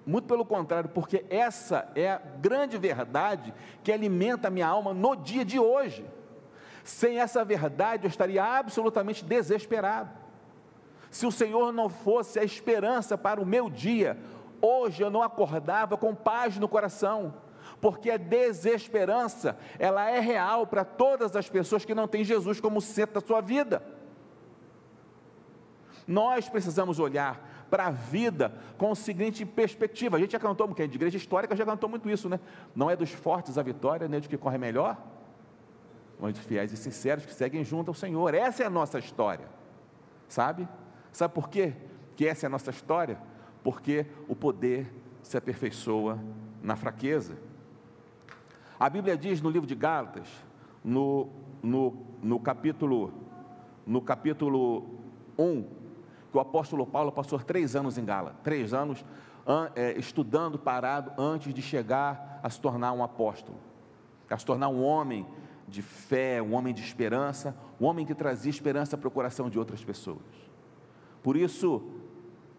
muito 0.06 0.28
pelo 0.28 0.44
contrário, 0.44 0.88
porque 0.90 1.24
essa 1.28 1.90
é 1.96 2.12
a 2.12 2.18
grande 2.18 2.78
verdade 2.78 3.52
que 3.82 3.90
alimenta 3.90 4.46
a 4.46 4.50
minha 4.50 4.68
alma 4.68 4.94
no 4.94 5.16
dia 5.16 5.44
de 5.44 5.58
hoje. 5.58 6.06
Sem 6.84 7.18
essa 7.18 7.44
verdade, 7.44 8.04
eu 8.04 8.08
estaria 8.08 8.44
absolutamente 8.44 9.24
desesperado. 9.24 10.10
Se 11.10 11.26
o 11.26 11.32
Senhor 11.32 11.72
não 11.72 11.88
fosse 11.88 12.38
a 12.38 12.44
esperança 12.44 13.18
para 13.18 13.40
o 13.40 13.46
meu 13.46 13.68
dia, 13.68 14.16
hoje 14.60 15.02
eu 15.02 15.10
não 15.10 15.22
acordava 15.22 15.96
com 15.96 16.14
paz 16.14 16.56
no 16.56 16.68
coração, 16.68 17.34
porque 17.80 18.10
a 18.10 18.16
desesperança, 18.16 19.58
ela 19.78 20.08
é 20.10 20.18
real 20.18 20.66
para 20.66 20.84
todas 20.84 21.36
as 21.36 21.48
pessoas 21.48 21.84
que 21.84 21.94
não 21.94 22.08
têm 22.08 22.24
Jesus 22.24 22.60
como 22.60 22.80
centro 22.80 23.20
da 23.20 23.26
sua 23.26 23.40
vida. 23.40 23.82
Nós 26.06 26.48
precisamos 26.48 26.98
olhar 26.98 27.66
para 27.68 27.86
a 27.86 27.90
vida 27.90 28.54
com 28.78 28.92
a 28.92 28.94
seguinte 28.94 29.44
perspectiva. 29.44 30.16
A 30.16 30.20
gente 30.20 30.32
já 30.32 30.38
cantou, 30.38 30.68
porque 30.68 30.82
a 30.82 30.84
igreja 30.84 31.16
histórica 31.16 31.56
já 31.56 31.64
cantou 31.64 31.88
muito 31.88 32.08
isso, 32.08 32.28
né? 32.28 32.38
Não 32.74 32.88
é 32.88 32.96
dos 32.96 33.10
fortes 33.10 33.58
a 33.58 33.62
vitória, 33.62 34.08
nem 34.08 34.20
dos 34.20 34.28
que 34.28 34.38
corre 34.38 34.56
melhor, 34.56 34.96
mas 36.18 36.34
dos 36.34 36.44
fiéis 36.44 36.72
e 36.72 36.76
sinceros 36.76 37.26
que 37.26 37.34
seguem 37.34 37.64
junto 37.64 37.88
ao 37.88 37.94
Senhor. 37.94 38.34
Essa 38.34 38.62
é 38.62 38.66
a 38.66 38.70
nossa 38.70 38.98
história, 38.98 39.48
sabe? 40.28 40.68
Sabe 41.12 41.34
por 41.34 41.48
quê 41.48 41.74
que 42.14 42.26
essa 42.26 42.46
é 42.46 42.48
a 42.48 42.50
nossa 42.50 42.70
história? 42.70 43.18
Porque 43.62 44.06
o 44.28 44.36
poder 44.36 44.92
se 45.22 45.36
aperfeiçoa 45.36 46.20
na 46.62 46.76
fraqueza. 46.76 47.36
A 48.78 48.90
Bíblia 48.90 49.16
diz 49.16 49.40
no 49.40 49.48
livro 49.48 49.66
de 49.66 49.74
Gálatas, 49.74 50.28
no, 50.84 51.28
no, 51.62 51.96
no 52.22 52.38
capítulo 52.38 53.12
no 53.86 54.02
capítulo 54.02 54.98
1, 55.38 55.62
que 56.30 56.36
o 56.36 56.40
apóstolo 56.40 56.84
Paulo 56.84 57.12
passou 57.12 57.38
três 57.38 57.76
anos 57.76 57.96
em 57.96 58.04
Gala, 58.04 58.34
três 58.42 58.74
anos 58.74 59.04
é, 59.76 59.96
estudando 59.96 60.58
parado 60.58 61.12
antes 61.16 61.54
de 61.54 61.62
chegar 61.62 62.40
a 62.42 62.50
se 62.50 62.60
tornar 62.60 62.92
um 62.92 63.02
apóstolo, 63.02 63.56
a 64.28 64.36
se 64.36 64.44
tornar 64.44 64.68
um 64.68 64.82
homem 64.82 65.24
de 65.68 65.82
fé, 65.82 66.42
um 66.42 66.54
homem 66.54 66.74
de 66.74 66.82
esperança, 66.82 67.56
um 67.80 67.86
homem 67.86 68.04
que 68.04 68.14
trazia 68.14 68.50
esperança 68.50 68.98
para 68.98 69.06
o 69.06 69.10
coração 69.10 69.48
de 69.48 69.58
outras 69.58 69.84
pessoas. 69.84 70.18
Por 71.22 71.36
isso, 71.36 71.82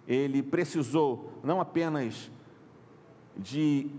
ele 0.08 0.42
precisou 0.42 1.34
não 1.44 1.60
apenas 1.60 2.32
de 3.36 3.92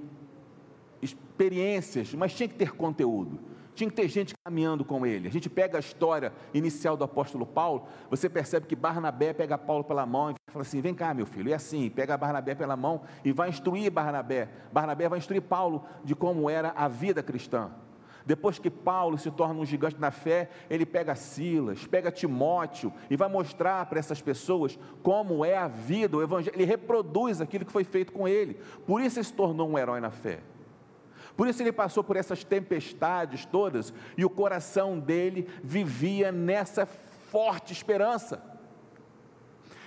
experiências, 1.01 2.15
mas 2.15 2.35
tinha 2.35 2.49
que 2.49 2.55
ter 2.55 2.73
conteúdo 2.73 3.39
tinha 3.79 3.89
que 3.89 3.95
ter 3.95 4.09
gente 4.09 4.35
caminhando 4.45 4.85
com 4.85 5.07
ele. 5.07 5.29
A 5.29 5.31
gente 5.31 5.49
pega 5.49 5.79
a 5.79 5.81
história 5.81 6.33
inicial 6.53 6.97
do 6.97 7.05
apóstolo 7.05 7.47
Paulo, 7.47 7.87
você 8.11 8.29
percebe 8.29 8.67
que 8.67 8.75
Barnabé 8.75 9.33
pega 9.33 9.57
Paulo 9.57 9.85
pela 9.85 10.05
mão 10.05 10.31
e 10.31 10.35
fala 10.51 10.63
assim: 10.63 10.81
vem 10.81 10.93
cá, 10.93 11.15
meu 11.15 11.25
filho, 11.25 11.53
é 11.53 11.55
assim, 11.55 11.89
pega 11.89 12.17
Barnabé 12.17 12.55
pela 12.57 12.77
mão 12.77 13.03
e 13.25 13.33
vai 13.33 13.49
instruir 13.49 13.91
Barnabé. 13.91 14.49
Barnabé 14.73 15.09
vai 15.09 15.19
instruir 15.19 15.43
Paulo 15.43 15.85
de 16.05 16.15
como 16.15 16.51
era 16.51 16.73
a 16.75 16.89
vida 16.89 17.23
cristã. 17.23 17.71
Depois 18.27 18.59
que 18.59 18.69
Paulo 18.69 19.17
se 19.17 19.31
torna 19.31 19.59
um 19.59 19.65
gigante 19.65 19.99
na 19.99 20.11
fé, 20.11 20.51
ele 20.69 20.85
pega 20.85 21.15
Silas, 21.15 21.87
pega 21.87 22.11
Timóteo 22.11 22.93
e 23.09 23.17
vai 23.17 23.27
mostrar 23.27 23.87
para 23.87 23.99
essas 23.99 24.21
pessoas 24.21 24.79
como 25.03 25.45
é 25.45 25.57
a 25.57 25.67
vida, 25.67 26.17
o 26.17 26.23
evangelho. 26.23 26.55
Ele 26.55 26.67
reproduz 26.67 27.41
aquilo 27.41 27.65
que 27.65 27.73
foi 27.73 27.85
feito 27.85 28.13
com 28.13 28.29
ele. 28.29 28.61
Por 28.87 29.01
isso 29.01 29.19
ele 29.19 29.25
se 29.25 29.33
tornou 29.33 29.67
um 29.71 29.79
herói 29.79 29.99
na 30.01 30.11
fé. 30.11 30.41
Por 31.39 31.47
isso 31.47 31.63
ele 31.63 31.71
passou 31.71 32.03
por 32.03 32.17
essas 32.17 32.43
tempestades 32.43 33.45
todas 33.45 33.95
e 34.17 34.25
o 34.25 34.29
coração 34.29 34.99
dele 34.99 35.49
vivia 35.63 36.33
nessa 36.33 36.85
forte 36.85 37.73
esperança. 37.73 38.43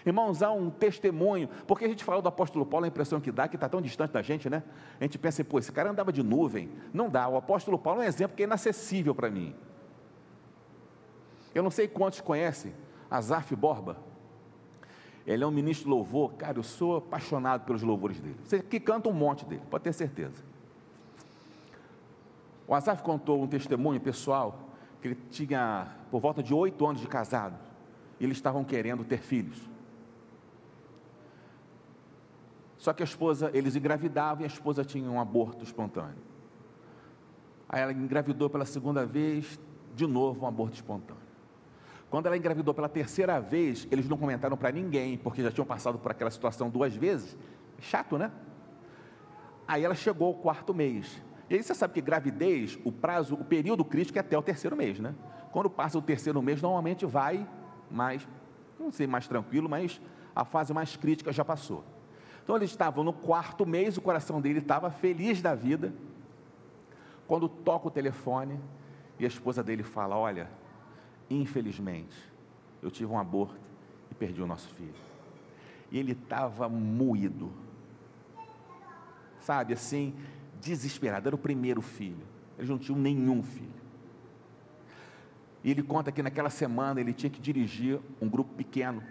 Irmãos, 0.05 0.41
há 0.41 0.49
um 0.49 0.69
testemunho, 0.69 1.49
porque 1.67 1.83
a 1.83 1.89
gente 1.89 2.05
fala 2.05 2.21
do 2.21 2.29
apóstolo 2.29 2.65
Paulo, 2.65 2.85
a 2.85 2.87
impressão 2.87 3.19
que 3.19 3.33
dá 3.33 3.49
que 3.49 3.57
está 3.57 3.67
tão 3.67 3.81
distante 3.81 4.13
da 4.13 4.21
gente, 4.21 4.49
né? 4.49 4.63
A 4.97 5.03
gente 5.03 5.19
pensa, 5.19 5.43
pô, 5.43 5.59
esse 5.59 5.73
cara 5.73 5.89
andava 5.91 6.13
de 6.13 6.23
nuvem. 6.23 6.71
Não 6.93 7.09
dá, 7.09 7.27
o 7.27 7.35
apóstolo 7.35 7.77
Paulo 7.77 8.01
é 8.01 8.05
um 8.05 8.07
exemplo 8.07 8.37
que 8.37 8.43
é 8.43 8.45
inacessível 8.45 9.13
para 9.13 9.29
mim. 9.29 9.53
Eu 11.53 11.61
não 11.61 11.69
sei 11.69 11.85
quantos 11.85 12.21
conhecem 12.21 12.73
Azaf 13.09 13.53
Borba. 13.57 13.97
Ele 15.27 15.43
é 15.43 15.45
um 15.45 15.51
ministro 15.51 15.83
de 15.83 15.89
louvor, 15.89 16.31
cara, 16.35 16.57
eu 16.57 16.63
sou 16.63 16.95
apaixonado 16.95 17.65
pelos 17.65 17.81
louvores 17.81 18.21
dele. 18.21 18.37
Você 18.45 18.61
que 18.61 18.79
canta 18.79 19.09
um 19.09 19.13
monte 19.13 19.43
dele, 19.43 19.63
pode 19.69 19.83
ter 19.83 19.91
certeza. 19.91 20.49
O 22.71 22.73
Asaf 22.73 23.03
contou 23.03 23.43
um 23.43 23.47
testemunho 23.47 23.99
pessoal 23.99 24.57
que 25.01 25.09
ele 25.09 25.17
tinha 25.29 25.89
por 26.09 26.21
volta 26.21 26.41
de 26.41 26.53
oito 26.53 26.87
anos 26.87 27.01
de 27.01 27.07
casado 27.07 27.59
e 28.17 28.23
eles 28.23 28.37
estavam 28.37 28.63
querendo 28.63 29.03
ter 29.03 29.17
filhos. 29.17 29.69
Só 32.77 32.93
que 32.93 33.03
a 33.03 33.05
esposa, 33.05 33.51
eles 33.53 33.75
engravidavam 33.75 34.43
e 34.43 34.45
a 34.45 34.47
esposa 34.47 34.85
tinha 34.85 35.11
um 35.11 35.19
aborto 35.19 35.65
espontâneo. 35.65 36.23
Aí 37.67 37.81
ela 37.81 37.91
engravidou 37.91 38.49
pela 38.49 38.63
segunda 38.63 39.05
vez, 39.05 39.59
de 39.93 40.07
novo 40.07 40.45
um 40.45 40.47
aborto 40.47 40.75
espontâneo. 40.75 41.21
Quando 42.09 42.27
ela 42.27 42.37
engravidou 42.37 42.73
pela 42.73 42.87
terceira 42.87 43.41
vez, 43.41 43.85
eles 43.91 44.07
não 44.07 44.15
comentaram 44.15 44.55
para 44.55 44.71
ninguém, 44.71 45.17
porque 45.17 45.43
já 45.43 45.51
tinham 45.51 45.65
passado 45.65 45.99
por 45.99 46.09
aquela 46.09 46.31
situação 46.31 46.69
duas 46.69 46.95
vezes. 46.95 47.37
Chato, 47.79 48.17
né? 48.17 48.31
Aí 49.67 49.83
ela 49.83 49.93
chegou 49.93 50.29
ao 50.29 50.35
quarto 50.35 50.73
mês. 50.73 51.21
E 51.51 51.55
aí 51.55 51.61
você 51.61 51.75
sabe 51.75 51.95
que 51.95 51.99
gravidez, 51.99 52.79
o 52.85 52.93
prazo, 52.93 53.35
o 53.35 53.43
período 53.43 53.83
crítico 53.83 54.17
é 54.17 54.21
até 54.21 54.37
o 54.37 54.41
terceiro 54.41 54.73
mês, 54.73 55.01
né? 55.01 55.13
Quando 55.51 55.69
passa 55.69 55.97
o 55.97 56.01
terceiro 56.01 56.41
mês, 56.41 56.61
normalmente 56.61 57.05
vai 57.05 57.45
mais, 57.91 58.25
não 58.79 58.89
sei 58.89 59.05
mais 59.05 59.27
tranquilo, 59.27 59.67
mas 59.67 59.99
a 60.33 60.45
fase 60.45 60.73
mais 60.73 60.95
crítica 60.95 61.29
já 61.33 61.43
passou. 61.43 61.83
Então 62.41 62.55
eles 62.55 62.69
estavam 62.69 63.03
no 63.03 63.11
quarto 63.11 63.65
mês, 63.65 63.97
o 63.97 64.01
coração 64.01 64.39
dele 64.39 64.59
estava 64.59 64.89
feliz 64.89 65.41
da 65.41 65.53
vida. 65.53 65.93
Quando 67.27 67.49
toca 67.49 67.89
o 67.89 67.91
telefone 67.91 68.57
e 69.19 69.25
a 69.25 69.27
esposa 69.27 69.61
dele 69.61 69.83
fala: 69.83 70.15
Olha, 70.15 70.49
infelizmente, 71.29 72.15
eu 72.81 72.89
tive 72.89 73.11
um 73.11 73.19
aborto 73.19 73.59
e 74.09 74.15
perdi 74.15 74.41
o 74.41 74.47
nosso 74.47 74.69
filho. 74.69 74.95
E 75.91 75.99
ele 75.99 76.13
estava 76.13 76.69
moído, 76.69 77.51
sabe 79.41 79.73
assim, 79.73 80.15
desesperado, 80.61 81.27
era 81.27 81.35
o 81.35 81.39
primeiro 81.39 81.81
filho, 81.81 82.23
eles 82.57 82.69
não 82.69 82.77
tinham 82.77 82.97
nenhum 82.97 83.41
filho. 83.41 83.81
E 85.63 85.71
ele 85.71 85.83
conta 85.83 86.11
que 86.11 86.23
naquela 86.23 86.49
semana 86.49 86.99
ele 87.01 87.13
tinha 87.13 87.29
que 87.29 87.41
dirigir 87.41 87.99
um 88.21 88.29
grupo 88.29 88.53
pequeno, 88.53 89.03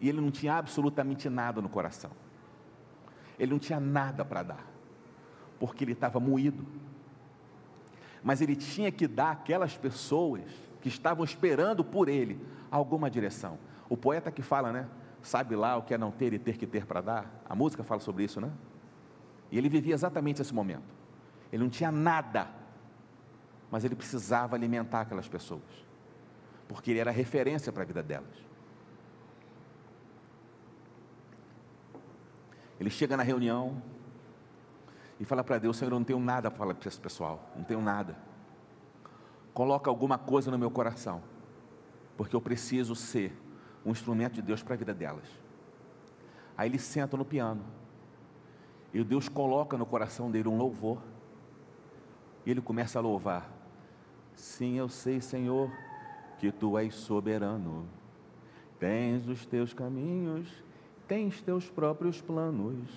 e 0.00 0.08
ele 0.08 0.20
não 0.20 0.30
tinha 0.30 0.54
absolutamente 0.54 1.28
nada 1.28 1.60
no 1.60 1.68
coração, 1.68 2.10
ele 3.38 3.52
não 3.52 3.58
tinha 3.58 3.78
nada 3.78 4.24
para 4.24 4.42
dar, 4.42 4.66
porque 5.58 5.84
ele 5.84 5.92
estava 5.92 6.18
moído. 6.18 6.64
mas 8.24 8.40
ele 8.40 8.56
tinha 8.56 8.90
que 8.90 9.06
dar 9.06 9.32
àquelas 9.32 9.76
pessoas 9.76 10.42
que 10.80 10.88
estavam 10.88 11.22
esperando 11.22 11.84
por 11.84 12.08
ele 12.08 12.40
alguma 12.70 13.10
direção. 13.10 13.58
O 13.86 13.98
poeta 13.98 14.32
que 14.32 14.40
fala, 14.40 14.72
né? 14.72 14.88
Sabe 15.22 15.54
lá 15.54 15.76
o 15.76 15.82
que 15.82 15.92
é 15.92 15.98
não 15.98 16.10
ter 16.10 16.32
e 16.32 16.38
ter 16.38 16.56
que 16.56 16.66
ter 16.66 16.86
para 16.86 17.02
dar? 17.02 17.42
A 17.46 17.54
música 17.54 17.84
fala 17.84 18.00
sobre 18.00 18.24
isso, 18.24 18.40
né? 18.40 18.50
E 19.54 19.58
ele 19.58 19.68
vivia 19.68 19.94
exatamente 19.94 20.42
esse 20.42 20.52
momento. 20.52 20.92
Ele 21.52 21.62
não 21.62 21.70
tinha 21.70 21.92
nada, 21.92 22.48
mas 23.70 23.84
ele 23.84 23.94
precisava 23.94 24.56
alimentar 24.56 25.02
aquelas 25.02 25.28
pessoas, 25.28 25.62
porque 26.66 26.90
ele 26.90 26.98
era 26.98 27.12
referência 27.12 27.70
para 27.72 27.84
a 27.84 27.86
vida 27.86 28.02
delas. 28.02 28.36
Ele 32.80 32.90
chega 32.90 33.16
na 33.16 33.22
reunião 33.22 33.80
e 35.20 35.24
fala 35.24 35.44
para 35.44 35.56
Deus: 35.58 35.76
Senhor, 35.76 35.92
eu 35.92 35.98
não 36.00 36.04
tenho 36.04 36.18
nada 36.18 36.50
para 36.50 36.58
falar 36.58 36.74
para 36.74 36.88
esse 36.88 37.00
pessoal, 37.00 37.48
não 37.54 37.62
tenho 37.62 37.80
nada. 37.80 38.16
Coloca 39.52 39.88
alguma 39.88 40.18
coisa 40.18 40.50
no 40.50 40.58
meu 40.58 40.68
coração, 40.68 41.22
porque 42.16 42.34
eu 42.34 42.40
preciso 42.40 42.96
ser 42.96 43.32
um 43.86 43.92
instrumento 43.92 44.32
de 44.32 44.42
Deus 44.42 44.64
para 44.64 44.74
a 44.74 44.76
vida 44.76 44.92
delas. 44.92 45.28
Aí 46.56 46.68
ele 46.68 46.80
senta 46.80 47.16
no 47.16 47.24
piano, 47.24 47.64
e 48.94 49.04
Deus 49.04 49.28
coloca 49.28 49.76
no 49.76 49.84
coração 49.84 50.30
dele 50.30 50.48
um 50.48 50.56
louvor, 50.56 50.98
e 52.46 52.50
ele 52.50 52.62
começa 52.62 52.98
a 52.98 53.02
louvar: 53.02 53.50
Sim, 54.34 54.78
eu 54.78 54.88
sei, 54.88 55.20
Senhor, 55.20 55.70
que 56.38 56.50
tu 56.50 56.78
és 56.78 56.94
soberano, 56.94 57.86
tens 58.78 59.28
os 59.28 59.44
teus 59.44 59.74
caminhos 59.74 60.64
tens 61.06 61.40
teus 61.40 61.68
próprios 61.68 62.20
planos. 62.20 62.88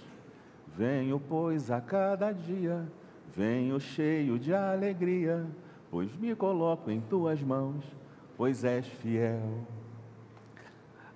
Venho, 0.76 1.20
pois, 1.20 1.72
a 1.72 1.82
cada 1.82 2.32
dia, 2.32 2.88
venho 3.36 3.80
cheio 3.80 4.38
de 4.38 4.54
alegria, 4.54 5.46
pois 5.90 6.16
me 6.16 6.36
coloco 6.36 6.92
em 6.92 7.02
tuas 7.02 7.42
mãos, 7.42 7.84
pois 8.36 8.64
és 8.64 8.86
fiel. 8.86 9.66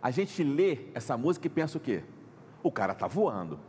A 0.02 0.10
gente 0.10 0.44
lê 0.44 0.88
essa 0.96 1.16
música 1.16 1.46
e 1.46 1.50
pensa 1.50 1.78
o 1.78 1.82
quê? 1.82 2.04
O 2.64 2.72
cara 2.72 2.94
está 2.94 3.08
voando, 3.08 3.60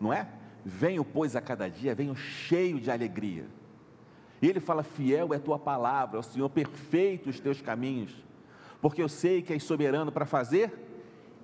não 0.00 0.12
é? 0.12 0.28
Venho, 0.64 1.04
pois, 1.04 1.36
a 1.36 1.40
cada 1.40 1.68
dia, 1.68 1.94
venho 1.94 2.16
cheio 2.16 2.80
de 2.80 2.90
alegria. 2.90 3.46
E 4.40 4.48
ele 4.48 4.60
fala: 4.60 4.82
Fiel 4.82 5.34
é 5.34 5.38
tua 5.38 5.58
palavra, 5.58 6.18
o 6.18 6.22
Senhor, 6.22 6.48
perfeito 6.48 7.28
os 7.28 7.38
teus 7.38 7.60
caminhos, 7.60 8.14
porque 8.80 9.02
eu 9.02 9.08
sei 9.08 9.42
que 9.42 9.52
és 9.52 9.62
soberano 9.62 10.10
para 10.10 10.24
fazer 10.24 10.72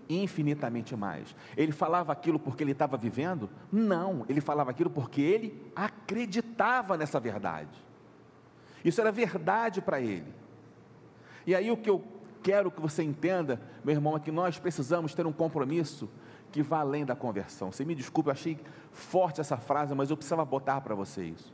infinitamente 0.09 0.97
mais. 0.97 1.35
Ele 1.57 1.73
falava 1.73 2.13
aquilo 2.13 2.39
porque 2.39 2.65
ele 2.65 2.73
estava 2.73 2.97
vivendo? 2.97 3.49
Não, 3.71 4.25
ele 4.29 4.41
falava 4.41 4.71
aquilo 4.71 4.91
porque 4.91 5.21
ele 5.21 5.63
acreditava 5.75 6.97
nessa 6.97 7.21
verdade. 7.21 7.71
Isso 8.85 9.01
era 9.01 9.13
verdade 9.13 9.81
para 9.81 10.01
ele. 10.01 10.35
E 11.47 11.55
aí 11.55 11.71
o 11.71 11.77
que 11.77 11.91
eu 11.91 12.03
quero 12.43 12.71
que 12.71 12.81
você 12.81 13.03
entenda, 13.03 13.61
meu 13.85 13.95
irmão, 13.95 14.17
é 14.17 14.21
que 14.21 14.33
nós 14.33 14.59
precisamos 14.59 15.15
ter 15.15 15.27
um 15.27 15.33
compromisso 15.33 16.09
que 16.51 16.63
vá 16.63 16.81
além 16.81 17.05
da 17.05 17.15
conversão. 17.15 17.71
Você 17.71 17.85
me 17.85 17.95
desculpe, 17.95 18.29
eu 18.29 18.33
achei 18.33 18.59
forte 18.91 19.41
essa 19.41 19.57
frase, 19.57 19.95
mas 19.95 20.11
eu 20.11 20.17
precisava 20.17 20.45
botar 20.45 20.81
para 20.81 20.95
você 20.95 21.25
isso. 21.25 21.53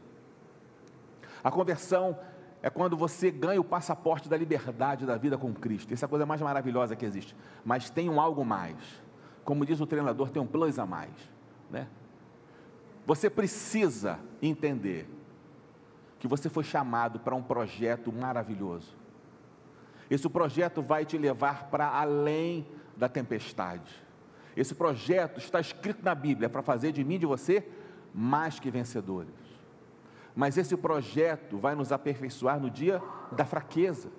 A 1.45 1.51
conversão 1.51 2.19
é 2.63 2.71
quando 2.71 2.97
você 2.97 3.31
ganha 3.31 3.61
o 3.61 3.65
passaporte 3.65 4.29
da 4.29 4.37
liberdade 4.37 5.07
da 5.07 5.17
vida 5.17 5.37
com 5.39 5.53
Cristo. 5.53 5.93
Essa 5.93 6.05
é 6.05 6.07
a 6.07 6.09
coisa 6.09 6.27
mais 6.27 6.41
maravilhosa 6.41 6.97
que 6.97 7.05
existe. 7.05 7.37
Mas 7.65 7.91
tem 7.91 8.09
um 8.09 8.21
algo 8.21 8.45
mais. 8.45 8.77
Como 9.45 9.65
diz 9.65 9.81
o 9.81 9.87
treinador, 9.87 10.31
tem 10.31 10.43
um 10.43 10.47
plus 10.47 10.79
a 10.79 10.87
mais. 10.87 11.13
Né? 11.71 11.87
Você 13.07 13.31
precisa 13.31 14.19
entender 14.43 15.09
que 16.19 16.27
você 16.27 16.49
foi 16.49 16.65
chamado 16.65 17.21
para 17.21 17.35
um 17.35 17.43
projeto 17.43 18.13
maravilhoso. 18.13 18.97
Esse 20.11 20.29
projeto 20.29 20.83
vai 20.83 21.05
te 21.05 21.19
levar 21.19 21.65
para 21.65 21.87
além 21.89 22.67
da 22.97 23.09
tempestade. 23.09 24.06
Esse 24.57 24.75
projeto 24.75 25.39
está 25.39 25.61
escrito 25.61 26.03
na 26.03 26.15
Bíblia 26.15 26.49
para 26.49 26.63
fazer 26.63 26.93
de 26.93 27.05
mim 27.05 27.17
e 27.17 27.19
de 27.19 27.27
você 27.27 27.67
mais 28.15 28.59
que 28.59 28.71
vencedores 28.71 29.47
mas 30.37 30.59
esse 30.59 30.77
projeto 30.77 31.57
vai 31.57 31.75
nos 31.75 31.91
aperfeiçoar 31.91 32.61
no 32.61 32.71
dia 32.71 33.03
da 33.33 33.47
fraqueza. 33.47 34.11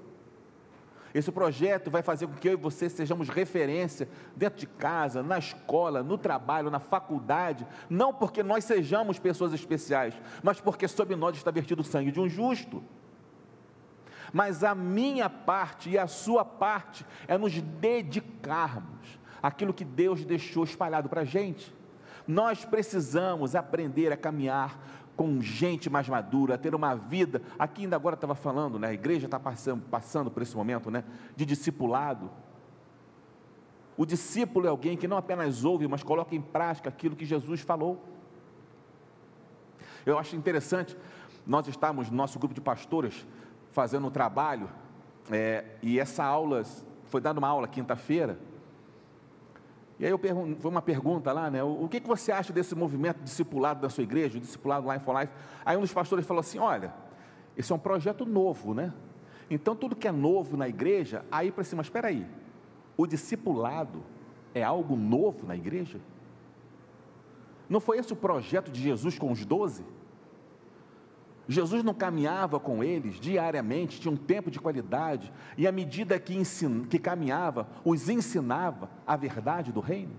Esse 1.14 1.32
projeto 1.32 1.92
vai 1.92 2.02
fazer 2.02 2.26
com 2.28 2.34
que 2.34 2.50
eu 2.50 2.54
e 2.54 2.58
você 2.58 2.90
sejamos 2.90 3.30
referência 3.30 4.10
dentro 4.36 4.60
de 4.60 4.66
casa, 4.66 5.22
na 5.22 5.38
escola, 5.38 6.02
no 6.02 6.18
trabalho, 6.18 6.72
na 6.72 6.80
faculdade, 6.80 7.66
não 7.88 8.12
porque 8.12 8.42
nós 8.42 8.66
sejamos 8.66 9.20
pessoas 9.20 9.54
especiais, 9.54 10.16
mas 10.42 10.60
porque 10.60 10.88
sob 10.88 11.16
nós 11.16 11.38
está 11.38 11.52
vertido 11.52 11.82
o 11.82 11.86
sangue 11.86 12.12
de 12.12 12.20
um 12.20 12.28
justo. 12.28 12.84
Mas 14.34 14.64
a 14.64 14.74
minha 14.74 15.30
parte 15.30 15.92
e 15.92 15.98
a 16.00 16.08
sua 16.08 16.44
parte 16.44 17.06
é 17.28 17.38
nos 17.38 17.62
dedicarmos 17.62 19.20
àquilo 19.42 19.74
que 19.74 19.86
Deus 19.86 20.26
deixou 20.26 20.64
espalhado 20.64 21.10
para 21.10 21.22
a 21.22 21.26
gente. 21.26 21.74
Nós 22.28 22.66
precisamos 22.66 23.56
aprender 23.56 24.12
a 24.12 24.18
caminhar 24.18 24.78
com 25.16 25.42
gente 25.42 25.90
mais 25.90 26.08
madura, 26.08 26.58
ter 26.58 26.76
uma 26.76 26.94
vida. 26.94 27.42
Aqui 27.58 27.84
ainda 27.84 27.96
agora 27.96 28.14
estava 28.14 28.36
falando, 28.36 28.78
né? 28.78 28.90
A 28.90 28.94
igreja 28.94 29.26
está 29.26 29.40
passando, 29.40 29.82
passando 29.90 30.30
por 30.30 30.44
esse 30.44 30.56
momento, 30.56 30.92
né? 30.92 31.04
De 31.36 31.46
discipulado. 31.46 32.30
O 33.98 34.06
discípulo 34.06 34.68
é 34.68 34.70
alguém 34.70 34.96
que 34.96 35.08
não 35.08 35.18
apenas 35.18 35.66
ouve, 35.66 35.88
mas 35.88 36.04
coloca 36.04 36.36
em 36.36 36.42
prática 36.42 36.88
aquilo 36.88 37.16
que 37.16 37.26
Jesus 37.26 37.62
falou. 37.62 38.06
Eu 40.06 40.20
acho 40.20 40.36
interessante, 40.36 40.96
nós 41.46 41.68
estamos, 41.68 42.12
nosso 42.12 42.38
grupo 42.38 42.54
de 42.54 42.62
pastores, 42.62 43.26
fazendo 43.72 44.08
um 44.08 44.12
trabalho, 44.12 44.70
é, 45.32 45.66
e 45.82 46.00
essa 46.00 46.24
aula, 46.24 46.64
foi 47.06 47.20
dando 47.20 47.40
uma 47.40 47.48
aula 47.48 47.68
quinta-feira, 47.68 48.40
e 50.00 50.06
aí 50.06 50.12
eu 50.12 50.20
pergun- 50.20 50.56
foi 50.60 50.70
uma 50.70 50.82
pergunta 50.82 51.32
lá, 51.32 51.50
né? 51.50 51.64
O 51.64 51.88
que, 51.88 52.00
que 52.00 52.08
você 52.08 52.32
acha 52.32 52.54
desse 52.54 52.76
movimento 52.76 53.22
discipulado 53.24 53.82
da 53.82 53.90
sua 53.90 54.04
igreja, 54.04 54.38
o 54.38 54.42
discipulado 54.42 54.92
Life 54.92 55.04
for 55.04 55.20
Life? 55.20 55.34
Aí 55.66 55.76
um 55.76 55.82
dos 55.82 55.94
pastores 55.94 56.26
falou 56.26 56.42
assim: 56.42 56.60
olha, 56.60 56.94
esse 57.56 57.72
é 57.72 57.76
um 57.76 57.80
projeto 57.80 58.26
novo, 58.26 58.74
né? 58.74 58.94
Então 59.50 59.76
tudo 59.76 59.96
que 59.96 60.08
é 60.08 60.12
novo 60.12 60.56
na 60.56 60.68
igreja, 60.68 61.26
aí 61.32 61.52
para 61.52 61.64
cima, 61.64 61.78
mas 61.80 61.88
espera 61.88 62.10
aí, 62.10 62.28
o 62.96 63.08
discipulado 63.08 64.04
é 64.54 64.64
algo 64.64 64.96
novo 64.96 65.48
na 65.48 65.56
igreja? 65.56 66.00
Não 67.70 67.80
foi 67.80 67.98
esse 67.98 68.14
o 68.14 68.16
projeto 68.16 68.72
de 68.72 68.82
Jesus 68.82 69.18
com 69.18 69.32
os 69.32 69.46
doze? 69.46 69.84
Jesus 71.48 71.84
não 71.84 71.94
caminhava 71.94 72.60
com 72.60 72.84
eles 72.84 73.20
diariamente, 73.20 74.02
tinha 74.02 74.12
um 74.12 74.18
tempo 74.18 74.52
de 74.52 74.60
qualidade, 74.60 75.32
e 75.58 75.66
à 75.66 75.72
medida 75.72 76.20
que, 76.20 76.36
que 76.90 77.00
caminhava, 77.00 77.68
os 77.86 78.10
ensinava 78.10 78.90
a 79.06 79.16
verdade 79.16 79.72
do 79.72 79.80
reino. 79.80 80.14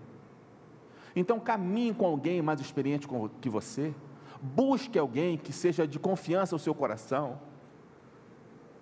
Então 1.14 1.38
caminhe 1.38 1.92
com 1.92 2.06
alguém 2.06 2.40
mais 2.40 2.60
experiente 2.60 3.06
que 3.40 3.48
você, 3.50 3.94
busque 4.40 4.98
alguém 4.98 5.36
que 5.36 5.52
seja 5.52 5.86
de 5.86 5.98
confiança 5.98 6.54
ao 6.54 6.58
seu 6.58 6.74
coração, 6.74 7.38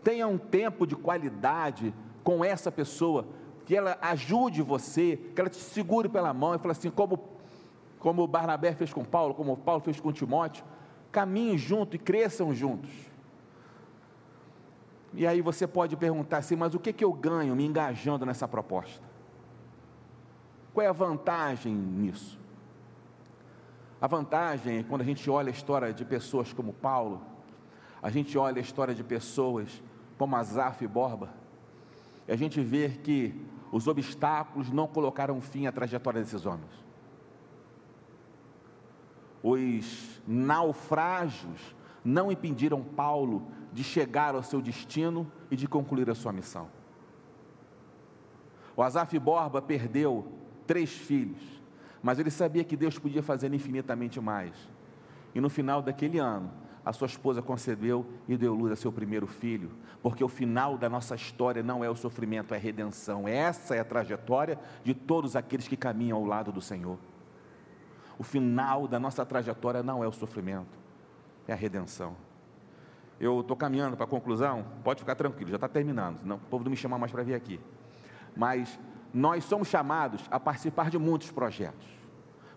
tenha 0.05 0.29
um 0.29 0.39
tempo 0.39 0.87
de 0.87 0.95
qualidade 0.95 1.93
com 2.23 2.45
essa 2.45 2.71
pessoa, 2.71 3.27
que 3.65 3.75
ela 3.75 3.99
ajude 4.01 4.63
você, 4.63 5.17
que 5.35 5.41
ela 5.41 5.51
te 5.51 5.57
segure 5.57 6.09
pela 6.09 6.33
mão 6.33 6.55
e 6.55 6.59
fale 6.59 6.71
assim, 6.71 6.91
como, 6.91 7.19
como 7.99 8.25
Barnabé 8.29 8.73
fez 8.73 8.93
com 8.93 9.05
Paulo, 9.05 9.35
como 9.35 9.57
Paulo 9.57 9.81
fez 9.81 9.99
com 9.99 10.13
Timóteo, 10.13 10.65
caminhem 11.17 11.57
junto 11.57 11.97
e 11.97 11.99
cresçam 11.99 12.55
juntos. 12.55 12.91
E 15.15 15.27
aí 15.27 15.41
você 15.41 15.67
pode 15.67 15.97
perguntar 15.97 16.37
assim, 16.37 16.55
mas 16.55 16.75
o 16.75 16.79
que, 16.79 16.93
que 16.93 17.03
eu 17.03 17.11
ganho 17.11 17.57
me 17.57 17.65
engajando 17.65 18.27
nessa 18.27 18.47
proposta? 18.47 19.03
Qual 20.75 20.85
é 20.85 20.91
a 20.91 20.93
vantagem 20.93 21.75
nisso? 21.75 22.39
A 23.99 24.07
vantagem 24.07 24.81
é 24.81 24.83
quando 24.83 25.01
a 25.01 25.05
gente 25.05 25.31
olha 25.31 25.49
a 25.49 25.53
história 25.53 25.91
de 25.91 26.05
pessoas 26.05 26.53
como 26.53 26.75
Paulo, 26.75 27.23
a 28.03 28.11
gente 28.11 28.37
olha 28.37 28.59
a 28.59 28.61
história 28.61 28.95
de 28.95 29.03
pessoas 29.03 29.83
como 30.19 30.37
Azaf 30.37 30.85
e 30.85 30.87
Borba, 30.87 31.31
e 32.29 32.33
a 32.33 32.37
gente 32.37 32.61
vê 32.61 32.91
que 32.91 33.35
os 33.73 33.89
obstáculos 33.89 34.71
não 34.71 34.87
colocaram 34.87 35.41
fim 35.41 35.67
à 35.67 35.73
trajetória 35.73 36.21
desses 36.21 36.45
homens 36.45 36.86
os 39.49 40.21
naufrágios 40.27 41.77
não 42.05 42.33
impediram 42.33 42.83
Paulo 42.83 43.47
de 43.73 43.85
chegar 43.85 44.35
ao 44.35 44.43
seu 44.43 44.61
destino 44.61 45.31
e 45.49 45.55
de 45.55 45.69
concluir 45.69 46.11
a 46.11 46.17
sua 46.17 46.33
missão. 46.33 46.69
O 48.75 48.83
Azaf 48.83 49.17
Borba 49.21 49.63
perdeu 49.63 50.27
três 50.67 50.91
filhos, 50.91 51.41
mas 52.03 52.19
ele 52.19 52.31
sabia 52.31 52.65
que 52.65 52.77
Deus 52.77 52.99
podia 52.99 53.23
fazer 53.23 53.55
infinitamente 53.55 54.21
mais. 54.21 54.53
E 55.33 55.41
no 55.41 55.49
final 55.49 55.81
daquele 55.81 56.19
ano, 56.19 56.51
a 56.85 56.93
sua 56.93 57.07
esposa 57.07 57.41
concebeu 57.41 58.05
e 58.27 58.37
deu 58.37 58.53
luz 58.53 58.73
a 58.73 58.77
seu 58.77 58.91
primeiro 58.91 59.29
filho, 59.29 59.71
porque 60.03 60.25
o 60.25 60.29
final 60.29 60.77
da 60.77 60.89
nossa 60.89 61.15
história 61.15 61.63
não 61.63 61.85
é 61.85 61.89
o 61.89 61.95
sofrimento, 61.95 62.53
é 62.53 62.57
a 62.57 62.61
redenção. 62.61 63.29
Essa 63.29 63.77
é 63.77 63.79
a 63.79 63.85
trajetória 63.85 64.59
de 64.83 64.93
todos 64.93 65.37
aqueles 65.37 65.69
que 65.69 65.77
caminham 65.77 66.19
ao 66.19 66.25
lado 66.25 66.51
do 66.51 66.61
Senhor. 66.61 66.99
O 68.19 68.23
final 68.23 68.89
da 68.89 68.99
nossa 68.99 69.25
trajetória 69.25 69.83
não 69.83 70.03
é 70.03 70.09
o 70.09 70.13
sofrimento, 70.13 70.79
é 71.47 71.53
a 71.53 71.57
redenção. 71.57 72.17
Eu 73.19 73.41
estou 73.41 73.57
caminhando 73.57 73.97
para 73.97 74.05
a 74.05 74.09
conclusão, 74.09 74.65
pode 74.85 75.01
ficar 75.01 75.15
tranquilo, 75.15 75.51
já 75.51 75.57
está 75.57 75.69
terminando, 75.69 76.21
não, 76.23 76.37
o 76.37 76.41
povo 76.41 76.65
não 76.65 76.71
me 76.71 76.77
chama 76.77 76.99
mais 76.99 77.13
para 77.13 77.23
vir 77.23 77.35
aqui. 77.35 77.61
Mas 78.37 78.79
nós 79.13 79.45
somos 79.45 79.69
chamados 79.69 80.25
a 80.31 80.39
participar 80.39 80.91
de 80.91 80.99
muitos 80.99 81.31
projetos. 81.31 81.87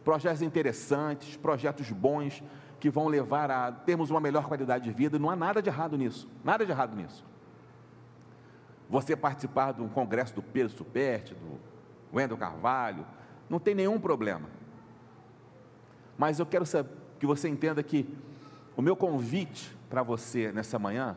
Projetos 0.04 0.42
interessantes, 0.42 1.38
projetos 1.38 1.90
bons, 1.92 2.44
que 2.80 2.90
vão 2.90 3.08
levar 3.08 3.52
a 3.52 3.72
termos 3.72 4.10
uma 4.10 4.20
melhor 4.20 4.46
qualidade 4.48 4.86
de 4.86 4.92
vida, 4.92 5.20
não 5.20 5.30
há 5.30 5.36
nada 5.36 5.62
de 5.62 5.70
errado 5.70 5.98
nisso, 5.98 6.30
nada 6.44 6.66
de 6.66 6.72
errado 6.72 6.96
nisso. 6.96 7.26
Você 8.90 9.16
participar 9.16 9.74
de 9.74 9.82
um 9.82 9.90
congresso 9.90 10.34
do 10.34 10.42
Pedro 10.42 10.76
Superti, 10.76 11.36
do 11.36 11.60
Wendel 12.14 12.38
Carvalho, 12.38 13.06
não 13.50 13.60
tem 13.60 13.76
nenhum 13.76 14.00
problema. 14.00 14.50
Mas 16.20 16.38
eu 16.38 16.46
quero 16.46 16.66
que 17.18 17.26
você 17.26 17.48
entenda 17.48 17.82
que 17.82 18.06
o 18.76 18.82
meu 18.82 18.94
convite 18.94 19.74
para 19.90 20.04
você 20.04 20.52
nessa 20.52 20.78
manhã 20.78 21.16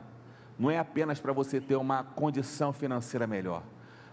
não 0.57 0.71
é 0.71 0.79
apenas 0.79 1.19
para 1.19 1.33
você 1.33 1.61
ter 1.61 1.75
uma 1.75 2.05
condição 2.05 2.73
financeira 2.73 3.27
melhor, 3.27 3.65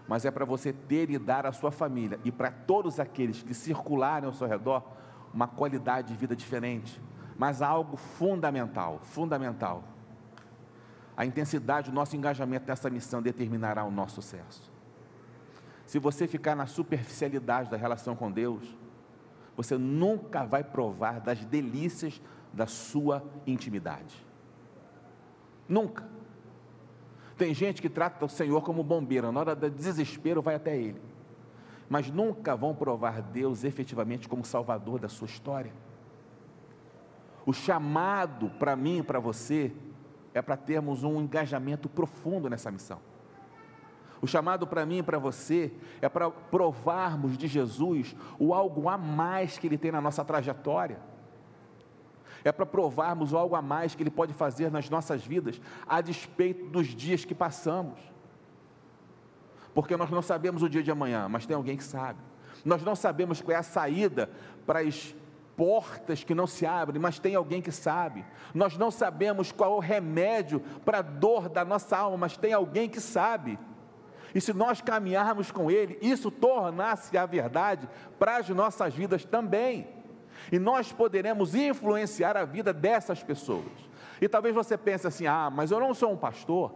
mas 0.08 0.24
é 0.24 0.32
para 0.32 0.44
você 0.44 0.72
ter 0.72 1.08
e 1.08 1.16
dar 1.16 1.46
à 1.46 1.52
sua 1.52 1.70
família 1.70 2.18
e 2.24 2.32
para 2.32 2.50
todos 2.50 2.98
aqueles 2.98 3.40
que 3.40 3.54
circularem 3.54 4.26
ao 4.26 4.34
seu 4.34 4.48
redor 4.48 4.82
uma 5.32 5.46
qualidade 5.46 6.08
de 6.08 6.16
vida 6.16 6.34
diferente, 6.34 7.00
mas 7.38 7.62
algo 7.62 7.96
fundamental, 7.96 8.98
fundamental. 9.04 9.84
A 11.16 11.24
intensidade 11.24 11.88
do 11.88 11.94
nosso 11.94 12.16
engajamento 12.16 12.66
nessa 12.66 12.90
missão 12.90 13.22
determinará 13.22 13.84
o 13.84 13.92
nosso 13.92 14.16
sucesso. 14.16 14.72
Se 15.86 16.00
você 16.00 16.26
ficar 16.26 16.56
na 16.56 16.66
superficialidade 16.66 17.70
da 17.70 17.76
relação 17.76 18.16
com 18.16 18.28
Deus, 18.28 18.76
você 19.56 19.76
nunca 19.76 20.44
vai 20.44 20.64
provar 20.64 21.20
das 21.20 21.44
delícias 21.44 22.20
da 22.52 22.66
sua 22.66 23.22
intimidade. 23.46 24.14
Nunca. 25.68 26.08
Tem 27.36 27.54
gente 27.54 27.80
que 27.80 27.88
trata 27.88 28.24
o 28.24 28.28
Senhor 28.28 28.62
como 28.62 28.82
bombeiro, 28.82 29.32
na 29.32 29.40
hora 29.40 29.54
do 29.54 29.70
desespero 29.70 30.42
vai 30.42 30.56
até 30.56 30.76
Ele. 30.76 31.00
Mas 31.88 32.10
nunca 32.10 32.54
vão 32.54 32.74
provar 32.74 33.22
Deus 33.22 33.64
efetivamente 33.64 34.28
como 34.28 34.44
Salvador 34.44 35.00
da 35.00 35.08
sua 35.08 35.26
história. 35.26 35.72
O 37.46 37.52
chamado 37.52 38.50
para 38.50 38.76
mim 38.76 38.98
e 38.98 39.02
para 39.02 39.18
você 39.18 39.72
é 40.34 40.42
para 40.42 40.56
termos 40.56 41.02
um 41.02 41.20
engajamento 41.20 41.88
profundo 41.88 42.48
nessa 42.48 42.70
missão. 42.70 43.00
O 44.22 44.26
chamado 44.26 44.66
para 44.66 44.84
mim 44.84 44.98
e 44.98 45.02
para 45.02 45.18
você 45.18 45.72
é 46.00 46.08
para 46.08 46.30
provarmos 46.30 47.38
de 47.38 47.46
Jesus 47.46 48.14
o 48.38 48.52
algo 48.52 48.88
a 48.88 48.98
mais 48.98 49.56
que 49.56 49.66
Ele 49.66 49.78
tem 49.78 49.90
na 49.90 50.00
nossa 50.00 50.24
trajetória. 50.24 50.98
É 52.44 52.52
para 52.52 52.66
provarmos 52.66 53.32
o 53.32 53.38
algo 53.38 53.54
a 53.54 53.62
mais 53.62 53.94
que 53.94 54.02
Ele 54.02 54.10
pode 54.10 54.32
fazer 54.32 54.70
nas 54.70 54.88
nossas 54.90 55.24
vidas, 55.24 55.60
a 55.86 56.00
despeito 56.00 56.66
dos 56.66 56.88
dias 56.88 57.24
que 57.24 57.34
passamos. 57.34 57.98
Porque 59.74 59.96
nós 59.96 60.10
não 60.10 60.22
sabemos 60.22 60.62
o 60.62 60.68
dia 60.68 60.82
de 60.82 60.90
amanhã, 60.90 61.28
mas 61.28 61.46
tem 61.46 61.56
alguém 61.56 61.76
que 61.76 61.84
sabe. 61.84 62.18
Nós 62.64 62.82
não 62.82 62.94
sabemos 62.94 63.40
qual 63.40 63.54
é 63.54 63.58
a 63.58 63.62
saída 63.62 64.30
para 64.66 64.80
as 64.80 65.14
portas 65.56 66.24
que 66.24 66.34
não 66.34 66.46
se 66.46 66.66
abrem, 66.66 67.00
mas 67.00 67.18
tem 67.18 67.34
alguém 67.34 67.60
que 67.62 67.70
sabe. 67.70 68.24
Nós 68.54 68.76
não 68.76 68.90
sabemos 68.90 69.52
qual 69.52 69.74
é 69.74 69.76
o 69.76 69.78
remédio 69.78 70.60
para 70.84 70.98
a 70.98 71.02
dor 71.02 71.48
da 71.48 71.64
nossa 71.64 71.96
alma, 71.96 72.16
mas 72.16 72.36
tem 72.36 72.52
alguém 72.52 72.88
que 72.88 73.00
sabe. 73.00 73.58
E 74.34 74.40
se 74.40 74.52
nós 74.52 74.80
caminharmos 74.80 75.50
com 75.50 75.70
Ele, 75.70 75.98
isso 76.00 76.30
tornar-se 76.30 77.16
a 77.16 77.26
verdade 77.26 77.88
para 78.18 78.36
as 78.36 78.48
nossas 78.48 78.94
vidas 78.94 79.24
também. 79.24 79.88
E 80.50 80.58
nós 80.58 80.92
poderemos 80.92 81.54
influenciar 81.54 82.36
a 82.36 82.44
vida 82.44 82.72
dessas 82.72 83.22
pessoas. 83.22 83.90
E 84.20 84.28
talvez 84.28 84.54
você 84.54 84.76
pense 84.76 85.06
assim: 85.06 85.26
ah, 85.26 85.50
mas 85.50 85.70
eu 85.70 85.80
não 85.80 85.94
sou 85.94 86.12
um 86.12 86.16
pastor, 86.16 86.72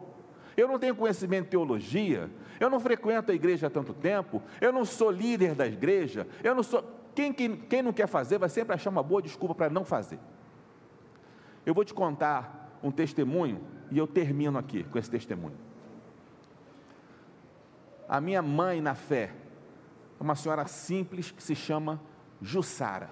eu 0.56 0.68
não 0.68 0.78
tenho 0.78 0.94
conhecimento 0.94 1.44
de 1.44 1.50
teologia, 1.50 2.30
eu 2.58 2.70
não 2.70 2.80
frequento 2.80 3.30
a 3.30 3.34
igreja 3.34 3.66
há 3.66 3.70
tanto 3.70 3.92
tempo, 3.92 4.42
eu 4.60 4.72
não 4.72 4.84
sou 4.84 5.10
líder 5.10 5.54
da 5.54 5.66
igreja, 5.66 6.26
eu 6.42 6.54
não 6.54 6.62
sou. 6.62 6.84
Quem, 7.14 7.32
quem, 7.32 7.56
quem 7.56 7.82
não 7.82 7.92
quer 7.92 8.08
fazer 8.08 8.38
vai 8.38 8.48
sempre 8.48 8.74
achar 8.74 8.90
uma 8.90 9.02
boa 9.02 9.22
desculpa 9.22 9.54
para 9.54 9.70
não 9.70 9.84
fazer. 9.84 10.18
Eu 11.64 11.72
vou 11.72 11.84
te 11.84 11.94
contar 11.94 12.78
um 12.82 12.90
testemunho 12.90 13.60
e 13.90 13.98
eu 13.98 14.06
termino 14.06 14.58
aqui 14.58 14.82
com 14.84 14.98
esse 14.98 15.10
testemunho. 15.10 15.56
A 18.14 18.20
minha 18.20 18.40
mãe 18.40 18.80
na 18.80 18.94
fé 18.94 19.34
é 20.20 20.22
uma 20.22 20.36
senhora 20.36 20.68
simples 20.68 21.32
que 21.32 21.42
se 21.42 21.56
chama 21.56 22.00
Jussara. 22.40 23.10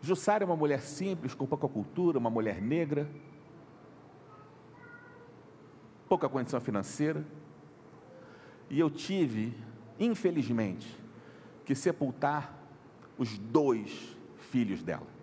Jussara 0.00 0.44
é 0.44 0.46
uma 0.46 0.54
mulher 0.54 0.82
simples, 0.82 1.34
com 1.34 1.44
pouca 1.46 1.66
cultura, 1.66 2.16
uma 2.16 2.30
mulher 2.30 2.62
negra, 2.62 3.10
pouca 6.08 6.28
condição 6.28 6.60
financeira 6.60 7.26
e 8.70 8.78
eu 8.78 8.88
tive, 8.88 9.52
infelizmente, 9.98 10.96
que 11.64 11.74
sepultar 11.74 12.56
os 13.18 13.36
dois 13.36 14.16
filhos 14.52 14.80
dela. 14.80 15.17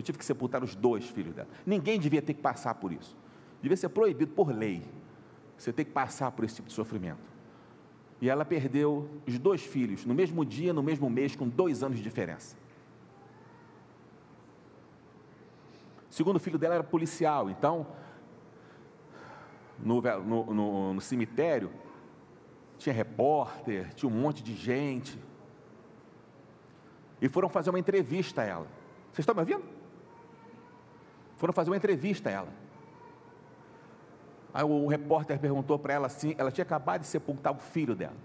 Eu 0.00 0.02
tive 0.02 0.16
que 0.16 0.24
sepultar 0.24 0.64
os 0.64 0.74
dois 0.74 1.04
filhos 1.04 1.34
dela. 1.34 1.48
Ninguém 1.66 2.00
devia 2.00 2.22
ter 2.22 2.32
que 2.32 2.40
passar 2.40 2.74
por 2.76 2.90
isso. 2.90 3.14
Devia 3.60 3.76
ser 3.76 3.90
proibido 3.90 4.32
por 4.32 4.50
lei. 4.50 4.82
Você 5.58 5.74
tem 5.74 5.84
que 5.84 5.90
passar 5.90 6.30
por 6.30 6.42
esse 6.42 6.54
tipo 6.54 6.68
de 6.68 6.74
sofrimento. 6.74 7.20
E 8.18 8.30
ela 8.30 8.42
perdeu 8.42 9.10
os 9.28 9.38
dois 9.38 9.62
filhos 9.62 10.06
no 10.06 10.14
mesmo 10.14 10.42
dia, 10.42 10.72
no 10.72 10.82
mesmo 10.82 11.10
mês, 11.10 11.36
com 11.36 11.46
dois 11.46 11.82
anos 11.82 11.98
de 11.98 12.02
diferença. 12.02 12.56
O 16.10 16.14
segundo 16.14 16.40
filho 16.40 16.58
dela 16.58 16.76
era 16.76 16.84
policial, 16.84 17.50
então 17.50 17.86
no, 19.78 20.00
no, 20.00 20.54
no, 20.54 20.94
no 20.94 21.00
cemitério, 21.02 21.70
tinha 22.78 22.94
repórter, 22.94 23.92
tinha 23.92 24.10
um 24.10 24.14
monte 24.14 24.42
de 24.42 24.54
gente. 24.54 25.18
E 27.20 27.28
foram 27.28 27.50
fazer 27.50 27.68
uma 27.68 27.78
entrevista 27.78 28.40
a 28.40 28.44
ela. 28.46 28.66
Vocês 29.12 29.18
estão 29.18 29.34
me 29.34 29.42
ouvindo? 29.42 29.79
Foram 31.40 31.54
fazer 31.54 31.70
uma 31.70 31.76
entrevista 31.78 32.28
a 32.28 32.32
ela. 32.32 32.48
Aí 34.52 34.62
o 34.62 34.86
repórter 34.86 35.38
perguntou 35.38 35.78
para 35.78 35.94
ela 35.94 36.06
assim: 36.06 36.34
ela 36.36 36.52
tinha 36.52 36.64
acabado 36.64 37.00
de 37.00 37.06
sepultar 37.06 37.50
o 37.50 37.58
filho 37.58 37.96
dela, 37.96 38.16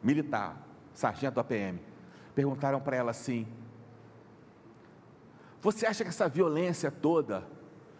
militar, 0.00 0.56
sargento 0.94 1.34
da 1.34 1.42
PM. 1.42 1.80
Perguntaram 2.32 2.80
para 2.80 2.94
ela 2.94 3.10
assim: 3.10 3.44
Você 5.60 5.84
acha 5.84 6.04
que 6.04 6.10
essa 6.10 6.28
violência 6.28 6.92
toda 6.92 7.42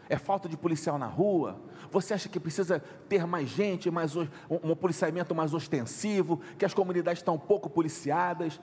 é 0.08 0.16
falta 0.16 0.48
de 0.48 0.56
policial 0.56 0.96
na 0.96 1.06
rua? 1.06 1.58
Você 1.90 2.14
acha 2.14 2.28
que 2.28 2.38
precisa 2.38 2.78
ter 3.08 3.26
mais 3.26 3.48
gente, 3.48 3.90
mais 3.90 4.14
um, 4.14 4.24
um 4.48 4.76
policiamento 4.76 5.34
mais 5.34 5.52
ostensivo, 5.52 6.40
que 6.56 6.64
as 6.64 6.72
comunidades 6.72 7.18
estão 7.18 7.36
pouco 7.36 7.68
policiadas? 7.68 8.60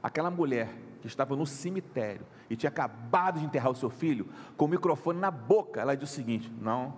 Aquela 0.00 0.30
mulher 0.30 0.83
que 1.04 1.08
estava 1.08 1.36
no 1.36 1.44
cemitério 1.46 2.24
e 2.48 2.56
tinha 2.56 2.70
acabado 2.70 3.38
de 3.38 3.44
enterrar 3.44 3.70
o 3.70 3.74
seu 3.74 3.90
filho, 3.90 4.26
com 4.56 4.64
o 4.64 4.68
microfone 4.68 5.20
na 5.20 5.30
boca, 5.30 5.82
ela 5.82 5.94
disse 5.94 6.14
o 6.14 6.16
seguinte: 6.16 6.50
Não, 6.62 6.94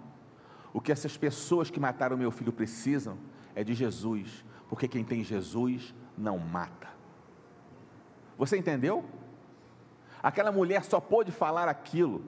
o 0.72 0.80
que 0.80 0.92
essas 0.92 1.16
pessoas 1.16 1.70
que 1.72 1.80
mataram 1.80 2.16
meu 2.16 2.30
filho 2.30 2.52
precisam 2.52 3.18
é 3.52 3.64
de 3.64 3.74
Jesus, 3.74 4.44
porque 4.68 4.86
quem 4.86 5.02
tem 5.02 5.24
Jesus 5.24 5.92
não 6.16 6.38
mata. 6.38 6.86
Você 8.38 8.56
entendeu? 8.56 9.04
Aquela 10.22 10.52
mulher 10.52 10.84
só 10.84 11.00
pôde 11.00 11.32
falar 11.32 11.68
aquilo 11.68 12.22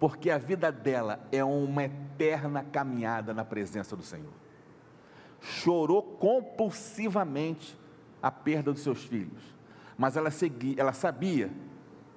porque 0.00 0.30
a 0.30 0.38
vida 0.38 0.72
dela 0.72 1.20
é 1.30 1.44
uma 1.44 1.84
eterna 1.84 2.64
caminhada 2.64 3.34
na 3.34 3.44
presença 3.44 3.94
do 3.94 4.02
Senhor. 4.02 4.32
Chorou 5.42 6.02
compulsivamente 6.02 7.78
a 8.22 8.30
perda 8.30 8.72
dos 8.72 8.82
seus 8.82 9.04
filhos, 9.04 9.42
mas 10.02 10.16
ela, 10.16 10.32
seguia, 10.32 10.74
ela 10.78 10.92
sabia 10.92 11.48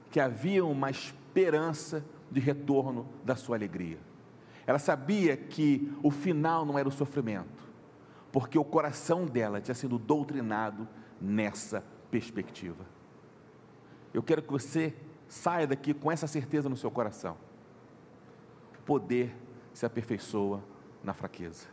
que 0.10 0.20
havia 0.20 0.66
uma 0.66 0.90
esperança 0.90 2.04
de 2.32 2.40
retorno 2.40 3.08
da 3.24 3.36
sua 3.36 3.56
alegria. 3.56 4.00
Ela 4.66 4.80
sabia 4.80 5.38
que 5.38 5.96
o 6.02 6.10
final 6.10 6.66
não 6.66 6.80
era 6.80 6.90
o 6.90 6.92
sofrimento, 6.92 7.64
porque 8.32 8.58
o 8.58 8.66
coração 8.66 9.28
dela 9.28 9.62
tinha 9.62 9.76
sido 9.76 10.00
doutrinado 10.00 10.88
nessa 11.22 11.84
perspectiva. 12.10 12.88
Eu 14.12 14.24
quero 14.24 14.42
que 14.42 14.52
você 14.52 14.96
saia 15.28 15.68
daqui 15.68 15.94
com 15.94 16.12
essa 16.12 16.26
certeza 16.26 16.68
no 16.68 16.76
seu 16.76 16.90
coração 16.90 17.38
poder 18.84 19.38
se 19.76 19.86
aperfeiçoa 19.86 20.64
na 21.04 21.14
fraqueza. 21.14 21.68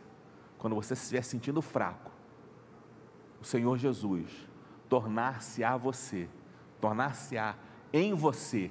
Quando 0.59 0.75
você 0.75 0.93
estiver 0.93 1.23
sentindo 1.23 1.59
fraco, 1.59 2.11
o 3.41 3.43
Senhor 3.43 3.79
Jesus 3.79 4.52
tornar-se 4.93 5.63
a 5.63 5.75
você, 5.75 6.29
tornar-se 6.79 7.35
a 7.35 7.55
em 7.91 8.13
você 8.13 8.69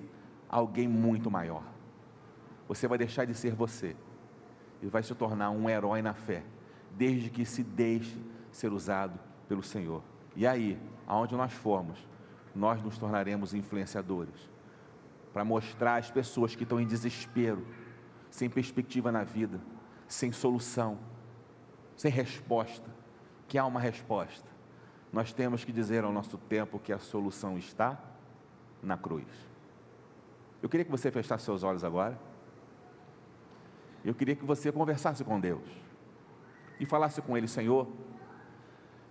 alguém 0.48 0.86
muito 0.86 1.28
maior. 1.28 1.64
Você 2.68 2.86
vai 2.86 2.96
deixar 2.96 3.24
de 3.24 3.34
ser 3.34 3.56
você 3.56 3.96
e 4.80 4.86
vai 4.86 5.02
se 5.02 5.12
tornar 5.16 5.50
um 5.50 5.68
herói 5.68 6.00
na 6.00 6.14
fé, 6.14 6.44
desde 6.92 7.28
que 7.28 7.44
se 7.44 7.64
deixe 7.64 8.16
ser 8.52 8.72
usado 8.72 9.18
pelo 9.48 9.64
Senhor. 9.64 10.00
E 10.36 10.46
aí, 10.46 10.78
aonde 11.08 11.34
nós 11.34 11.52
formos, 11.52 11.98
nós 12.54 12.80
nos 12.80 12.96
tornaremos 12.96 13.52
influenciadores 13.52 14.48
para 15.32 15.44
mostrar 15.44 15.96
às 15.96 16.08
pessoas 16.08 16.54
que 16.54 16.62
estão 16.62 16.80
em 16.80 16.86
desespero, 16.86 17.66
sem 18.30 18.48
perspectiva 18.48 19.10
na 19.10 19.24
vida, 19.24 19.60
sem 20.06 20.30
solução, 20.30 21.00
sem 21.96 22.12
resposta, 22.12 22.88
que 23.48 23.58
há 23.58 23.66
uma 23.66 23.80
resposta. 23.80 24.51
Nós 25.12 25.32
temos 25.32 25.62
que 25.62 25.72
dizer 25.72 26.04
ao 26.04 26.12
nosso 26.12 26.38
tempo 26.38 26.78
que 26.78 26.92
a 26.92 26.98
solução 26.98 27.58
está 27.58 28.00
na 28.82 28.96
cruz. 28.96 29.26
Eu 30.62 30.68
queria 30.68 30.84
que 30.84 30.90
você 30.90 31.10
fechasse 31.10 31.44
seus 31.44 31.62
olhos 31.62 31.84
agora. 31.84 32.18
Eu 34.02 34.14
queria 34.14 34.34
que 34.34 34.44
você 34.44 34.72
conversasse 34.72 35.22
com 35.22 35.38
Deus 35.38 35.68
e 36.80 36.86
falasse 36.86 37.20
com 37.20 37.36
Ele: 37.36 37.46
Senhor, 37.46 37.86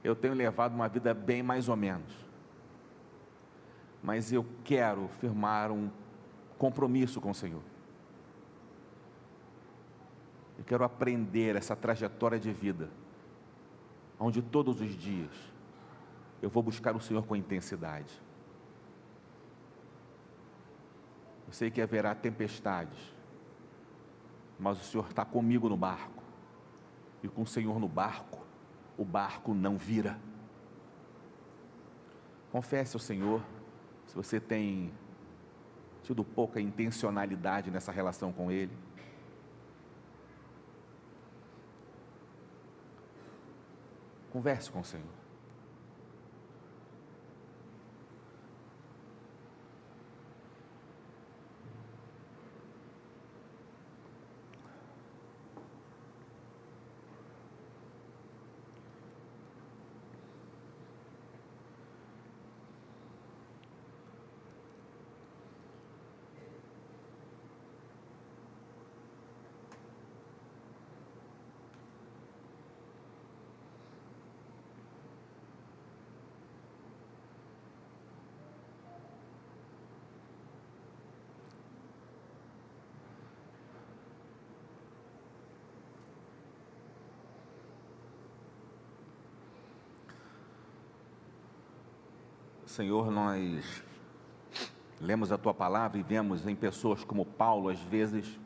eu 0.04 0.16
tenho 0.16 0.34
levado 0.34 0.74
uma 0.74 0.90
vida 0.90 1.14
bem 1.14 1.44
mais 1.44 1.70
ou 1.70 1.76
menos, 1.76 2.12
mas 4.02 4.34
eu 4.34 4.46
quero 4.64 5.08
firmar 5.20 5.72
um 5.72 5.90
compromisso 6.58 7.22
com 7.22 7.30
o 7.30 7.36
Senhor. 7.36 7.62
Eu 10.58 10.66
quero 10.66 10.84
aprender 10.84 11.56
essa 11.56 11.76
trajetória 11.76 12.40
de 12.40 12.52
vida, 12.52 12.90
onde 14.20 14.42
todos 14.42 14.82
os 14.82 14.96
dias 14.96 15.51
eu 16.42 16.50
vou 16.50 16.64
buscar 16.64 16.96
o 16.96 17.00
Senhor 17.00 17.26
com 17.26 17.36
intensidade. 17.36 18.22
Eu 21.48 21.54
sei 21.54 21.70
que 21.70 21.82
haverá 21.82 22.16
tempestades, 22.16 22.98
mas 24.58 24.80
o 24.80 24.84
Senhor 24.84 25.08
está 25.08 25.24
comigo 25.24 25.70
no 25.70 25.78
barco, 25.78 26.24
e 27.22 27.28
com 27.28 27.44
o 27.44 27.48
Senhor 27.48 27.80
no 27.80 27.88
barco, 27.88 28.46
o 28.98 29.06
barco 29.06 29.54
não 29.54 29.78
vira. 29.78 30.18
Confesse 32.52 32.96
ao 32.96 33.00
Senhor 33.00 33.44
se 34.08 34.16
você 34.16 34.40
tem 34.40 34.92
tido 36.04 36.24
pouca 36.24 36.60
intencionalidade 36.60 37.70
nessa 37.70 37.92
relação 37.92 38.34
com 38.34 38.52
Ele. 38.52 38.76
Converse 44.32 44.72
com 44.72 44.80
o 44.80 44.86
Senhor. 44.86 45.21
Senhor, 92.72 93.12
nós 93.12 93.84
lemos 95.02 95.30
a 95.30 95.38
tua 95.38 95.54
palavra 95.54 96.00
e 96.00 96.04
vemos 96.04 96.48
em 96.48 96.56
pessoas 96.56 97.04
como 97.04 97.26
Paulo, 97.26 97.68
às 97.68 97.80
vezes, 97.82 98.40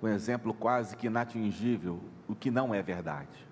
um 0.00 0.06
exemplo 0.06 0.54
quase 0.54 0.96
que 0.96 1.08
inatingível, 1.08 2.00
o 2.28 2.36
que 2.36 2.52
não 2.52 2.72
é 2.72 2.80
verdade. 2.80 3.48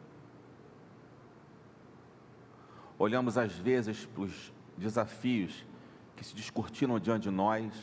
Olhamos 2.97 3.37
às 3.37 3.53
vezes 3.53 4.07
para 4.07 4.23
os 4.23 4.53
desafios 4.77 5.67
que 6.15 6.25
se 6.25 6.37
descortinam 6.37 7.01
diante 7.01 7.25
de 7.25 7.31
nós, 7.31 7.75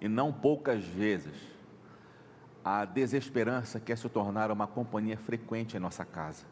e 0.00 0.08
não 0.08 0.32
poucas 0.32 0.84
vezes 0.84 1.34
a 2.64 2.84
desesperança 2.84 3.80
quer 3.80 3.98
se 3.98 4.08
tornar 4.08 4.50
uma 4.50 4.66
companhia 4.66 5.16
frequente 5.16 5.76
em 5.76 5.80
nossa 5.80 6.04
casa. 6.04 6.44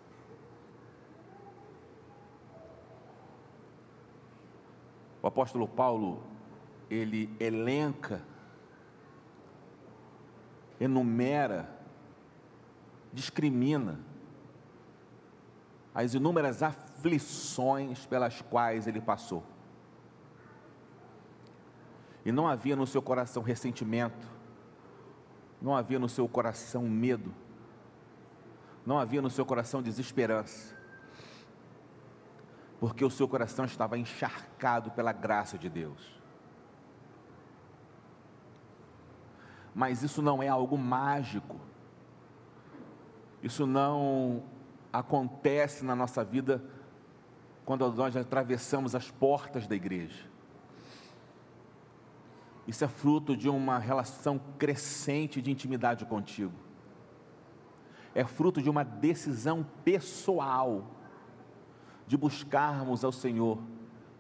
O 5.23 5.27
apóstolo 5.27 5.69
Paulo, 5.69 6.23
ele 6.89 7.35
elenca, 7.39 8.23
enumera, 10.81 11.69
discrimina 13.13 14.01
as 15.95 16.15
inúmeras 16.15 16.63
aflições 16.63 18.07
pelas 18.07 18.41
quais 18.43 18.87
ele 18.87 19.01
passou. 19.01 19.45
E 22.25 22.33
não 22.33 22.49
havia 22.49 22.77
no 22.77 22.87
seu 22.87 23.03
coração 23.03 23.43
ressentimento, 23.43 24.40
não 25.61 25.77
havia 25.77 25.99
no 25.99 26.09
seu 26.09 26.29
coração 26.29 26.83
medo, 26.83 27.35
não 28.85 28.99
havia 28.99 29.21
no 29.21 29.31
seu 29.31 29.45
coração 29.45 29.83
desesperança, 29.83 30.75
porque 32.79 33.05
o 33.05 33.11
seu 33.11 33.29
coração 33.29 33.65
estava 33.65 33.99
encharcado 33.99 34.91
pela 34.91 35.13
graça 35.13 35.59
de 35.59 35.69
Deus. 35.69 36.19
Mas 39.75 40.03
isso 40.03 40.23
não 40.23 40.43
é 40.43 40.49
algo 40.49 40.77
mágico, 40.79 41.61
isso 43.43 43.67
não 43.67 44.43
acontece 44.93 45.85
na 45.85 45.95
nossa 45.95 46.25
vida 46.25 46.63
quando 47.65 47.89
nós 47.93 48.17
atravessamos 48.17 48.95
as 48.95 49.11
portas 49.11 49.67
da 49.67 49.77
igreja. 49.77 50.29
Isso 52.71 52.85
é 52.85 52.89
fruto 52.89 53.37
de 53.37 53.49
uma 53.49 53.81
relação 53.81 54.41
crescente 54.57 55.43
de 55.43 55.51
intimidade 55.51 56.07
contigo. 56.07 56.53
É 58.15 58.25
fruto 58.25 58.63
de 58.63 58.71
uma 58.71 58.85
decisão 58.85 59.67
pessoal 59.85 60.87
de 62.07 62.17
buscarmos 62.17 63.03
ao 63.03 63.11
Senhor 63.11 63.59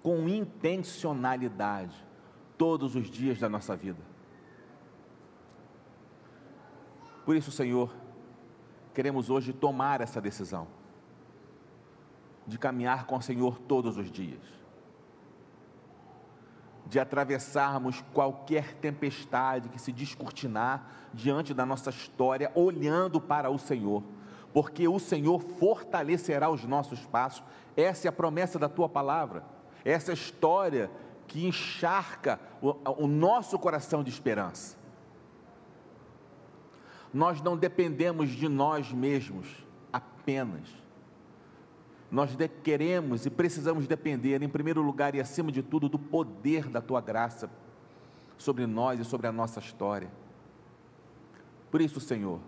com 0.03 0.29
intencionalidade 0.29 2.05
todos 2.59 2.97
os 2.97 3.09
dias 3.09 3.39
da 3.39 3.49
nossa 3.49 3.77
vida. 3.77 4.03
Por 7.25 7.37
isso, 7.37 7.53
Senhor, 7.53 7.95
queremos 8.93 9.31
hoje 9.31 9.53
tomar 9.53 10.01
essa 10.01 10.21
decisão 10.21 10.67
de 12.49 12.59
caminhar 12.59 13.07
com 13.07 13.17
o 13.17 13.23
Senhor 13.23 13.61
todos 13.61 13.97
os 13.97 14.11
dias 14.11 14.60
de 16.87 16.99
atravessarmos 16.99 18.03
qualquer 18.13 18.75
tempestade 18.75 19.69
que 19.69 19.81
se 19.81 19.93
descortinar 19.93 20.91
diante 21.13 21.55
da 21.55 21.65
nossa 21.65 21.91
história, 21.91 22.51
olhando 22.55 23.21
para 23.21 23.51
o 23.51 23.59
Senhor, 23.59 24.03
porque 24.53 24.89
o 24.89 24.99
Senhor 24.99 25.41
fortalecerá 25.41 26.51
os 26.51 26.65
nossos 26.65 27.07
passos. 27.07 27.43
Essa 27.77 28.09
é 28.09 28.11
a 28.11 28.13
promessa 28.13 28.59
da 28.59 28.69
tua 28.69 28.89
palavra, 28.89 29.45
essa 29.85 30.11
é 30.11 30.15
história 30.15 30.91
que 31.27 31.47
encharca 31.47 32.41
o, 32.61 32.75
o 33.05 33.07
nosso 33.07 33.59
coração 33.59 34.03
de 34.03 34.11
esperança. 34.11 34.77
Nós 37.13 37.41
não 37.41 37.57
dependemos 37.57 38.31
de 38.31 38.49
nós 38.49 38.93
mesmos 38.93 39.65
apenas 39.93 40.80
nós 42.11 42.37
queremos 42.65 43.25
e 43.25 43.31
precisamos 43.31 43.87
depender, 43.87 44.43
em 44.43 44.49
primeiro 44.49 44.83
lugar 44.83 45.15
e 45.15 45.21
acima 45.21 45.53
de 45.53 45.63
tudo, 45.63 45.89
do 45.89 45.99
poder 45.99 46.69
da 46.69 46.81
tua 46.81 47.01
graça 47.01 47.49
sobre 48.37 48.67
nós 48.67 48.99
e 48.99 49.05
sobre 49.05 49.29
a 49.29 49.33
nossa 49.33 49.61
história. 49.61 50.11
Por 51.71 51.81
isso, 51.81 52.01
Senhor, 52.01 52.41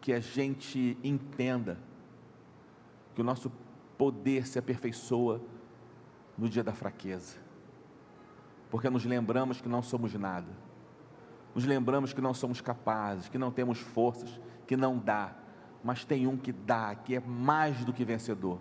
que 0.00 0.12
a 0.12 0.20
gente 0.20 0.96
entenda 1.02 1.78
que 3.14 3.20
o 3.20 3.24
nosso 3.24 3.50
poder 3.96 4.46
se 4.46 4.58
aperfeiçoa 4.58 5.40
no 6.36 6.48
dia 6.48 6.62
da 6.62 6.72
fraqueza, 6.72 7.36
porque 8.70 8.88
nos 8.88 9.04
lembramos 9.04 9.60
que 9.60 9.68
não 9.68 9.82
somos 9.82 10.14
nada, 10.14 10.46
nos 11.52 11.64
lembramos 11.64 12.12
que 12.12 12.20
não 12.20 12.32
somos 12.32 12.60
capazes, 12.60 13.28
que 13.28 13.36
não 13.36 13.50
temos 13.50 13.80
forças, 13.80 14.40
que 14.64 14.76
não 14.76 14.96
dá 14.96 15.34
mas 15.82 16.04
tem 16.04 16.26
um 16.26 16.36
que 16.36 16.52
dá, 16.52 16.94
que 16.94 17.14
é 17.14 17.20
mais 17.20 17.84
do 17.84 17.92
que 17.92 18.04
vencedor. 18.04 18.58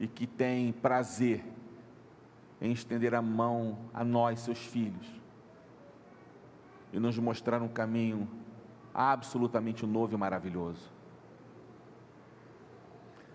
E 0.00 0.08
que 0.08 0.26
tem 0.26 0.72
prazer 0.72 1.44
em 2.60 2.72
estender 2.72 3.14
a 3.14 3.22
mão 3.22 3.78
a 3.92 4.02
nós, 4.02 4.40
seus 4.40 4.58
filhos, 4.58 5.06
e 6.92 6.98
nos 6.98 7.18
mostrar 7.18 7.60
um 7.60 7.68
caminho 7.68 8.28
absolutamente 8.92 9.84
novo 9.84 10.14
e 10.14 10.16
maravilhoso. 10.16 10.90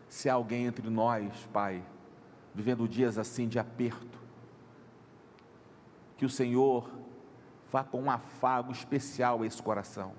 Se 0.08 0.30
há 0.30 0.34
alguém 0.34 0.66
entre 0.66 0.90
nós, 0.90 1.48
Pai, 1.54 1.84
vivendo 2.56 2.88
dias 2.88 3.18
assim 3.18 3.48
de 3.48 3.60
aperto, 3.60 4.20
que 6.18 6.26
o 6.26 6.30
Senhor 6.30 6.90
vá 7.72 7.84
com 7.84 8.02
um 8.02 8.12
afago 8.12 8.72
especial 8.72 9.44
a 9.44 9.46
esse 9.46 9.62
coração. 9.62 10.14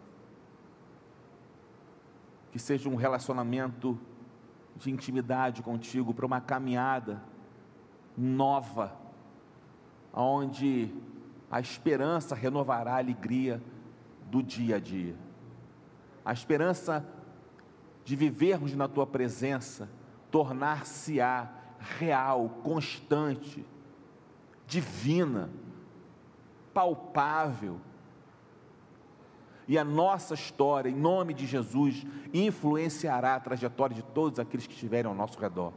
Que 2.51 2.59
seja 2.59 2.89
um 2.89 2.97
relacionamento 2.97 3.99
de 4.77 4.91
intimidade 4.91 5.63
contigo 5.63 6.15
para 6.15 6.27
uma 6.27 6.41
caminhada 6.41 7.23
nova, 8.17 8.97
onde 10.13 10.93
a 11.51 11.61
esperança 11.61 12.35
renovará 12.35 12.95
a 12.95 12.99
alegria 12.99 13.63
do 14.31 14.43
dia 14.43 14.77
a 14.77 14.81
dia. 14.81 15.17
A 16.25 16.33
esperança 16.33 17.07
de 18.05 18.15
vivermos 18.17 18.75
na 18.75 18.89
tua 18.89 19.07
presença 19.07 19.89
tornar-se-á 20.31 21.51
real, 21.99 22.49
constante, 22.63 23.65
divina, 24.67 25.51
palpável. 26.73 27.81
E 29.71 29.79
a 29.79 29.85
nossa 29.85 30.35
história, 30.35 30.91
em 30.91 30.97
nome 30.97 31.33
de 31.33 31.47
Jesus, 31.47 32.05
influenciará 32.35 33.37
a 33.37 33.41
trajetória 33.41 33.95
de 33.95 34.03
todos 34.03 34.41
aqueles 34.41 34.67
que 34.67 34.75
estiverem 34.75 35.09
ao 35.09 35.17
nosso 35.17 35.39
redor. 35.39 35.73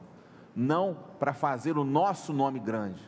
Não 0.56 0.98
para 1.20 1.32
fazer 1.32 1.78
o 1.78 1.84
nosso 1.84 2.34
nome 2.34 2.60
grande, 2.60 3.08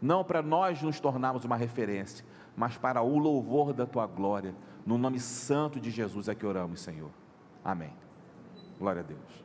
não 0.00 0.22
para 0.22 0.40
nós 0.40 0.80
nos 0.80 1.00
tornarmos 1.00 1.44
uma 1.44 1.56
referência, 1.56 2.24
mas 2.56 2.78
para 2.78 3.02
o 3.02 3.18
louvor 3.18 3.72
da 3.72 3.84
tua 3.84 4.06
glória. 4.06 4.54
No 4.86 4.96
nome 4.96 5.18
santo 5.18 5.80
de 5.80 5.90
Jesus 5.90 6.28
é 6.28 6.36
que 6.36 6.46
oramos, 6.46 6.80
Senhor. 6.82 7.10
Amém. 7.64 7.92
Glória 8.78 9.00
a 9.00 9.04
Deus. 9.04 9.44